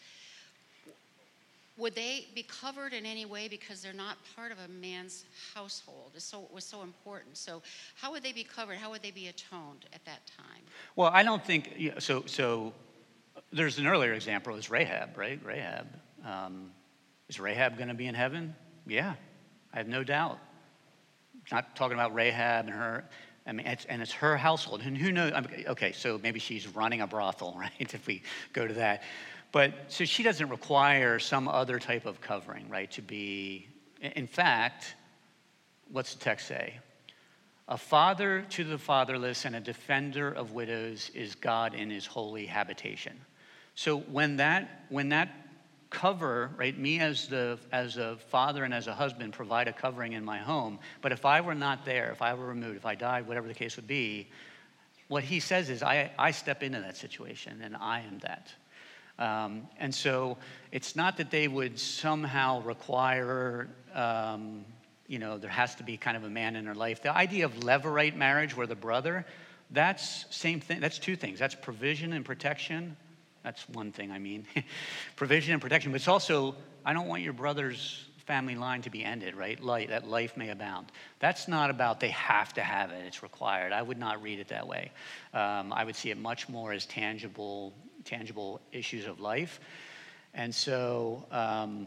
would 1.77 1.95
they 1.95 2.27
be 2.35 2.43
covered 2.43 2.93
in 2.93 3.07
any 3.07 3.25
way 3.25 3.47
because 3.47 3.81
they're 3.81 3.93
not 4.07 4.17
part 4.35 4.51
of 4.51 4.59
a 4.59 4.69
man's 4.69 5.25
household? 5.55 6.11
It's 6.17 6.25
so, 6.25 6.43
it 6.43 6.53
was 6.53 6.65
so 6.65 6.83
important. 6.83 7.37
So 7.37 7.63
how 7.95 8.11
would 8.11 8.25
they 8.25 8.33
be 8.33 8.43
covered? 8.43 8.79
How 8.79 8.91
would 8.91 9.03
they 9.03 9.13
be 9.13 9.29
atoned 9.29 9.87
at 9.93 10.05
that 10.07 10.23
time? 10.37 10.63
Well, 10.97 11.13
I 11.15 11.23
don't 11.23 11.45
think 11.45 11.63
yeah, 11.79 11.93
so. 12.01 12.25
So 12.27 12.73
there's 13.53 13.79
an 13.79 13.87
earlier 13.87 14.13
example. 14.13 14.57
Is 14.57 14.71
Rahab, 14.71 15.17
right? 15.17 15.41
Rahab. 15.45 15.87
Um, 16.25 16.71
is 17.29 17.41
Rahab 17.41 17.77
going 17.77 17.89
to 17.89 17.95
be 17.95 18.07
in 18.07 18.15
heaven? 18.15 18.55
Yeah, 18.87 19.15
I 19.73 19.79
have 19.79 19.89
no 19.89 20.05
doubt. 20.05 20.39
Not 21.51 21.77
talking 21.77 21.95
about 21.95 22.15
Rahab 22.15 22.67
and 22.67 22.75
her. 22.75 23.05
I 23.47 23.53
mean, 23.53 23.67
it's, 23.67 23.87
and 23.87 24.03
it's 24.03 24.13
her 24.13 24.37
household. 24.37 24.83
And 24.83 24.97
who 24.97 25.11
knows? 25.11 25.33
Okay, 25.67 25.93
so 25.93 26.21
maybe 26.23 26.39
she's 26.39 26.69
running 26.69 27.01
a 27.01 27.07
brothel, 27.07 27.57
right? 27.59 27.95
If 27.95 28.07
we 28.07 28.23
go 28.53 28.67
to 28.67 28.75
that. 28.75 29.03
But 29.51 29.73
so 29.89 30.05
she 30.05 30.23
doesn't 30.23 30.51
require 30.51 31.19
some 31.19 31.49
other 31.49 31.79
type 31.79 32.05
of 32.05 32.21
covering, 32.21 32.69
right? 32.69 32.91
To 32.93 33.03
be, 33.03 33.67
in 34.03 34.27
fact, 34.27 34.95
what's 35.91 36.15
the 36.15 36.21
text 36.21 36.49
say? 36.49 36.75
A 37.69 37.79
father 37.79 38.45
to 38.51 38.65
the 38.65 38.79
fatherless 38.79 39.45
and 39.45 39.57
a 39.57 39.61
defender 39.61 40.31
of 40.31 40.53
widows 40.53 41.11
is 41.15 41.35
God 41.35 41.75
in 41.75 41.91
his 41.91 42.05
holy 42.07 42.47
habitation. 42.47 43.19
So 43.79 44.01
when 44.01 44.39
that, 44.39 44.87
when 44.89 45.11
that 45.11 45.29
cover, 45.89 46.51
right, 46.57 46.77
me 46.77 46.99
as, 46.99 47.29
the, 47.29 47.61
as 47.71 47.97
a 47.97 48.17
father 48.29 48.65
and 48.65 48.75
as 48.75 48.89
a 48.89 48.93
husband 48.93 49.35
provide 49.35 49.69
a 49.69 49.73
covering 49.73 50.15
in 50.15 50.25
my 50.25 50.39
home, 50.39 50.81
but 51.01 51.13
if 51.13 51.25
I 51.25 51.41
were 51.41 51.55
not 51.55 51.85
there, 51.85 52.11
if 52.11 52.21
I 52.21 52.35
were 52.35 52.47
removed, 52.47 52.77
if 52.77 52.85
I 52.85 52.97
died, 52.97 53.29
whatever 53.29 53.47
the 53.47 53.55
case 53.55 53.77
would 53.77 53.87
be, 53.87 54.27
what 55.07 55.23
he 55.23 55.39
says 55.39 55.71
is 55.71 55.85
I, 55.85 56.11
I 56.19 56.33
step 56.33 56.65
into 56.65 56.81
that 56.81 56.97
situation 56.97 57.61
and 57.63 57.77
I 57.77 58.01
am 58.01 58.19
that. 58.19 58.53
Um, 59.17 59.69
and 59.79 59.95
so 59.95 60.39
it's 60.73 60.97
not 60.97 61.17
that 61.19 61.31
they 61.31 61.47
would 61.47 61.79
somehow 61.79 62.63
require, 62.63 63.69
um, 63.95 64.65
you 65.07 65.21
know, 65.21 65.39
there 65.39 65.51
has 65.51 65.77
to 65.77 65.85
be 65.85 65.97
kind 65.97 66.17
of 66.17 66.25
a 66.25 66.31
man 66.31 66.57
in 66.57 66.65
their 66.65 66.75
life. 66.75 67.01
The 67.01 67.17
idea 67.17 67.45
of 67.45 67.55
levirate 67.61 68.17
marriage, 68.17 68.57
where 68.57 68.67
the 68.67 68.75
brother, 68.75 69.25
that's 69.71 70.25
same 70.31 70.59
thing. 70.59 70.81
That's 70.81 70.99
two 70.99 71.15
things. 71.15 71.39
That's 71.39 71.55
provision 71.55 72.13
and 72.13 72.25
protection. 72.25 72.97
That's 73.49 73.67
one 73.71 73.93
thing 73.93 74.11
I 74.11 74.19
mean, 74.19 74.45
provision 75.17 75.55
and 75.55 75.63
protection. 75.63 75.91
But 75.91 76.03
it's 76.03 76.09
also 76.09 76.55
I 76.85 76.93
don't 76.93 77.07
want 77.07 77.23
your 77.23 77.33
brother's 77.33 78.05
family 78.27 78.55
line 78.55 78.83
to 78.83 78.91
be 78.91 79.03
ended, 79.03 79.35
right? 79.35 79.59
Light, 79.59 79.89
that 79.89 80.07
life 80.07 80.37
may 80.37 80.51
abound. 80.51 80.93
That's 81.19 81.49
not 81.49 81.71
about 81.71 81.99
they 81.99 82.11
have 82.11 82.53
to 82.53 82.61
have 82.61 82.91
it, 82.91 83.03
it's 83.07 83.23
required. 83.23 83.73
I 83.73 83.81
would 83.81 83.97
not 83.97 84.23
read 84.23 84.39
it 84.39 84.49
that 84.49 84.69
way. 84.69 84.93
Um, 85.33 85.73
I 85.73 85.85
would 85.85 85.97
see 85.97 86.11
it 86.11 86.19
much 86.19 86.51
more 86.51 86.75
as 86.75 86.85
tangible 86.85 87.73
tangible 88.05 88.61
issues 88.71 89.07
of 89.07 89.19
life. 89.19 89.61
And 90.35 90.55
so, 90.55 91.25
um, 91.31 91.87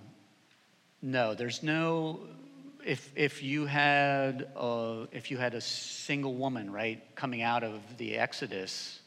no, 1.04 1.36
there's 1.36 1.62
no. 1.62 2.22
If 2.84 3.12
if 3.16 3.44
you 3.44 3.68
had 3.68 4.48
a, 4.56 5.08
if 5.12 5.30
you 5.30 5.38
had 5.38 5.54
a 5.54 5.62
single 5.62 6.34
woman 6.34 6.72
right 6.72 7.04
coming 7.14 7.44
out 7.44 7.64
of 7.64 7.82
the 8.00 8.18
Exodus, 8.18 9.01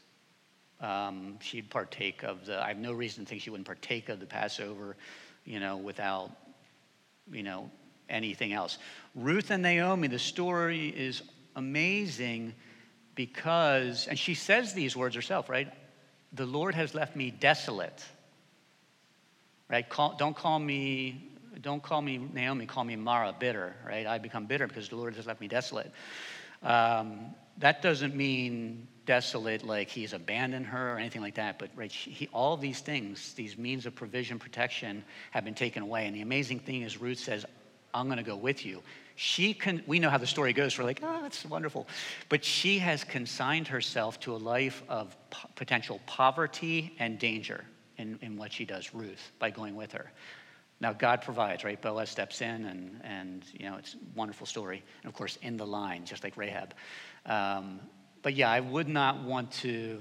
um, 0.81 1.39
she'd 1.41 1.71
partake 1.71 2.23
of 2.23 2.47
the. 2.47 2.63
I 2.63 2.69
have 2.69 2.79
no 2.79 2.93
reason 2.93 3.25
to 3.25 3.29
think 3.29 3.43
she 3.43 3.51
wouldn't 3.51 3.67
partake 3.67 4.09
of 4.09 4.21
the 4.21 4.27
Passover, 4.27 4.97
you 5.45 5.61
know, 5.61 5.77
without 5.77 6.31
you 7.31 7.43
know 7.43 7.71
anything 8.09 8.53
else. 8.53 8.79
Ruth 9.15 9.51
and 9.51 9.63
Naomi. 9.63 10.09
The 10.09 10.19
story 10.19 10.89
is 10.89 11.23
amazing 11.57 12.55
because, 13.15 14.07
and 14.09 14.19
she 14.19 14.35
says 14.35 14.75
these 14.75 14.97
words 14.97 15.15
herself, 15.15 15.49
right? 15.49 15.73
the 16.35 16.47
Lord 16.47 16.75
has 16.75 16.95
left 16.95 17.17
me 17.17 17.31
desolate. 17.31 18.05
Right? 19.69 19.89
Call, 19.89 20.17
don't 20.19 20.37
call 20.37 20.59
me, 20.59 21.31
don't 21.61 21.83
call 21.83 22.03
me 22.03 22.19
Naomi, 22.19 22.67
call 22.67 22.85
me 22.85 22.97
Mara, 22.97 23.35
bitter, 23.39 23.75
right? 23.87 24.07
I 24.07 24.19
become 24.19 24.47
bitter 24.47 24.67
because 24.67 24.89
the 24.89 24.97
Lord 24.97 25.15
has 25.15 25.27
left 25.27 25.41
me 25.41 25.49
desolate. 25.49 25.91
Um, 26.63 27.35
that 27.59 27.83
doesn't 27.83 28.15
mean 28.15 28.87
desolate 29.07 29.65
like 29.65 29.89
he's 29.91 30.13
abandoned 30.13 30.67
her 30.67 30.95
or 30.95 30.99
anything 30.99 31.23
like 31.23 31.35
that, 31.35 31.59
but 31.59 31.71
right, 31.77 31.93
he, 31.93 32.29
all 32.33 32.57
these 32.57 32.81
things, 32.81 33.35
these 33.35 33.59
means 33.59 33.87
of 33.87 33.95
provision, 33.95 34.39
protection, 34.39 35.05
have 35.31 35.45
been 35.45 35.55
taken 35.55 35.83
away. 35.83 36.07
And 36.07 36.17
the 36.17 36.23
amazing 36.23 36.61
thing 36.61 36.83
is, 36.83 37.01
Ruth 37.01 37.19
says, 37.19 37.45
I'm 37.93 38.07
going 38.07 38.19
to 38.19 38.25
go 38.25 38.37
with 38.37 38.65
you. 38.65 38.83
She 39.17 39.55
can, 39.55 39.83
we 39.87 40.01
know 40.01 40.11
how 40.11 40.19
the 40.19 40.27
story 40.27 40.53
goes. 40.53 40.77
We're 40.77 40.85
like, 40.85 41.01
oh, 41.03 41.23
that's 41.23 41.45
wonderful. 41.45 41.87
But 42.29 42.45
she 42.45 42.79
has 42.81 43.05
consigned 43.05 43.69
herself 43.69 44.19
to 44.21 44.35
a 44.35 44.39
life 44.39 44.83
of 44.89 45.17
po- 45.31 45.49
potential 45.55 46.01
poverty 46.07 46.97
and 46.99 47.19
danger 47.19 47.65
in, 47.97 48.19
in 48.23 48.37
what 48.37 48.53
she 48.53 48.65
does, 48.65 48.93
Ruth, 48.93 49.31
by 49.39 49.51
going 49.51 49.77
with 49.77 49.93
her. 49.93 50.11
Now, 50.81 50.93
God 50.93 51.23
provides, 51.23 51.63
right? 51.63 51.81
Boaz 51.81 52.11
steps 52.11 52.41
in, 52.41 52.65
and, 52.65 53.01
and 53.05 53.45
you 53.53 53.71
know, 53.71 53.77
it's 53.77 53.95
a 53.95 53.99
wonderful 54.17 54.47
story. 54.47 54.83
And 55.03 55.09
of 55.09 55.17
course, 55.17 55.39
in 55.43 55.57
the 55.57 55.67
line, 55.67 56.05
just 56.05 56.25
like 56.25 56.37
Rahab. 56.37 56.75
Um, 57.27 57.81
but 58.23 58.35
yeah, 58.35 58.51
I 58.51 58.61
would 58.61 58.89
not 58.89 59.23
want 59.23 59.53
to, 59.53 60.01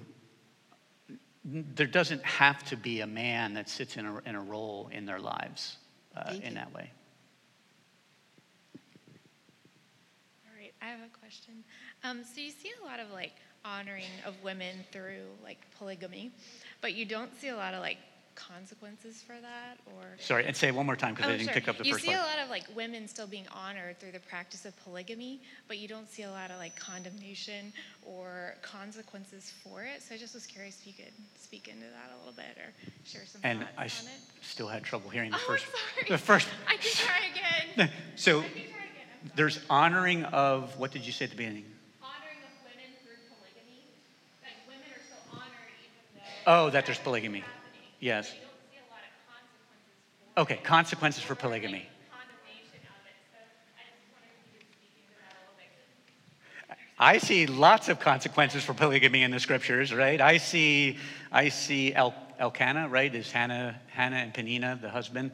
there 1.45 1.87
doesn't 1.87 2.23
have 2.23 2.63
to 2.65 2.77
be 2.77 3.01
a 3.01 3.07
man 3.07 3.53
that 3.55 3.69
sits 3.69 3.97
in 3.97 4.05
a, 4.05 4.19
in 4.25 4.35
a 4.35 4.41
role 4.41 4.89
in 4.91 5.05
their 5.05 5.19
lives 5.19 5.77
uh, 6.15 6.31
in 6.31 6.41
you. 6.41 6.55
that 6.55 6.73
way. 6.73 6.89
All 10.45 10.57
right, 10.57 10.73
I 10.81 10.85
have 10.85 10.99
a 10.99 11.17
question. 11.19 11.63
Um, 12.03 12.23
so 12.23 12.41
you 12.41 12.51
see 12.51 12.71
a 12.81 12.85
lot 12.85 12.99
of 12.99 13.11
like 13.11 13.33
honoring 13.65 14.11
of 14.25 14.35
women 14.43 14.77
through 14.91 15.23
like 15.43 15.59
polygamy, 15.77 16.31
but 16.81 16.93
you 16.93 17.05
don't 17.05 17.33
see 17.39 17.49
a 17.49 17.55
lot 17.55 17.73
of 17.73 17.81
like 17.81 17.97
consequences 18.35 19.21
for 19.21 19.35
that 19.41 19.77
or 19.85 20.03
Sorry, 20.19 20.45
and 20.45 20.55
say 20.55 20.67
it 20.69 20.75
one 20.75 20.85
more 20.85 20.95
time 20.95 21.13
because 21.13 21.27
I 21.29 21.33
Oh, 21.33 21.37
didn't 21.37 21.45
sure. 21.45 21.53
pick 21.53 21.67
up 21.67 21.77
the 21.77 21.83
you 21.85 21.91
first 21.93 22.05
see 22.05 22.11
part. 22.11 22.19
a 22.21 22.25
lot 22.25 22.39
of 22.43 22.49
like 22.49 22.63
women 22.75 23.07
still 23.07 23.27
being 23.27 23.45
honored 23.51 23.99
through 23.99 24.11
the 24.11 24.19
practice 24.19 24.65
of 24.65 24.75
polygamy, 24.83 25.41
but 25.67 25.77
you 25.77 25.87
don't 25.87 26.09
see 26.09 26.23
a 26.23 26.29
lot 26.31 26.51
of 26.51 26.57
like 26.57 26.77
condemnation 26.79 27.71
or 28.05 28.55
consequences 28.61 29.51
for 29.63 29.83
it. 29.83 30.01
So 30.01 30.15
I 30.15 30.17
just 30.17 30.33
was 30.33 30.45
curious 30.45 30.79
if 30.81 30.87
you 30.87 30.93
could 30.93 31.13
speak 31.39 31.67
into 31.67 31.85
that 31.85 32.11
a 32.15 32.17
little 32.19 32.33
bit 32.33 32.57
or 32.57 32.73
share 33.05 33.25
some 33.25 33.41
And 33.43 33.63
I 33.77 33.81
on 33.81 33.85
s- 33.85 34.03
it. 34.05 34.43
still 34.45 34.67
had 34.67 34.83
trouble 34.83 35.09
hearing 35.09 35.31
the 35.31 35.37
Oh, 35.37 35.39
first. 35.47 35.65
Sorry. 35.65 36.07
The 36.09 36.17
first. 36.17 36.47
I 36.67 36.77
can 36.77 36.91
try 36.91 37.17
again. 37.31 37.91
So 38.15 38.41
try 38.41 38.49
again. 38.49 39.31
There's 39.35 39.59
honoring 39.69 40.23
of 40.25 40.77
what 40.77 40.91
did 40.91 41.05
you 41.05 41.11
say 41.11 41.25
at 41.25 41.31
the 41.31 41.37
beginning? 41.37 41.65
Honoring 42.01 42.37
of 42.43 42.51
women 42.63 42.91
through 43.03 43.17
polygamy, 43.29 43.85
like 44.43 44.53
women 44.67 44.83
are 44.91 45.03
still 45.03 45.39
honored 45.39 45.71
even 45.81 46.21
though 46.45 46.65
Oh, 46.67 46.69
that 46.71 46.85
there's 46.85 46.99
polygamy. 46.99 47.43
Yes. 48.03 48.33
You 48.33 48.41
don't 48.41 48.51
see 48.69 48.77
a 48.79 48.91
lot 48.91 48.99
of 48.99 50.35
consequences 50.35 50.51
Okay, 50.51 50.59
consequences 50.61 51.23
for 51.23 51.35
polygamy. 51.35 51.87
condemnation 52.11 52.83
of 52.83 52.99
it. 53.07 53.15
So 53.31 53.39
I 53.79 53.87
just 53.95 54.11
wondered 54.11 54.35
if 54.35 54.51
you 54.51 54.59
could 54.59 54.67
speak 54.75 54.91
into 54.99 55.15
that 55.23 55.39
a 55.39 55.55
little 55.55 55.71
bit. 56.67 56.77
I 56.99 57.17
see 57.19 57.47
lots 57.47 57.87
of 57.87 58.01
consequences 58.01 58.61
for 58.65 58.73
polygamy 58.73 59.23
in 59.23 59.31
the 59.31 59.39
scriptures, 59.39 59.93
right? 59.93 60.19
I 60.19 60.35
see, 60.35 60.97
I 61.31 61.47
see 61.47 61.93
El, 61.93 62.13
Elkanah, 62.39 62.89
right? 62.89 63.15
Is 63.15 63.31
Hannah, 63.31 63.79
Hannah 63.87 64.17
and 64.17 64.33
Peninnah 64.33 64.79
the 64.81 64.89
husband? 64.89 65.31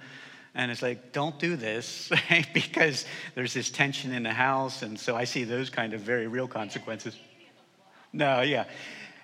And 0.54 0.70
it's 0.70 0.84
like, 0.84 1.12
don't 1.12 1.40
do 1.40 1.56
this, 1.56 2.12
right? 2.30 2.48
Because 2.54 3.08
there's 3.34 3.56
this 3.56 3.72
tension 3.72 4.14
in 4.14 4.22
the 4.22 4.34
house, 4.34 4.84
and 4.84 5.00
so 5.00 5.16
I 5.16 5.24
see 5.24 5.44
those 5.44 5.72
kind 5.72 5.96
of 5.96 6.02
very 6.02 6.28
real 6.28 6.48
consequences. 6.48 7.18
No, 8.14 8.42
yeah. 8.42 8.66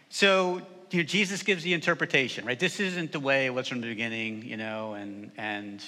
So 0.09 0.63
Jesus 1.03 1.43
gives 1.43 1.63
the 1.63 1.73
interpretation, 1.73 2.45
right? 2.45 2.59
This 2.59 2.79
isn't 2.79 3.11
the 3.11 3.19
way 3.19 3.45
it 3.45 3.53
was 3.53 3.67
from 3.67 3.81
the 3.81 3.87
beginning, 3.87 4.43
you 4.45 4.57
know, 4.57 4.93
and 4.93 5.31
and 5.37 5.83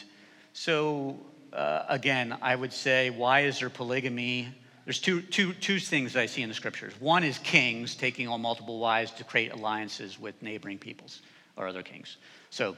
so 0.54 1.20
uh, 1.54 1.84
again, 1.90 2.38
I 2.42 2.56
would 2.56 2.74
say, 2.74 3.10
why 3.10 3.42
is 3.42 3.60
there 3.60 3.70
polygamy? 3.70 4.50
There's 4.86 5.00
two, 5.00 5.22
two, 5.22 5.54
two 5.54 5.80
things 5.80 6.16
I 6.16 6.26
see 6.26 6.42
in 6.42 6.50
the 6.50 6.56
scriptures. 6.56 6.94
One 7.00 7.24
is 7.24 7.40
kings 7.40 7.96
taking 7.96 8.28
on 8.28 8.42
multiple 8.42 8.80
wives 8.80 9.12
to 9.12 9.24
create 9.24 9.52
alliances 9.52 10.20
with 10.20 10.42
neighboring 10.42 10.78
peoples 10.78 11.22
or 11.58 11.68
other 11.68 11.84
kings. 11.84 12.18
So, 12.52 12.76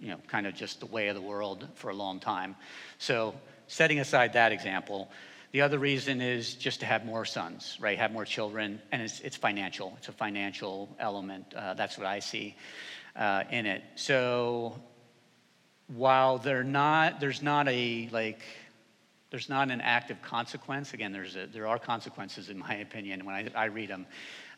you 0.00 0.08
know, 0.08 0.18
kind 0.28 0.46
of 0.46 0.54
just 0.54 0.80
the 0.80 0.86
way 0.86 1.08
of 1.08 1.14
the 1.14 1.20
world 1.20 1.66
for 1.74 1.90
a 1.90 1.94
long 1.94 2.20
time. 2.20 2.54
So, 2.98 3.34
setting 3.66 4.00
aside 4.00 4.34
that 4.34 4.52
example, 4.52 5.10
the 5.52 5.60
other 5.60 5.78
reason 5.78 6.20
is 6.20 6.54
just 6.54 6.80
to 6.80 6.86
have 6.86 7.04
more 7.04 7.24
sons, 7.24 7.76
right? 7.80 7.98
Have 7.98 8.10
more 8.10 8.24
children, 8.24 8.80
and 8.90 9.02
it's, 9.02 9.20
it's 9.20 9.36
financial. 9.36 9.94
It's 9.98 10.08
a 10.08 10.12
financial 10.12 10.88
element. 10.98 11.52
Uh, 11.54 11.74
that's 11.74 11.98
what 11.98 12.06
I 12.06 12.20
see 12.20 12.56
uh, 13.14 13.44
in 13.50 13.66
it. 13.66 13.82
So, 13.94 14.80
while 15.88 16.38
they're 16.38 16.64
not, 16.64 17.20
there's 17.20 17.42
not 17.42 17.68
a 17.68 18.08
like, 18.12 18.40
there's 19.30 19.50
not 19.50 19.70
an 19.70 19.82
active 19.82 20.22
consequence. 20.22 20.94
Again, 20.94 21.12
there's 21.12 21.36
a, 21.36 21.46
there 21.46 21.66
are 21.66 21.78
consequences 21.78 22.48
in 22.48 22.58
my 22.58 22.76
opinion 22.76 23.24
when 23.26 23.34
I, 23.34 23.48
I 23.54 23.64
read 23.66 23.90
them. 23.90 24.06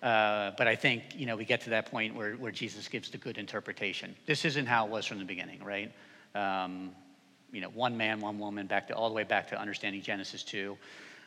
Uh, 0.00 0.52
but 0.56 0.68
I 0.68 0.76
think 0.76 1.02
you 1.16 1.26
know 1.26 1.34
we 1.34 1.44
get 1.44 1.62
to 1.62 1.70
that 1.70 1.90
point 1.90 2.14
where, 2.14 2.34
where 2.34 2.52
Jesus 2.52 2.86
gives 2.86 3.10
the 3.10 3.18
good 3.18 3.38
interpretation. 3.38 4.14
This 4.26 4.44
isn't 4.44 4.66
how 4.66 4.86
it 4.86 4.90
was 4.90 5.06
from 5.06 5.18
the 5.18 5.24
beginning, 5.24 5.64
right? 5.64 5.92
um, 6.34 6.90
you 7.54 7.60
know, 7.60 7.70
one 7.70 7.96
man, 7.96 8.20
one 8.20 8.38
woman, 8.38 8.66
back 8.66 8.88
to 8.88 8.94
all 8.94 9.08
the 9.08 9.14
way 9.14 9.22
back 9.22 9.48
to 9.48 9.58
understanding 9.58 10.02
Genesis 10.02 10.42
2 10.42 10.76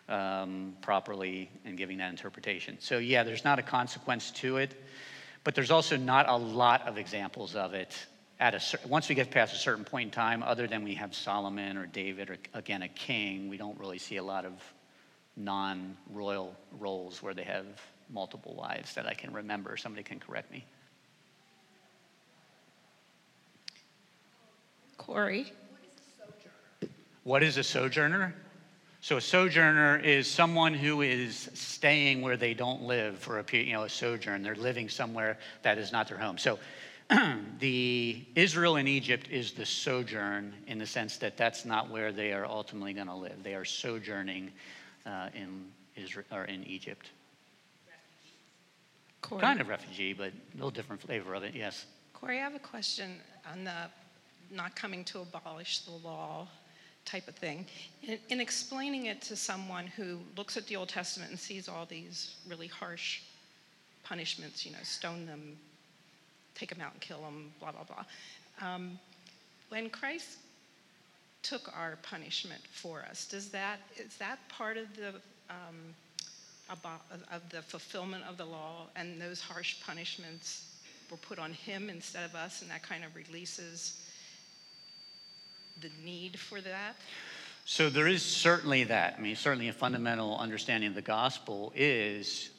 um, 0.10 0.76
properly 0.82 1.50
and 1.66 1.78
giving 1.78 1.98
that 2.00 2.10
interpretation. 2.10 2.78
So, 2.80 2.98
yeah, 2.98 3.24
there's 3.24 3.46
not 3.46 3.60
a 3.60 3.64
consequence 3.64 4.32
to 4.32 4.58
it, 4.58 4.76
but 5.46 5.56
there's 5.56 5.72
also 5.72 5.96
not 5.96 6.28
a 6.28 6.36
lot 6.36 6.86
of 6.86 6.98
examples 6.98 7.56
of 7.56 7.74
it. 7.74 7.96
At 8.40 8.54
a, 8.54 8.88
once 8.88 9.08
we 9.08 9.16
get 9.16 9.32
past 9.32 9.56
a 9.56 9.58
certain 9.58 9.86
point 9.86 10.08
in 10.08 10.12
time, 10.12 10.44
other 10.44 10.68
than 10.68 10.84
we 10.84 10.96
have 10.96 11.16
Solomon 11.16 11.78
or 11.78 11.86
David 11.86 12.30
or 12.30 12.38
again 12.54 12.84
a 12.84 12.90
king, 12.90 13.50
we 13.50 13.58
don't 13.58 13.80
really 13.80 13.98
see 13.98 14.18
a 14.18 14.24
lot 14.24 14.46
of 14.46 14.54
non-royal 15.38 16.56
roles 16.78 17.24
where 17.24 17.34
they 17.34 17.44
have 17.44 17.66
multiple 18.10 18.54
wives 18.56 18.94
that 18.96 19.08
I 19.08 19.14
can 19.14 19.34
remember. 19.34 19.78
Somebody 19.78 20.04
can 20.04 20.20
correct 20.20 20.52
me. 20.52 20.66
Corey. 24.98 25.54
What 27.28 27.44
is 27.44 27.58
a 27.58 27.64
sojourner? 27.64 28.34
So 29.02 29.18
a 29.18 29.22
sojourner 29.22 30.00
is 30.00 30.32
someone 30.32 30.74
who 30.74 31.02
is 31.02 31.50
staying 31.54 32.22
where 32.22 32.38
they 32.38 32.54
don't 32.54 32.84
live 32.84 33.20
for 33.20 33.40
a 33.40 33.46
you 33.52 33.74
know 33.74 33.84
a 33.84 33.90
sojourn. 33.90 34.44
They're 34.44 34.56
living 34.56 34.88
somewhere 34.88 35.38
that 35.62 35.78
is 35.78 35.92
not 35.92 36.08
their 36.08 36.18
home. 36.18 36.38
So 36.38 36.58
the 37.60 38.24
Israel 38.36 38.78
in 38.78 38.88
Egypt 38.88 39.28
is 39.30 39.52
the 39.52 39.66
sojourn 39.66 40.54
in 40.68 40.78
the 40.78 40.86
sense 40.86 41.18
that 41.18 41.36
that's 41.36 41.66
not 41.66 41.90
where 41.90 42.14
they 42.14 42.32
are 42.32 42.46
ultimately 42.46 42.94
going 42.94 43.08
to 43.08 43.14
live. 43.14 43.44
They 43.44 43.56
are 43.56 43.66
sojourning 43.66 44.50
uh, 45.06 45.28
in 45.36 45.66
Israel 45.98 46.28
or 46.32 46.46
in 46.46 46.64
Egypt. 46.64 47.10
Corey. 49.22 49.42
Kind 49.42 49.60
of 49.60 49.68
refugee, 49.68 50.14
but 50.14 50.32
a 50.32 50.56
little 50.56 50.72
different 50.72 51.02
flavor 51.02 51.36
of 51.36 51.44
it. 51.44 51.54
Yes. 51.54 51.88
Corey, 52.14 52.40
I 52.40 52.44
have 52.44 52.56
a 52.56 52.60
question 52.60 53.18
on 53.52 53.66
the 53.66 53.90
not 54.50 54.78
coming 54.78 55.04
to 55.04 55.20
abolish 55.20 55.80
the 55.80 55.92
law 55.92 56.48
type 57.08 57.28
of 57.28 57.36
thing. 57.36 57.66
In, 58.03 58.20
in, 58.30 58.39
explaining 58.39 59.05
it 59.05 59.22
to 59.24 59.36
someone 59.36 59.88
who 59.88 60.20
looks 60.36 60.58
at 60.58 60.68
the 60.68 60.76
Old 60.76 60.89
Testament 60.89 61.32
and 61.32 61.39
sees 61.39 61.68
all 61.68 61.86
these 61.86 62.36
really 62.47 62.68
harsh 62.68 63.22
punishments, 64.03 64.66
you 64.66 64.74
know, 64.74 64.84
stone 64.84 65.26
them, 65.26 65.58
take 66.53 66.70
them 66.70 66.82
out 66.82 66.91
and 66.93 67.01
kill 67.01 67.22
them, 67.22 67.51
blah, 67.60 67.72
blah, 67.72 67.84
blah. 67.84 68.05
Um, 68.62 68.99
when 69.70 69.89
Christ 69.89 70.38
took 71.43 71.72
our 71.76 71.97
punishment 72.03 72.62
for 72.72 73.05
us, 73.10 73.26
does 73.26 73.49
that, 73.49 73.80
is 73.97 74.18
that 74.18 74.39
part 74.49 74.78
of 74.78 74.93
the, 74.95 75.10
um, 75.49 75.95
about, 76.70 77.01
of 77.32 77.41
the 77.49 77.62
fulfillment 77.62 78.24
of 78.30 78.38
the 78.38 78.45
law 78.45 78.88
and 78.95 79.22
those 79.22 79.39
harsh 79.39 79.78
punishments 79.86 80.66
were 81.10 81.18
put 81.18 81.39
on 81.39 81.53
him 81.53 81.89
instead 81.89 82.26
of 82.26 82.36
us 82.36 82.62
and 82.62 82.70
that 82.70 82.84
kind 82.84 83.05
of 83.05 83.16
releases 83.16 84.07
the 85.82 85.92
need 86.04 86.40
for 86.40 86.62
that? 86.62 86.96
So 87.66 87.90
there 87.90 88.08
is 88.08 88.24
certainly 88.24 88.86
that. 88.86 89.16
I 89.18 89.22
mean, 89.22 89.36
certainly 89.36 89.68
a 89.68 89.74
fundamental 89.74 90.38
understanding 90.38 90.90
of 90.90 90.96
the 90.96 91.02
gospel 91.02 91.74
is 91.76 92.50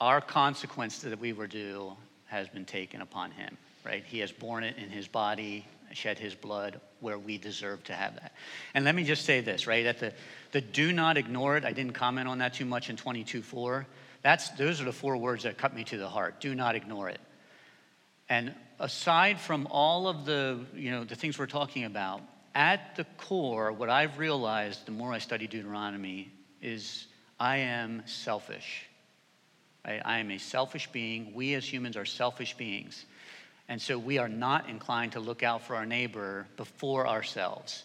our 0.00 0.20
consequence 0.20 0.98
that 0.98 1.18
we 1.18 1.32
were 1.32 1.46
due 1.46 1.92
has 2.26 2.48
been 2.48 2.64
taken 2.64 3.00
upon 3.00 3.30
him, 3.30 3.56
right? 3.84 4.04
He 4.04 4.18
has 4.18 4.30
borne 4.30 4.64
it 4.64 4.76
in 4.76 4.90
his 4.90 5.08
body, 5.08 5.64
shed 5.92 6.18
his 6.18 6.34
blood 6.34 6.80
where 7.00 7.18
we 7.18 7.38
deserve 7.38 7.84
to 7.84 7.94
have 7.94 8.14
that. 8.16 8.32
And 8.74 8.84
let 8.84 8.94
me 8.94 9.04
just 9.04 9.24
say 9.24 9.40
this, 9.40 9.66
right? 9.66 9.86
At 9.86 9.98
the, 9.98 10.12
the 10.52 10.60
do 10.60 10.92
not 10.92 11.16
ignore 11.16 11.56
it, 11.56 11.64
I 11.64 11.72
didn't 11.72 11.92
comment 11.92 12.28
on 12.28 12.38
that 12.38 12.54
too 12.54 12.64
much 12.64 12.90
in 12.90 12.96
22.4. 12.96 13.86
That's, 14.22 14.50
those 14.50 14.80
are 14.80 14.84
the 14.84 14.92
four 14.92 15.16
words 15.16 15.44
that 15.44 15.58
cut 15.58 15.74
me 15.74 15.84
to 15.84 15.98
the 15.98 16.08
heart. 16.08 16.40
Do 16.40 16.54
not 16.54 16.74
ignore 16.74 17.08
it. 17.08 17.20
And 18.28 18.54
aside 18.80 19.38
from 19.38 19.68
all 19.70 20.08
of 20.08 20.24
the, 20.24 20.60
you 20.74 20.90
know, 20.90 21.04
the 21.04 21.14
things 21.14 21.38
we're 21.38 21.46
talking 21.46 21.84
about, 21.84 22.22
at 22.54 22.96
the 22.96 23.04
core, 23.18 23.72
what 23.72 23.90
I've 23.90 24.18
realized 24.18 24.86
the 24.86 24.92
more 24.92 25.12
I 25.12 25.18
study 25.18 25.46
Deuteronomy 25.46 26.30
is 26.62 27.06
I 27.38 27.58
am 27.58 28.02
selfish. 28.06 28.86
I, 29.84 30.00
I 30.04 30.18
am 30.18 30.30
a 30.30 30.38
selfish 30.38 30.90
being. 30.92 31.34
We 31.34 31.54
as 31.54 31.70
humans 31.70 31.96
are 31.96 32.04
selfish 32.04 32.56
beings. 32.56 33.04
And 33.68 33.80
so 33.80 33.98
we 33.98 34.18
are 34.18 34.28
not 34.28 34.68
inclined 34.68 35.12
to 35.12 35.20
look 35.20 35.42
out 35.42 35.62
for 35.62 35.74
our 35.74 35.86
neighbor 35.86 36.46
before 36.56 37.06
ourselves. 37.08 37.84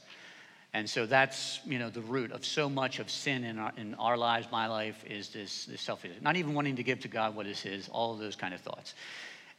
And 0.74 0.88
so 0.88 1.06
that's, 1.06 1.62
you 1.66 1.80
know, 1.80 1.90
the 1.90 2.02
root 2.02 2.32
of 2.32 2.46
so 2.46 2.70
much 2.70 3.00
of 3.00 3.10
sin 3.10 3.44
in 3.44 3.58
our, 3.58 3.74
in 3.76 3.96
our 3.96 4.18
lives, 4.18 4.48
my 4.52 4.68
life, 4.68 5.04
is 5.06 5.30
this, 5.30 5.66
this 5.66 5.82
selfish, 5.82 6.12
not 6.22 6.36
even 6.36 6.54
wanting 6.54 6.76
to 6.76 6.84
give 6.84 7.00
to 7.02 7.08
God 7.08 7.36
what 7.36 7.48
is 7.48 7.60
his, 7.60 7.90
all 7.90 8.14
of 8.14 8.20
those 8.20 8.36
kind 8.36 8.54
of 8.54 8.62
thoughts. 8.62 8.94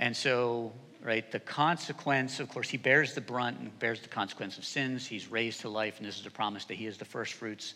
And 0.00 0.16
so, 0.16 0.72
right, 1.04 1.30
the 1.30 1.38
consequence, 1.38 2.40
of 2.40 2.48
course, 2.48 2.70
he 2.70 2.78
bears 2.78 3.14
the 3.14 3.20
brunt 3.20 3.58
and 3.60 3.78
bears 3.78 4.00
the 4.00 4.08
consequence 4.08 4.56
of 4.56 4.64
sins. 4.64 5.06
He's 5.06 5.30
raised 5.30 5.60
to 5.60 5.68
life, 5.68 5.98
and 5.98 6.08
this 6.08 6.18
is 6.18 6.24
a 6.24 6.30
promise 6.30 6.64
that 6.64 6.74
he 6.74 6.86
is 6.86 6.96
the 6.96 7.04
first 7.04 7.34
fruits 7.34 7.74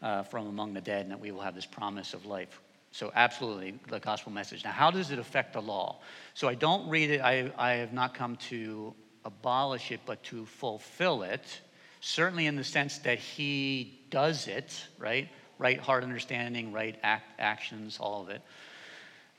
uh, 0.00 0.22
from 0.22 0.46
among 0.46 0.72
the 0.72 0.80
dead, 0.80 1.02
and 1.02 1.10
that 1.10 1.18
we 1.18 1.32
will 1.32 1.40
have 1.40 1.56
this 1.56 1.66
promise 1.66 2.14
of 2.14 2.26
life. 2.26 2.60
So, 2.92 3.10
absolutely, 3.16 3.74
the 3.88 3.98
gospel 3.98 4.30
message. 4.30 4.62
Now, 4.62 4.70
how 4.70 4.92
does 4.92 5.10
it 5.10 5.18
affect 5.18 5.52
the 5.52 5.62
law? 5.62 5.98
So, 6.34 6.46
I 6.46 6.54
don't 6.54 6.88
read 6.88 7.10
it, 7.10 7.20
I, 7.20 7.50
I 7.58 7.72
have 7.72 7.92
not 7.92 8.14
come 8.14 8.36
to 8.50 8.94
abolish 9.24 9.90
it, 9.90 9.98
but 10.06 10.22
to 10.24 10.46
fulfill 10.46 11.24
it, 11.24 11.60
certainly 12.00 12.46
in 12.46 12.54
the 12.54 12.62
sense 12.62 12.98
that 12.98 13.18
he 13.18 14.00
does 14.10 14.46
it, 14.46 14.80
right? 14.96 15.28
Right 15.58 15.80
heart 15.80 16.04
understanding, 16.04 16.72
right 16.72 16.96
act, 17.02 17.32
actions, 17.40 17.98
all 17.98 18.22
of 18.22 18.28
it 18.28 18.42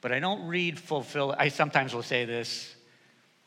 but 0.06 0.12
I 0.12 0.20
don't 0.20 0.46
read 0.46 0.78
fulfill. 0.78 1.34
I 1.36 1.48
sometimes 1.48 1.92
will 1.96 2.04
say 2.04 2.26
this. 2.26 2.76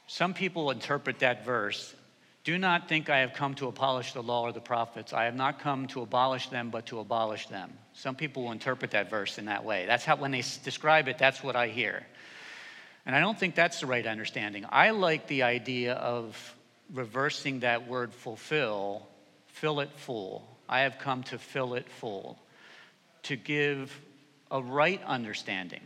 Some 0.09 0.35
people 0.35 0.73
interpret 0.73 1.21
that 1.21 1.45
verse 1.45 1.95
do 2.43 2.59
not 2.59 2.89
think 2.89 3.09
I 3.09 3.19
have 3.19 3.33
come 3.33 3.55
to 3.55 3.69
abolish 3.69 4.13
the 4.13 4.25
law 4.25 4.43
or 4.43 4.51
the 4.51 4.61
prophets. 4.61 5.13
I 5.13 5.27
have 5.27 5.37
not 5.37 5.61
come 5.61 5.87
to 5.87 6.03
abolish 6.03 6.49
them, 6.49 6.71
but 6.71 6.87
to 6.87 6.99
abolish 6.99 7.47
them. 7.47 7.73
Some 7.93 8.17
people 8.17 8.43
will 8.43 8.51
interpret 8.51 8.91
that 8.91 9.09
verse 9.09 9.39
in 9.39 9.45
that 9.45 9.65
way. 9.65 9.87
That's 9.87 10.05
how, 10.05 10.17
when 10.17 10.33
they 10.33 10.43
describe 10.65 11.07
it, 11.07 11.17
that's 11.17 11.45
what 11.45 11.55
I 11.55 11.69
hear. 11.69 12.05
And 13.07 13.15
I 13.15 13.21
don't 13.21 13.39
think 13.39 13.55
that's 13.55 13.79
the 13.79 13.87
right 13.87 14.05
understanding. 14.05 14.67
I 14.69 14.91
like 14.91 15.29
the 15.29 15.45
idea 15.45 15.95
of 15.95 16.57
reversing 16.93 17.61
that 17.61 17.87
word 17.87 18.13
fulfill, 18.13 19.07
fill 19.47 19.79
it 19.79 19.93
full. 19.95 20.59
I 20.69 20.81
have 20.81 20.99
come 20.99 21.23
to 21.23 21.39
fill 21.39 21.75
it 21.75 21.89
full, 21.89 22.37
to 23.23 23.37
give 23.37 23.97
a 24.51 24.61
right 24.61 25.01
understanding 25.05 25.83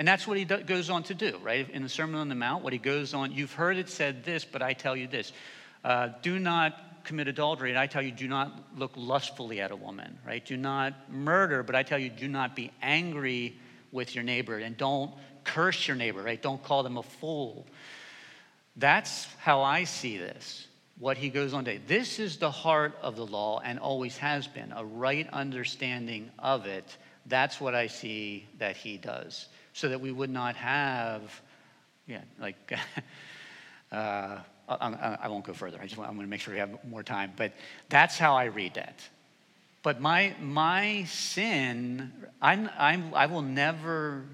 and 0.00 0.08
that's 0.08 0.26
what 0.26 0.38
he 0.38 0.46
do, 0.46 0.56
goes 0.62 0.88
on 0.88 1.02
to 1.02 1.14
do, 1.14 1.38
right? 1.42 1.68
In 1.68 1.82
the 1.82 1.88
Sermon 1.90 2.18
on 2.22 2.30
the 2.30 2.34
Mount, 2.34 2.64
what 2.64 2.72
he 2.72 2.78
goes 2.78 3.12
on, 3.12 3.32
you've 3.32 3.52
heard 3.52 3.76
it 3.76 3.90
said 3.90 4.24
this, 4.24 4.46
but 4.46 4.62
I 4.62 4.72
tell 4.72 4.96
you 4.96 5.06
this. 5.06 5.30
Uh, 5.84 6.08
do 6.22 6.38
not 6.38 7.04
commit 7.04 7.28
adultery, 7.28 7.68
and 7.68 7.78
I 7.78 7.86
tell 7.86 8.00
you, 8.00 8.10
do 8.10 8.26
not 8.26 8.78
look 8.78 8.92
lustfully 8.96 9.60
at 9.60 9.72
a 9.72 9.76
woman, 9.76 10.18
right? 10.26 10.42
Do 10.42 10.56
not 10.56 11.12
murder, 11.12 11.62
but 11.62 11.74
I 11.74 11.82
tell 11.82 11.98
you, 11.98 12.08
do 12.08 12.28
not 12.28 12.56
be 12.56 12.72
angry 12.80 13.58
with 13.92 14.14
your 14.14 14.24
neighbor, 14.24 14.56
and 14.56 14.74
don't 14.74 15.12
curse 15.44 15.86
your 15.86 15.98
neighbor, 15.98 16.22
right? 16.22 16.40
Don't 16.40 16.62
call 16.62 16.82
them 16.82 16.96
a 16.96 17.02
fool. 17.02 17.66
That's 18.76 19.26
how 19.40 19.60
I 19.60 19.84
see 19.84 20.16
this, 20.16 20.66
what 20.98 21.18
he 21.18 21.28
goes 21.28 21.52
on 21.52 21.66
to. 21.66 21.78
This 21.86 22.18
is 22.18 22.38
the 22.38 22.50
heart 22.50 22.96
of 23.02 23.16
the 23.16 23.26
law 23.26 23.60
and 23.62 23.78
always 23.78 24.16
has 24.16 24.46
been, 24.46 24.72
a 24.74 24.82
right 24.82 25.28
understanding 25.30 26.30
of 26.38 26.64
it. 26.64 26.96
That's 27.26 27.60
what 27.60 27.74
I 27.74 27.88
see 27.88 28.48
that 28.56 28.78
he 28.78 28.96
does 28.96 29.46
so 29.72 29.88
that 29.88 30.00
we 30.00 30.12
would 30.12 30.30
not 30.30 30.56
have, 30.56 31.40
yeah, 32.06 32.22
like, 32.40 32.78
uh, 33.92 34.38
I, 34.68 35.18
I, 35.22 35.28
won't 35.28 35.44
go 35.44 35.52
further. 35.52 35.78
I 35.80 35.84
just 35.84 35.96
want, 35.96 36.08
I'm 36.08 36.16
going 36.16 36.26
to 36.26 36.30
make 36.30 36.40
sure 36.40 36.54
we 36.54 36.60
have 36.60 36.84
more 36.84 37.02
time. 37.02 37.32
But 37.36 37.52
that's 37.88 38.18
how 38.18 38.36
I 38.36 38.44
read 38.44 38.74
that. 38.74 39.00
But 39.82 40.00
my, 40.00 40.34
my 40.40 41.04
sin, 41.04 42.12
I'm, 42.40 42.68
I'm, 42.78 43.14
I 43.14 43.26
will 43.26 43.42
never, 43.42 44.24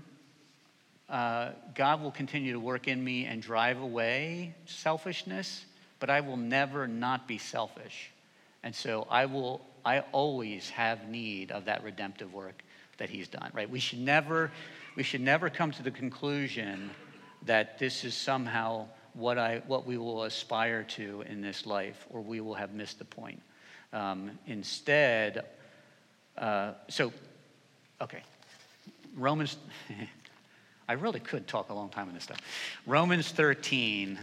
uh, 1.09 1.51
God 1.75 2.03
will 2.03 2.11
continue 2.11 2.53
to 2.53 2.61
work 2.61 2.89
in 2.89 3.03
me 3.03 3.27
and 3.27 3.41
drive 3.41 3.81
away 3.81 4.55
selfishness, 4.67 5.65
but 6.01 6.11
I 6.11 6.21
will 6.21 6.37
never 6.37 6.89
not 6.89 7.29
be 7.29 7.39
selfish. 7.39 8.11
And 8.65 8.75
so 8.75 9.07
I 9.09 9.27
will, 9.27 9.61
I 9.85 10.01
always 10.11 10.69
have 10.71 11.09
need 11.09 11.53
of 11.53 11.67
that 11.67 11.85
redemptive 11.85 12.35
work 12.35 12.63
that 12.99 13.09
He's 13.09 13.29
done, 13.29 13.51
right? 13.55 13.71
We 13.71 13.79
should 13.79 14.01
never 14.01 14.51
we 14.97 15.03
should 15.03 15.21
never 15.21 15.51
come 15.51 15.71
to 15.71 15.83
the 15.83 15.91
conclusion 15.91 16.91
that 17.45 17.79
this 17.79 18.03
is 18.05 18.15
somehow 18.15 18.87
what, 19.13 19.39
I, 19.39 19.63
what 19.67 19.87
we 19.87 19.99
will 19.99 20.25
aspire 20.25 20.83
to 20.83 21.23
in 21.29 21.43
this 21.43 21.67
life, 21.67 22.07
or 22.11 22.23
we 22.23 22.41
will 22.41 22.55
have 22.55 22.73
missed 22.73 22.99
the 22.99 23.05
point. 23.05 23.41
Um, 23.93 24.31
instead, 24.47 25.45
uh, 26.37 26.73
so, 26.89 27.13
okay, 28.01 28.23
Romans, 29.15 29.59
I 30.89 30.95
really 30.95 31.21
could 31.21 31.47
talk 31.47 31.69
a 31.69 31.75
long 31.75 31.91
time 31.91 32.09
on 32.09 32.15
this 32.15 32.25
stuff. 32.25 32.41
Romans 32.87 33.31
13, 33.31 34.19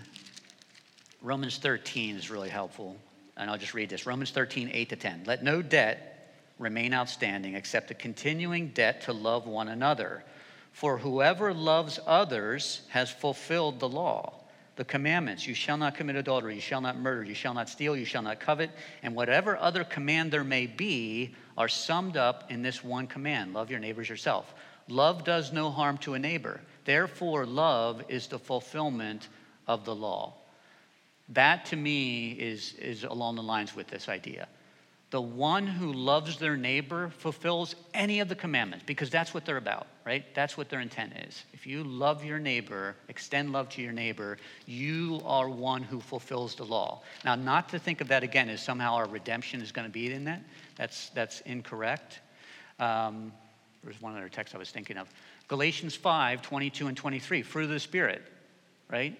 Romans 1.21 1.57
13 1.59 2.15
is 2.15 2.31
really 2.31 2.49
helpful, 2.49 2.97
and 3.37 3.49
I'll 3.49 3.57
just 3.57 3.73
read 3.75 3.89
this 3.89 4.05
Romans 4.05 4.31
13, 4.31 4.71
8 4.73 4.89
to 4.89 4.95
10. 4.95 5.23
Let 5.25 5.43
no 5.43 5.61
debt 5.61 6.09
remain 6.57 6.93
outstanding 6.93 7.55
except 7.55 7.91
a 7.91 7.93
continuing 7.93 8.69
debt 8.69 9.01
to 9.01 9.13
love 9.13 9.47
one 9.47 9.67
another. 9.67 10.23
For 10.73 10.97
whoever 10.97 11.53
loves 11.53 11.99
others 12.05 12.81
has 12.89 13.09
fulfilled 13.09 13.79
the 13.79 13.87
law. 13.87 14.33
The 14.75 14.83
commandments 14.83 15.45
you 15.45 15.53
shall 15.53 15.77
not 15.77 15.93
commit 15.93 16.15
adultery, 16.15 16.55
you 16.55 16.61
shall 16.61 16.81
not 16.81 16.99
murder, 16.99 17.23
you 17.23 17.35
shall 17.35 17.53
not 17.53 17.69
steal, 17.69 17.95
you 17.95 18.05
shall 18.05 18.23
not 18.23 18.39
covet, 18.39 18.71
and 19.03 19.15
whatever 19.15 19.55
other 19.55 19.83
command 19.83 20.31
there 20.31 20.43
may 20.43 20.65
be 20.65 21.35
are 21.57 21.67
summed 21.67 22.17
up 22.17 22.51
in 22.51 22.63
this 22.63 22.83
one 22.83 23.05
command 23.05 23.53
love 23.53 23.69
your 23.69 23.79
neighbors 23.79 24.09
yourself. 24.09 24.55
Love 24.87 25.23
does 25.23 25.53
no 25.53 25.69
harm 25.69 25.99
to 25.99 26.15
a 26.15 26.19
neighbor. 26.19 26.59
Therefore, 26.85 27.45
love 27.45 28.03
is 28.09 28.25
the 28.25 28.39
fulfillment 28.39 29.29
of 29.67 29.85
the 29.85 29.95
law. 29.95 30.33
That 31.29 31.65
to 31.67 31.75
me 31.75 32.31
is, 32.31 32.73
is 32.73 33.03
along 33.03 33.35
the 33.35 33.43
lines 33.43 33.75
with 33.75 33.87
this 33.87 34.09
idea. 34.09 34.47
The 35.13 35.21
one 35.21 35.67
who 35.67 35.93
loves 35.93 36.39
their 36.39 36.57
neighbor 36.57 37.11
fulfills 37.19 37.75
any 37.93 38.19
of 38.19 38.29
the 38.29 38.35
commandments 38.35 38.83
because 38.87 39.11
that's 39.11 39.31
what 39.31 39.45
they're 39.45 39.57
about, 39.57 39.85
right? 40.07 40.25
That's 40.33 40.57
what 40.57 40.69
their 40.69 40.79
intent 40.79 41.13
is. 41.27 41.43
If 41.53 41.67
you 41.67 41.83
love 41.83 42.25
your 42.25 42.39
neighbor, 42.39 42.95
extend 43.09 43.51
love 43.51 43.69
to 43.69 43.81
your 43.83 43.91
neighbor, 43.91 44.39
you 44.65 45.21
are 45.23 45.47
one 45.47 45.83
who 45.83 45.99
fulfills 45.99 46.55
the 46.55 46.63
law. 46.63 47.03
Now, 47.23 47.35
not 47.35 47.69
to 47.69 47.77
think 47.77 48.01
of 48.01 48.07
that 48.07 48.23
again 48.23 48.49
as 48.49 48.63
somehow 48.63 48.95
our 48.95 49.05
redemption 49.05 49.61
is 49.61 49.71
going 49.71 49.87
to 49.87 49.91
be 49.91 50.11
in 50.11 50.23
that. 50.23 50.41
That's, 50.77 51.09
that's 51.09 51.41
incorrect. 51.41 52.19
Um, 52.79 53.31
there's 53.83 54.01
one 54.01 54.17
other 54.17 54.29
text 54.29 54.55
I 54.55 54.57
was 54.57 54.71
thinking 54.71 54.97
of. 54.97 55.07
Galatians 55.47 55.93
5 55.95 56.41
22 56.41 56.87
and 56.87 56.97
23, 56.97 57.43
fruit 57.43 57.65
of 57.65 57.69
the 57.69 57.79
Spirit, 57.79 58.23
right? 58.89 59.15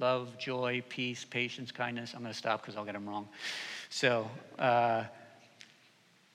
Love, 0.00 0.38
joy, 0.38 0.82
peace, 0.90 1.24
patience, 1.24 1.72
kindness. 1.72 2.12
I'm 2.14 2.20
going 2.20 2.30
to 2.30 2.38
stop 2.38 2.60
because 2.60 2.76
I'll 2.76 2.84
get 2.84 2.92
them 2.92 3.08
wrong. 3.08 3.26
So, 3.90 4.30
uh, 4.58 5.04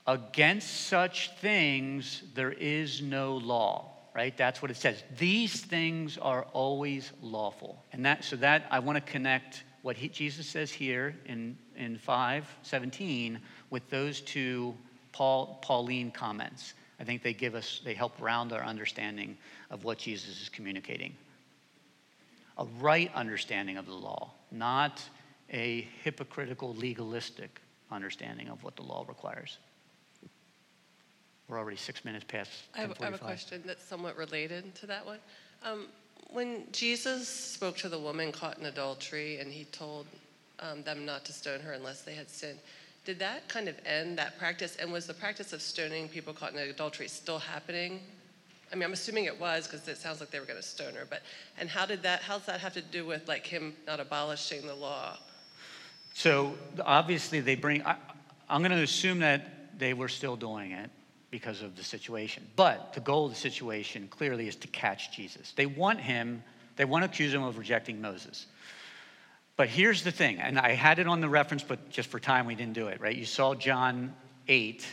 against 0.06 0.88
such 0.88 1.32
things 1.38 2.24
there 2.36 2.52
is 2.52 3.02
no 3.02 3.38
law 3.38 3.94
right? 4.14 4.36
That's 4.38 4.62
what 4.62 4.72
it 4.72 4.78
says. 4.78 5.04
These 5.18 5.62
things 5.62 6.18
are 6.18 6.46
always 6.54 7.12
lawful. 7.22 7.84
And 7.92 8.06
that 8.06 8.24
so 8.24 8.36
that 8.38 8.66
i 8.72 8.80
want 8.80 8.96
to 9.04 9.12
connect 9.12 9.64
what 9.82 9.98
he, 9.98 10.08
jesus 10.08 10.48
says 10.48 10.72
here 10.72 11.16
in 11.26 11.58
in 11.76 11.98
517 11.98 13.40
with 13.70 13.90
those 13.90 14.22
two 14.22 14.76
paul 15.12 15.60
pauline 15.62 16.12
comments. 16.12 16.74
I 17.00 17.04
think 17.04 17.24
they 17.24 17.34
give 17.34 17.56
us 17.56 17.82
they 17.84 17.94
help 17.94 18.14
round 18.22 18.54
our 18.54 18.64
understanding 18.64 19.38
of 19.70 19.84
what 19.84 19.98
jesus 19.98 20.42
is 20.42 20.50
communicating. 20.50 21.16
A 22.60 22.66
right 22.80 23.12
understanding 23.16 23.78
of 23.78 23.88
the 23.88 23.94
law 23.94 24.32
not 24.52 25.02
a 25.52 25.88
hypocritical, 26.04 26.74
legalistic 26.76 27.62
understanding 27.92 28.50
of 28.50 28.64
what 28.64 28.76
the 28.76 28.84
law 28.84 29.06
requires. 29.08 29.58
We're 31.48 31.58
already 31.58 31.78
six 31.78 32.06
minutes 32.06 32.26
past. 32.28 32.50
I 32.76 32.82
have, 32.82 32.96
I 33.02 33.06
have 33.06 33.14
a 33.14 33.18
question 33.18 33.62
that's 33.66 33.84
somewhat 33.84 34.18
related 34.18 34.74
to 34.76 34.88
that 34.88 35.06
one. 35.06 35.20
Um, 35.64 35.88
when 36.32 36.64
Jesus 36.72 37.28
spoke 37.28 37.78
to 37.78 37.90
the 37.90 38.00
woman 38.00 38.32
caught 38.32 38.58
in 38.58 38.66
adultery 38.66 39.40
and 39.40 39.52
he 39.52 39.66
told 39.66 40.08
um, 40.60 40.84
them 40.84 41.06
not 41.06 41.26
to 41.26 41.34
stone 41.34 41.60
her 41.60 41.74
unless 41.74 42.02
they 42.02 42.16
had 42.16 42.30
sinned, 42.30 42.60
did 43.06 43.20
that 43.20 43.48
kind 43.50 43.68
of 43.68 43.76
end 43.86 44.18
that 44.18 44.40
practice? 44.40 44.78
And 44.78 44.92
was 44.92 45.06
the 45.06 45.14
practice 45.14 45.54
of 45.54 45.62
stoning 45.62 46.08
people 46.08 46.34
caught 46.34 46.54
in 46.54 46.60
adultery 46.60 47.08
still 47.08 47.40
happening? 47.40 48.00
I 48.72 48.76
mean, 48.76 48.84
I'm 48.84 48.94
assuming 48.94 49.26
it 49.26 49.40
was 49.40 49.68
because 49.68 49.88
it 49.88 49.98
sounds 49.98 50.20
like 50.20 50.32
they 50.32 50.40
were 50.40 50.46
going 50.46 50.60
to 50.60 50.68
stone 50.68 50.96
her. 50.96 51.06
But 51.08 51.22
and 51.60 51.70
how 51.70 51.86
did 51.86 52.02
that? 52.04 52.22
How 52.22 52.38
does 52.38 52.48
that 52.48 52.62
have 52.62 52.74
to 52.74 52.82
do 52.82 53.06
with 53.06 53.28
like 53.28 53.46
him 53.46 53.76
not 53.86 54.00
abolishing 54.00 54.66
the 54.66 54.74
law? 54.74 55.20
So 56.14 56.56
obviously, 56.84 57.40
they 57.40 57.56
bring, 57.56 57.84
I, 57.86 57.96
I'm 58.48 58.62
going 58.62 58.72
to 58.72 58.84
assume 58.84 59.20
that 59.20 59.80
they 59.80 59.94
were 59.94 60.08
still 60.08 60.36
doing 60.36 60.72
it 60.72 60.90
because 61.32 61.62
of 61.64 61.76
the 61.76 61.84
situation. 61.84 62.48
But 62.56 62.94
the 62.94 63.00
goal 63.00 63.26
of 63.26 63.32
the 63.32 63.40
situation 63.40 64.08
clearly 64.08 64.48
is 64.48 64.56
to 64.58 64.68
catch 64.68 65.12
Jesus. 65.12 65.52
They 65.56 65.66
want 65.66 66.00
him, 66.00 66.44
they 66.76 66.86
want 66.86 67.04
to 67.04 67.10
accuse 67.10 67.34
him 67.34 67.44
of 67.44 67.58
rejecting 67.58 68.00
Moses. 68.00 68.46
But 69.56 69.70
here's 69.70 70.04
the 70.04 70.12
thing, 70.12 70.40
and 70.40 70.60
I 70.60 70.72
had 70.72 71.00
it 71.00 71.08
on 71.08 71.22
the 71.22 71.30
reference, 71.30 71.64
but 71.64 71.90
just 71.90 72.10
for 72.10 72.20
time 72.20 72.48
we 72.48 72.56
didn't 72.56 72.74
do 72.74 72.88
it, 72.88 73.02
right? 73.02 73.16
You 73.16 73.26
saw 73.26 73.54
John 73.54 74.16
8, 74.48 74.86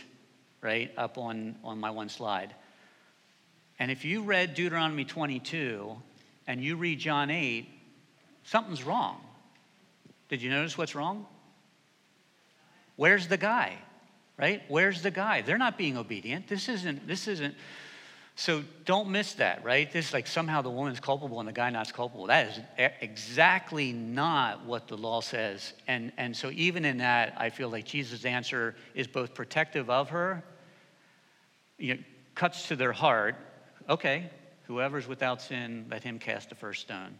right, 0.61 0.91
up 0.97 1.17
on, 1.17 1.55
on 1.63 1.79
my 1.79 1.89
one 1.89 2.09
slide. 2.09 2.53
And 3.79 3.89
if 3.89 4.05
you 4.05 4.21
read 4.21 4.53
Deuteronomy 4.53 5.05
22 5.05 5.95
and 6.45 6.63
you 6.63 6.75
read 6.75 6.99
John 6.99 7.31
8, 7.31 7.67
something's 8.43 8.83
wrong. 8.83 9.19
Did 10.31 10.41
you 10.41 10.49
notice 10.49 10.77
what's 10.77 10.95
wrong? 10.95 11.25
Where's 12.95 13.27
the 13.27 13.35
guy? 13.35 13.77
Right? 14.37 14.63
Where's 14.69 15.01
the 15.01 15.11
guy? 15.11 15.41
They're 15.41 15.57
not 15.57 15.77
being 15.77 15.97
obedient. 15.97 16.47
This 16.47 16.69
isn't, 16.69 17.05
this 17.05 17.27
isn't. 17.27 17.53
So 18.37 18.63
don't 18.85 19.09
miss 19.09 19.33
that, 19.33 19.61
right? 19.65 19.91
This 19.91 20.07
is 20.07 20.13
like 20.13 20.27
somehow 20.27 20.61
the 20.61 20.69
woman's 20.69 21.01
culpable 21.01 21.41
and 21.41 21.49
the 21.49 21.53
guy 21.53 21.69
not 21.69 21.91
culpable. 21.91 22.27
That 22.27 22.47
is 22.47 22.59
exactly 23.01 23.91
not 23.91 24.65
what 24.65 24.87
the 24.87 24.95
law 24.95 25.19
says. 25.19 25.73
And, 25.85 26.13
and 26.17 26.35
so 26.35 26.49
even 26.51 26.85
in 26.85 26.99
that, 26.99 27.35
I 27.37 27.49
feel 27.49 27.69
like 27.69 27.83
Jesus' 27.83 28.23
answer 28.23 28.73
is 28.95 29.07
both 29.07 29.33
protective 29.33 29.89
of 29.89 30.11
her, 30.11 30.45
you 31.77 31.95
know, 31.95 31.99
cuts 32.35 32.69
to 32.69 32.77
their 32.77 32.93
heart. 32.93 33.35
Okay, 33.89 34.29
whoever's 34.63 35.09
without 35.09 35.41
sin, 35.41 35.87
let 35.91 36.03
him 36.03 36.17
cast 36.17 36.47
the 36.47 36.55
first 36.55 36.81
stone. 36.81 37.19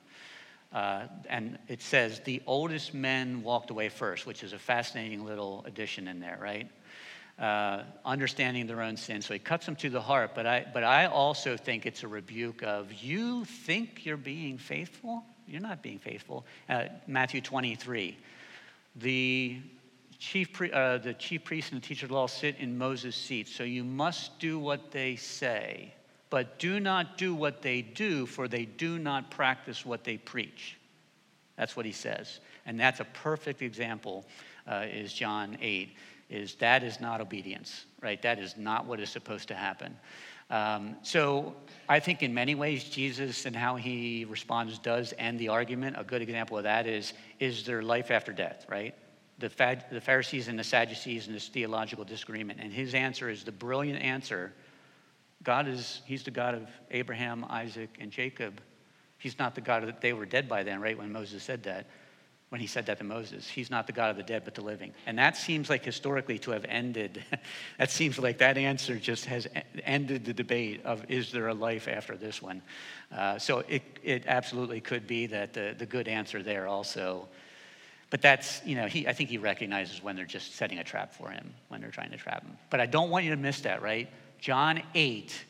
Uh, 0.73 1.07
and 1.29 1.57
it 1.67 1.81
says 1.81 2.21
the 2.21 2.41
oldest 2.47 2.93
men 2.93 3.43
walked 3.43 3.71
away 3.71 3.89
first, 3.89 4.25
which 4.25 4.43
is 4.43 4.53
a 4.53 4.59
fascinating 4.59 5.25
little 5.25 5.63
addition 5.67 6.07
in 6.07 6.19
there, 6.19 6.37
right? 6.41 6.69
Uh, 7.37 7.83
understanding 8.05 8.67
their 8.67 8.81
own 8.81 8.95
sin. 8.95 9.21
So 9.21 9.33
he 9.33 9.39
cuts 9.39 9.65
them 9.65 9.75
to 9.77 9.89
the 9.89 10.01
heart. 10.01 10.31
But 10.33 10.45
I, 10.45 10.65
but 10.73 10.83
I 10.83 11.07
also 11.07 11.57
think 11.57 11.85
it's 11.85 12.03
a 12.03 12.07
rebuke 12.07 12.63
of 12.63 12.93
you 12.93 13.43
think 13.45 14.05
you're 14.05 14.15
being 14.15 14.57
faithful? 14.57 15.23
You're 15.47 15.61
not 15.61 15.81
being 15.81 15.99
faithful. 15.99 16.45
Uh, 16.69 16.85
Matthew 17.07 17.41
23. 17.41 18.17
The 18.97 19.59
chief, 20.19 20.61
uh, 20.61 20.99
the 20.99 21.15
chief 21.15 21.43
priest 21.43 21.73
and 21.73 21.81
the 21.81 21.85
teacher 21.85 22.05
of 22.05 22.11
law 22.11 22.27
sit 22.27 22.57
in 22.59 22.77
Moses' 22.77 23.15
seat. 23.15 23.49
So 23.49 23.63
you 23.63 23.83
must 23.83 24.39
do 24.39 24.57
what 24.57 24.91
they 24.91 25.17
say 25.17 25.93
but 26.31 26.57
do 26.57 26.79
not 26.79 27.17
do 27.17 27.35
what 27.35 27.61
they 27.61 27.81
do, 27.83 28.25
for 28.25 28.47
they 28.47 28.65
do 28.65 28.97
not 28.97 29.29
practice 29.29 29.85
what 29.85 30.03
they 30.03 30.17
preach. 30.17 30.77
That's 31.57 31.75
what 31.75 31.85
he 31.85 31.91
says. 31.91 32.39
And 32.65 32.79
that's 32.79 33.01
a 33.01 33.05
perfect 33.05 33.61
example, 33.61 34.25
uh, 34.65 34.85
is 34.89 35.13
John 35.13 35.57
8, 35.61 35.95
is 36.29 36.55
that 36.55 36.83
is 36.83 37.01
not 37.01 37.19
obedience, 37.19 37.85
right? 38.01 38.19
That 38.21 38.39
is 38.39 38.55
not 38.57 38.85
what 38.85 39.01
is 39.01 39.09
supposed 39.09 39.49
to 39.49 39.55
happen. 39.55 39.95
Um, 40.49 40.95
so 41.03 41.53
I 41.89 41.99
think 41.99 42.23
in 42.23 42.33
many 42.33 42.55
ways, 42.55 42.85
Jesus 42.85 43.45
and 43.45 43.55
how 43.55 43.75
he 43.75 44.25
responds 44.25 44.79
does 44.79 45.13
end 45.17 45.37
the 45.37 45.49
argument. 45.49 45.97
A 45.99 46.03
good 46.03 46.21
example 46.21 46.57
of 46.57 46.63
that 46.63 46.87
is, 46.87 47.13
is 47.39 47.65
there 47.65 47.81
life 47.81 48.09
after 48.09 48.31
death, 48.31 48.65
right? 48.69 48.95
The, 49.39 49.49
the 49.91 50.01
Pharisees 50.01 50.47
and 50.47 50.57
the 50.57 50.63
Sadducees 50.63 51.27
and 51.27 51.35
this 51.35 51.49
theological 51.49 52.05
disagreement. 52.05 52.59
And 52.61 52.71
his 52.71 52.93
answer 52.93 53.29
is 53.29 53.43
the 53.43 53.51
brilliant 53.51 54.01
answer 54.01 54.53
God 55.43 55.67
is, 55.67 56.01
He's 56.05 56.23
the 56.23 56.31
God 56.31 56.55
of 56.55 56.69
Abraham, 56.91 57.45
Isaac, 57.49 57.89
and 57.99 58.11
Jacob. 58.11 58.61
He's 59.17 59.37
not 59.37 59.55
the 59.55 59.61
God 59.61 59.85
that 59.87 60.01
they 60.01 60.13
were 60.13 60.25
dead 60.25 60.49
by 60.49 60.63
then, 60.63 60.81
right? 60.81 60.97
When 60.97 61.11
Moses 61.11 61.43
said 61.43 61.63
that, 61.63 61.87
when 62.51 62.59
he 62.59 62.67
said 62.67 62.87
that 62.87 62.97
to 62.97 63.05
Moses. 63.05 63.47
He's 63.47 63.71
not 63.71 63.87
the 63.87 63.93
God 63.93 64.09
of 64.09 64.17
the 64.17 64.23
dead, 64.23 64.43
but 64.43 64.55
the 64.55 64.61
living. 64.61 64.91
And 65.05 65.17
that 65.17 65.37
seems 65.37 65.69
like 65.69 65.85
historically 65.85 66.37
to 66.39 66.51
have 66.51 66.65
ended. 66.67 67.23
that 67.77 67.89
seems 67.89 68.19
like 68.19 68.39
that 68.39 68.57
answer 68.57 68.97
just 68.97 69.23
has 69.25 69.47
ended 69.85 70.25
the 70.25 70.33
debate 70.33 70.83
of 70.83 71.09
is 71.09 71.31
there 71.31 71.47
a 71.47 71.53
life 71.53 71.87
after 71.87 72.17
this 72.17 72.41
one? 72.41 72.61
Uh, 73.09 73.39
so 73.39 73.59
it, 73.69 73.83
it 74.03 74.25
absolutely 74.27 74.81
could 74.81 75.07
be 75.07 75.27
that 75.27 75.53
the, 75.53 75.75
the 75.77 75.85
good 75.85 76.09
answer 76.09 76.43
there 76.43 76.67
also. 76.67 77.29
But 78.09 78.21
that's, 78.21 78.61
you 78.65 78.75
know, 78.75 78.87
he, 78.87 79.07
I 79.07 79.13
think 79.13 79.29
he 79.29 79.37
recognizes 79.37 80.03
when 80.03 80.17
they're 80.17 80.25
just 80.25 80.55
setting 80.55 80.79
a 80.79 80.83
trap 80.83 81.13
for 81.13 81.29
him, 81.29 81.53
when 81.69 81.79
they're 81.79 81.89
trying 81.89 82.11
to 82.11 82.17
trap 82.17 82.43
him. 82.43 82.57
But 82.69 82.81
I 82.81 82.85
don't 82.85 83.09
want 83.09 83.23
you 83.23 83.31
to 83.31 83.37
miss 83.37 83.61
that, 83.61 83.81
right? 83.81 84.09
John 84.41 84.81
8 84.95 85.45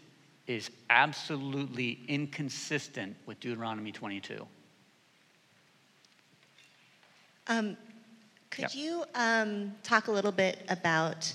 is 0.47 0.69
absolutely 0.89 1.99
inconsistent 2.09 3.15
with 3.25 3.39
Deuteronomy 3.39 3.93
22. 3.93 4.45
Um, 7.47 7.77
could 8.49 8.75
you 8.75 9.05
um, 9.15 9.73
talk 9.81 10.09
a 10.09 10.11
little 10.11 10.33
bit 10.33 10.65
about 10.67 11.33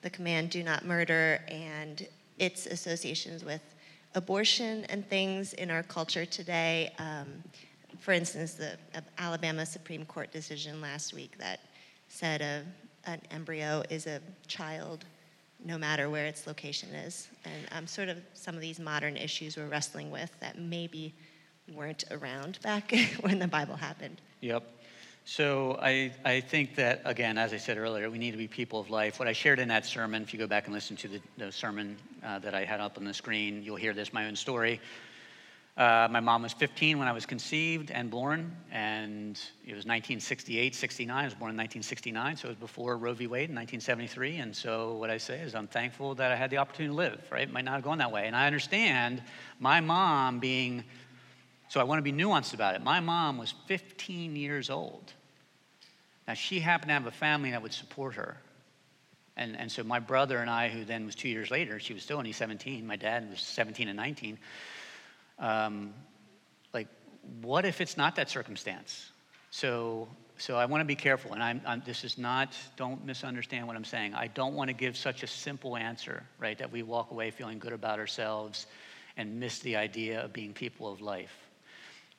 the 0.00 0.08
command 0.08 0.48
do 0.48 0.62
not 0.62 0.86
murder 0.86 1.42
and 1.48 2.08
its 2.38 2.64
associations 2.64 3.44
with 3.44 3.60
abortion 4.14 4.86
and 4.86 5.06
things 5.06 5.52
in 5.52 5.70
our 5.70 5.82
culture 5.82 6.24
today? 6.24 6.90
Um, 6.98 7.44
for 7.98 8.12
instance, 8.12 8.54
the 8.54 8.78
Alabama 9.18 9.66
Supreme 9.66 10.06
Court 10.06 10.32
decision 10.32 10.80
last 10.80 11.12
week 11.12 11.36
that 11.36 11.60
said 12.08 12.40
a, 12.40 12.64
an 13.04 13.20
embryo 13.30 13.82
is 13.90 14.06
a 14.06 14.22
child 14.46 15.04
no 15.64 15.78
matter 15.78 16.10
where 16.10 16.26
its 16.26 16.46
location 16.46 16.90
is. 16.94 17.28
And 17.44 17.66
um, 17.72 17.86
sort 17.86 18.08
of 18.08 18.18
some 18.34 18.54
of 18.54 18.60
these 18.60 18.78
modern 18.78 19.16
issues 19.16 19.56
we're 19.56 19.66
wrestling 19.66 20.10
with 20.10 20.30
that 20.40 20.58
maybe 20.58 21.14
weren't 21.72 22.04
around 22.10 22.60
back 22.62 22.92
when 23.20 23.38
the 23.38 23.48
Bible 23.48 23.76
happened. 23.76 24.20
Yep. 24.40 24.70
So 25.26 25.78
I, 25.80 26.12
I 26.22 26.40
think 26.40 26.74
that, 26.76 27.00
again, 27.06 27.38
as 27.38 27.54
I 27.54 27.56
said 27.56 27.78
earlier, 27.78 28.10
we 28.10 28.18
need 28.18 28.32
to 28.32 28.36
be 28.36 28.46
people 28.46 28.78
of 28.78 28.90
life. 28.90 29.18
What 29.18 29.26
I 29.26 29.32
shared 29.32 29.58
in 29.58 29.68
that 29.68 29.86
sermon, 29.86 30.22
if 30.22 30.34
you 30.34 30.38
go 30.38 30.46
back 30.46 30.66
and 30.66 30.74
listen 30.74 30.96
to 30.96 31.08
the, 31.08 31.20
the 31.38 31.50
sermon 31.50 31.96
uh, 32.22 32.40
that 32.40 32.54
I 32.54 32.64
had 32.64 32.80
up 32.80 32.98
on 32.98 33.04
the 33.04 33.14
screen, 33.14 33.62
you'll 33.62 33.76
hear 33.76 33.94
this, 33.94 34.12
my 34.12 34.26
own 34.26 34.36
story. 34.36 34.82
Uh, 35.76 36.06
my 36.08 36.20
mom 36.20 36.42
was 36.42 36.52
15 36.52 37.00
when 37.00 37.08
I 37.08 37.12
was 37.12 37.26
conceived 37.26 37.90
and 37.90 38.08
born, 38.08 38.56
and 38.70 39.36
it 39.64 39.74
was 39.74 39.84
1968, 39.84 40.72
69. 40.72 41.16
I 41.16 41.24
was 41.24 41.34
born 41.34 41.50
in 41.50 41.56
1969, 41.56 42.36
so 42.36 42.46
it 42.46 42.50
was 42.50 42.58
before 42.58 42.96
Roe 42.96 43.12
v. 43.12 43.26
Wade 43.26 43.50
in 43.50 43.56
1973. 43.56 44.36
And 44.36 44.54
so, 44.54 44.94
what 44.94 45.10
I 45.10 45.18
say 45.18 45.40
is, 45.40 45.56
I'm 45.56 45.66
thankful 45.66 46.14
that 46.14 46.30
I 46.30 46.36
had 46.36 46.50
the 46.50 46.58
opportunity 46.58 46.92
to 46.92 46.96
live, 46.96 47.26
right? 47.32 47.42
It 47.42 47.52
might 47.52 47.64
not 47.64 47.74
have 47.74 47.82
gone 47.82 47.98
that 47.98 48.12
way. 48.12 48.28
And 48.28 48.36
I 48.36 48.46
understand 48.46 49.20
my 49.58 49.80
mom 49.80 50.38
being, 50.38 50.84
so 51.68 51.80
I 51.80 51.82
want 51.82 51.98
to 51.98 52.04
be 52.04 52.12
nuanced 52.12 52.54
about 52.54 52.76
it. 52.76 52.82
My 52.84 53.00
mom 53.00 53.36
was 53.36 53.52
15 53.66 54.36
years 54.36 54.70
old. 54.70 55.12
Now, 56.28 56.34
she 56.34 56.60
happened 56.60 56.90
to 56.90 56.94
have 56.94 57.06
a 57.06 57.10
family 57.10 57.50
that 57.50 57.60
would 57.60 57.74
support 57.74 58.14
her. 58.14 58.36
And, 59.36 59.56
and 59.56 59.72
so, 59.72 59.82
my 59.82 59.98
brother 59.98 60.38
and 60.38 60.48
I, 60.48 60.68
who 60.68 60.84
then 60.84 61.04
was 61.04 61.16
two 61.16 61.28
years 61.28 61.50
later, 61.50 61.80
she 61.80 61.94
was 61.94 62.04
still 62.04 62.18
only 62.18 62.30
17, 62.30 62.86
my 62.86 62.94
dad 62.94 63.28
was 63.28 63.40
17 63.40 63.88
and 63.88 63.96
19 63.96 64.38
um, 65.38 65.92
like, 66.72 66.88
what 67.42 67.64
if 67.64 67.80
it's 67.80 67.96
not 67.96 68.16
that 68.16 68.30
circumstance? 68.30 69.10
So, 69.50 70.08
so 70.36 70.56
I 70.56 70.64
want 70.64 70.80
to 70.80 70.84
be 70.84 70.96
careful, 70.96 71.32
and 71.32 71.42
I'm, 71.42 71.60
I'm, 71.66 71.82
this 71.86 72.04
is 72.04 72.18
not, 72.18 72.56
don't 72.76 73.04
misunderstand 73.04 73.66
what 73.66 73.76
I'm 73.76 73.84
saying. 73.84 74.14
I 74.14 74.26
don't 74.26 74.54
want 74.54 74.68
to 74.68 74.74
give 74.74 74.96
such 74.96 75.22
a 75.22 75.26
simple 75.26 75.76
answer, 75.76 76.24
right, 76.38 76.58
that 76.58 76.72
we 76.72 76.82
walk 76.82 77.10
away 77.10 77.30
feeling 77.30 77.58
good 77.58 77.72
about 77.72 77.98
ourselves 77.98 78.66
and 79.16 79.38
miss 79.38 79.60
the 79.60 79.76
idea 79.76 80.24
of 80.24 80.32
being 80.32 80.52
people 80.52 80.90
of 80.90 81.00
life. 81.00 81.36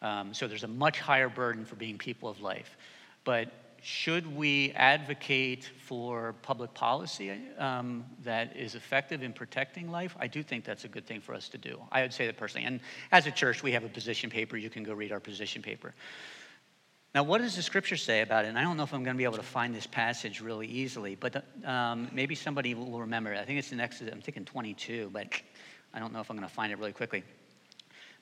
Um, 0.02 0.34
so 0.34 0.48
there's 0.48 0.64
a 0.64 0.68
much 0.68 1.00
higher 1.00 1.30
burden 1.30 1.66
for 1.66 1.76
being 1.76 1.98
people 1.98 2.30
of 2.30 2.40
life. 2.42 2.78
But 3.24 3.52
should 3.86 4.36
we 4.36 4.72
advocate 4.72 5.70
for 5.78 6.34
public 6.42 6.74
policy 6.74 7.32
um, 7.60 8.04
that 8.24 8.58
is 8.58 8.74
effective 8.74 9.22
in 9.22 9.32
protecting 9.32 9.92
life? 9.92 10.16
I 10.20 10.26
do 10.26 10.42
think 10.42 10.66
that's 10.66 10.86
a 10.86 10.88
good 10.88 11.06
thing 11.06 11.22
for 11.22 11.36
us 11.36 11.50
to 11.50 11.60
do. 11.60 11.80
I 11.92 12.02
would 12.02 12.12
say 12.12 12.26
that 12.26 12.36
personally. 12.36 12.66
And 12.66 12.80
as 13.12 13.28
a 13.28 13.32
church, 13.32 13.62
we 13.62 13.74
have 13.74 13.84
a 13.84 13.88
position 13.88 14.32
paper. 14.32 14.58
You 14.58 14.72
can 14.72 14.82
go 14.82 14.96
read 14.96 15.12
our 15.12 15.20
position 15.20 15.62
paper. 15.62 15.94
Now, 17.14 17.22
what 17.22 17.42
does 17.42 17.56
the 17.56 17.62
scripture 17.62 17.96
say 17.96 18.22
about 18.22 18.46
it? 18.46 18.48
And 18.48 18.58
I 18.58 18.64
don't 18.64 18.76
know 18.76 18.82
if 18.82 18.92
I'm 18.92 19.04
going 19.04 19.16
to 19.16 19.20
be 19.20 19.24
able 19.24 19.38
to 19.38 19.44
find 19.44 19.76
this 19.76 19.86
passage 19.86 20.42
really 20.42 20.66
easily, 20.66 21.14
but 21.14 21.46
um, 21.64 22.10
maybe 22.12 22.34
somebody 22.34 22.74
will 22.74 23.00
remember 23.00 23.34
it. 23.34 23.40
I 23.40 23.46
think 23.46 23.60
it's 23.60 23.72
in 23.72 23.80
Exodus, 23.80 24.12
I'm 24.12 24.22
thinking 24.22 24.46
22, 24.46 25.12
but 25.14 25.28
I 25.94 26.00
don't 26.00 26.12
know 26.12 26.22
if 26.22 26.32
I'm 26.32 26.38
going 26.38 26.50
to 26.50 26.54
find 26.54 26.72
it 26.72 26.80
really 26.80 26.92
quickly. 26.92 27.24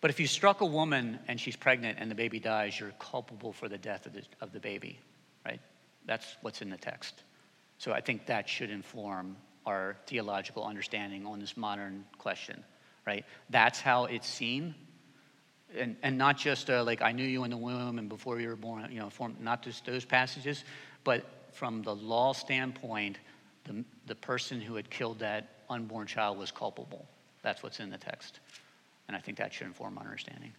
But 0.02 0.10
if 0.10 0.20
you 0.20 0.28
struck 0.28 0.60
a 0.60 0.66
woman 0.66 1.20
and 1.30 1.40
she's 1.40 1.56
pregnant 1.56 2.00
and 2.02 2.12
the 2.12 2.16
baby 2.16 2.42
dies, 2.42 2.78
you're 2.78 2.92
culpable 3.00 3.54
for 3.54 3.70
the 3.70 3.78
death 3.78 4.06
of 4.06 4.12
the, 4.12 4.24
of 4.42 4.52
the 4.52 4.60
baby 4.60 5.00
right? 5.46 5.60
That's 6.06 6.38
what's 6.42 6.62
in 6.62 6.70
the 6.70 6.78
text. 6.78 7.24
So 7.78 7.92
I 7.92 8.02
think 8.02 8.26
that 8.28 8.48
should 8.48 8.70
inform 8.70 9.36
our 9.66 9.96
theological 10.08 10.64
understanding 10.64 11.26
on 11.26 11.40
this 11.40 11.56
modern 11.56 12.06
question, 12.18 12.64
right? 13.06 13.26
That's 13.50 13.80
how 13.80 14.06
it's 14.06 14.28
seen. 14.28 14.76
And, 15.78 15.96
and 16.04 16.18
not 16.18 16.38
just 16.38 16.70
uh, 16.70 16.84
like 16.84 17.02
I 17.02 17.12
knew 17.12 17.26
you 17.26 17.44
in 17.46 17.50
the 17.50 17.58
womb 17.58 17.98
and 17.98 18.08
before 18.08 18.40
you 18.40 18.50
were 18.50 18.56
born, 18.56 18.88
you 18.92 19.00
know, 19.00 19.10
form, 19.10 19.36
not 19.40 19.64
just 19.64 19.86
those 19.86 20.06
passages, 20.06 20.64
but 21.04 21.26
from 21.54 21.82
the 21.82 21.96
law 21.96 22.34
standpoint, 22.34 23.18
the, 23.64 23.84
the 24.06 24.16
person 24.16 24.62
who 24.62 24.76
had 24.76 24.90
killed 24.90 25.20
that 25.20 25.50
unborn 25.70 26.06
child 26.08 26.38
was 26.38 26.52
culpable. 26.52 27.08
That's 27.42 27.64
what's 27.64 27.80
in 27.80 27.90
the 27.90 27.98
text. 27.98 28.40
And 29.08 29.18
I 29.18 29.20
think 29.20 29.38
that 29.38 29.54
should 29.54 29.68
inform 29.68 29.98
our 29.98 30.04
understanding. 30.04 30.54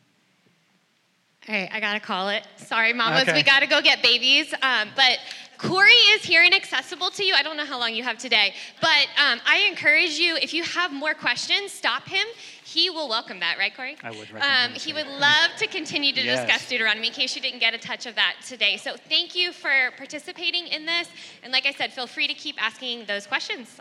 All 1.49 1.55
right, 1.55 1.69
I 1.73 1.81
gotta 1.81 2.01
call 2.01 2.31
it. 2.31 2.47
Sorry, 2.57 2.93
mamas, 2.95 3.23
Okay. 3.23 3.35
we 3.35 3.43
gotta 3.43 3.67
go 3.67 3.83
get 3.83 4.03
babies. 4.03 4.55
Um, 4.63 4.89
but 4.97 5.19
Corey 5.59 5.93
is 5.93 6.23
here 6.23 6.43
and 6.43 6.55
accessible 6.55 7.11
to 7.11 7.25
you. 7.25 7.35
I 7.35 7.43
don't 7.43 7.57
know 7.57 7.65
how 7.67 7.79
long 7.79 7.95
you 7.95 8.03
have 8.03 8.19
today, 8.19 8.55
but 8.81 9.07
um, 9.23 9.41
I 9.47 9.67
encourage 9.69 10.13
you, 10.19 10.37
if 10.37 10.53
you 10.55 10.63
have 10.65 10.93
more 10.93 11.15
questions, 11.15 11.71
stop 11.71 12.09
him. 12.09 12.27
He 12.65 12.89
will 12.91 13.09
welcome 13.09 13.41
that, 13.41 13.57
right, 13.59 13.75
Corey? 13.77 13.97
I 14.03 14.11
would 14.11 14.29
Um, 14.41 14.73
he 14.73 14.93
would 14.93 15.07
love 15.07 15.51
to 15.59 15.67
continue 15.67 16.13
to 16.15 16.23
Yes. 16.23 16.45
discuss 16.47 16.69
Deuteronomy 16.69 17.09
in 17.09 17.13
case 17.13 17.37
you 17.37 17.43
didn't 17.43 17.61
get 17.61 17.73
a 17.75 17.79
touch 17.79 18.07
of 18.07 18.15
that 18.15 18.37
today. 18.47 18.77
So 18.79 18.97
thank 18.97 19.35
you 19.35 19.53
for 19.53 19.93
participating 19.97 20.67
in 20.69 20.87
this. 20.87 21.09
And 21.43 21.53
like 21.53 21.67
I 21.67 21.73
said, 21.73 21.93
feel 21.93 22.07
free 22.07 22.27
to 22.27 22.35
keep 22.35 22.61
asking 22.61 23.05
those 23.05 23.27
questions. 23.27 23.81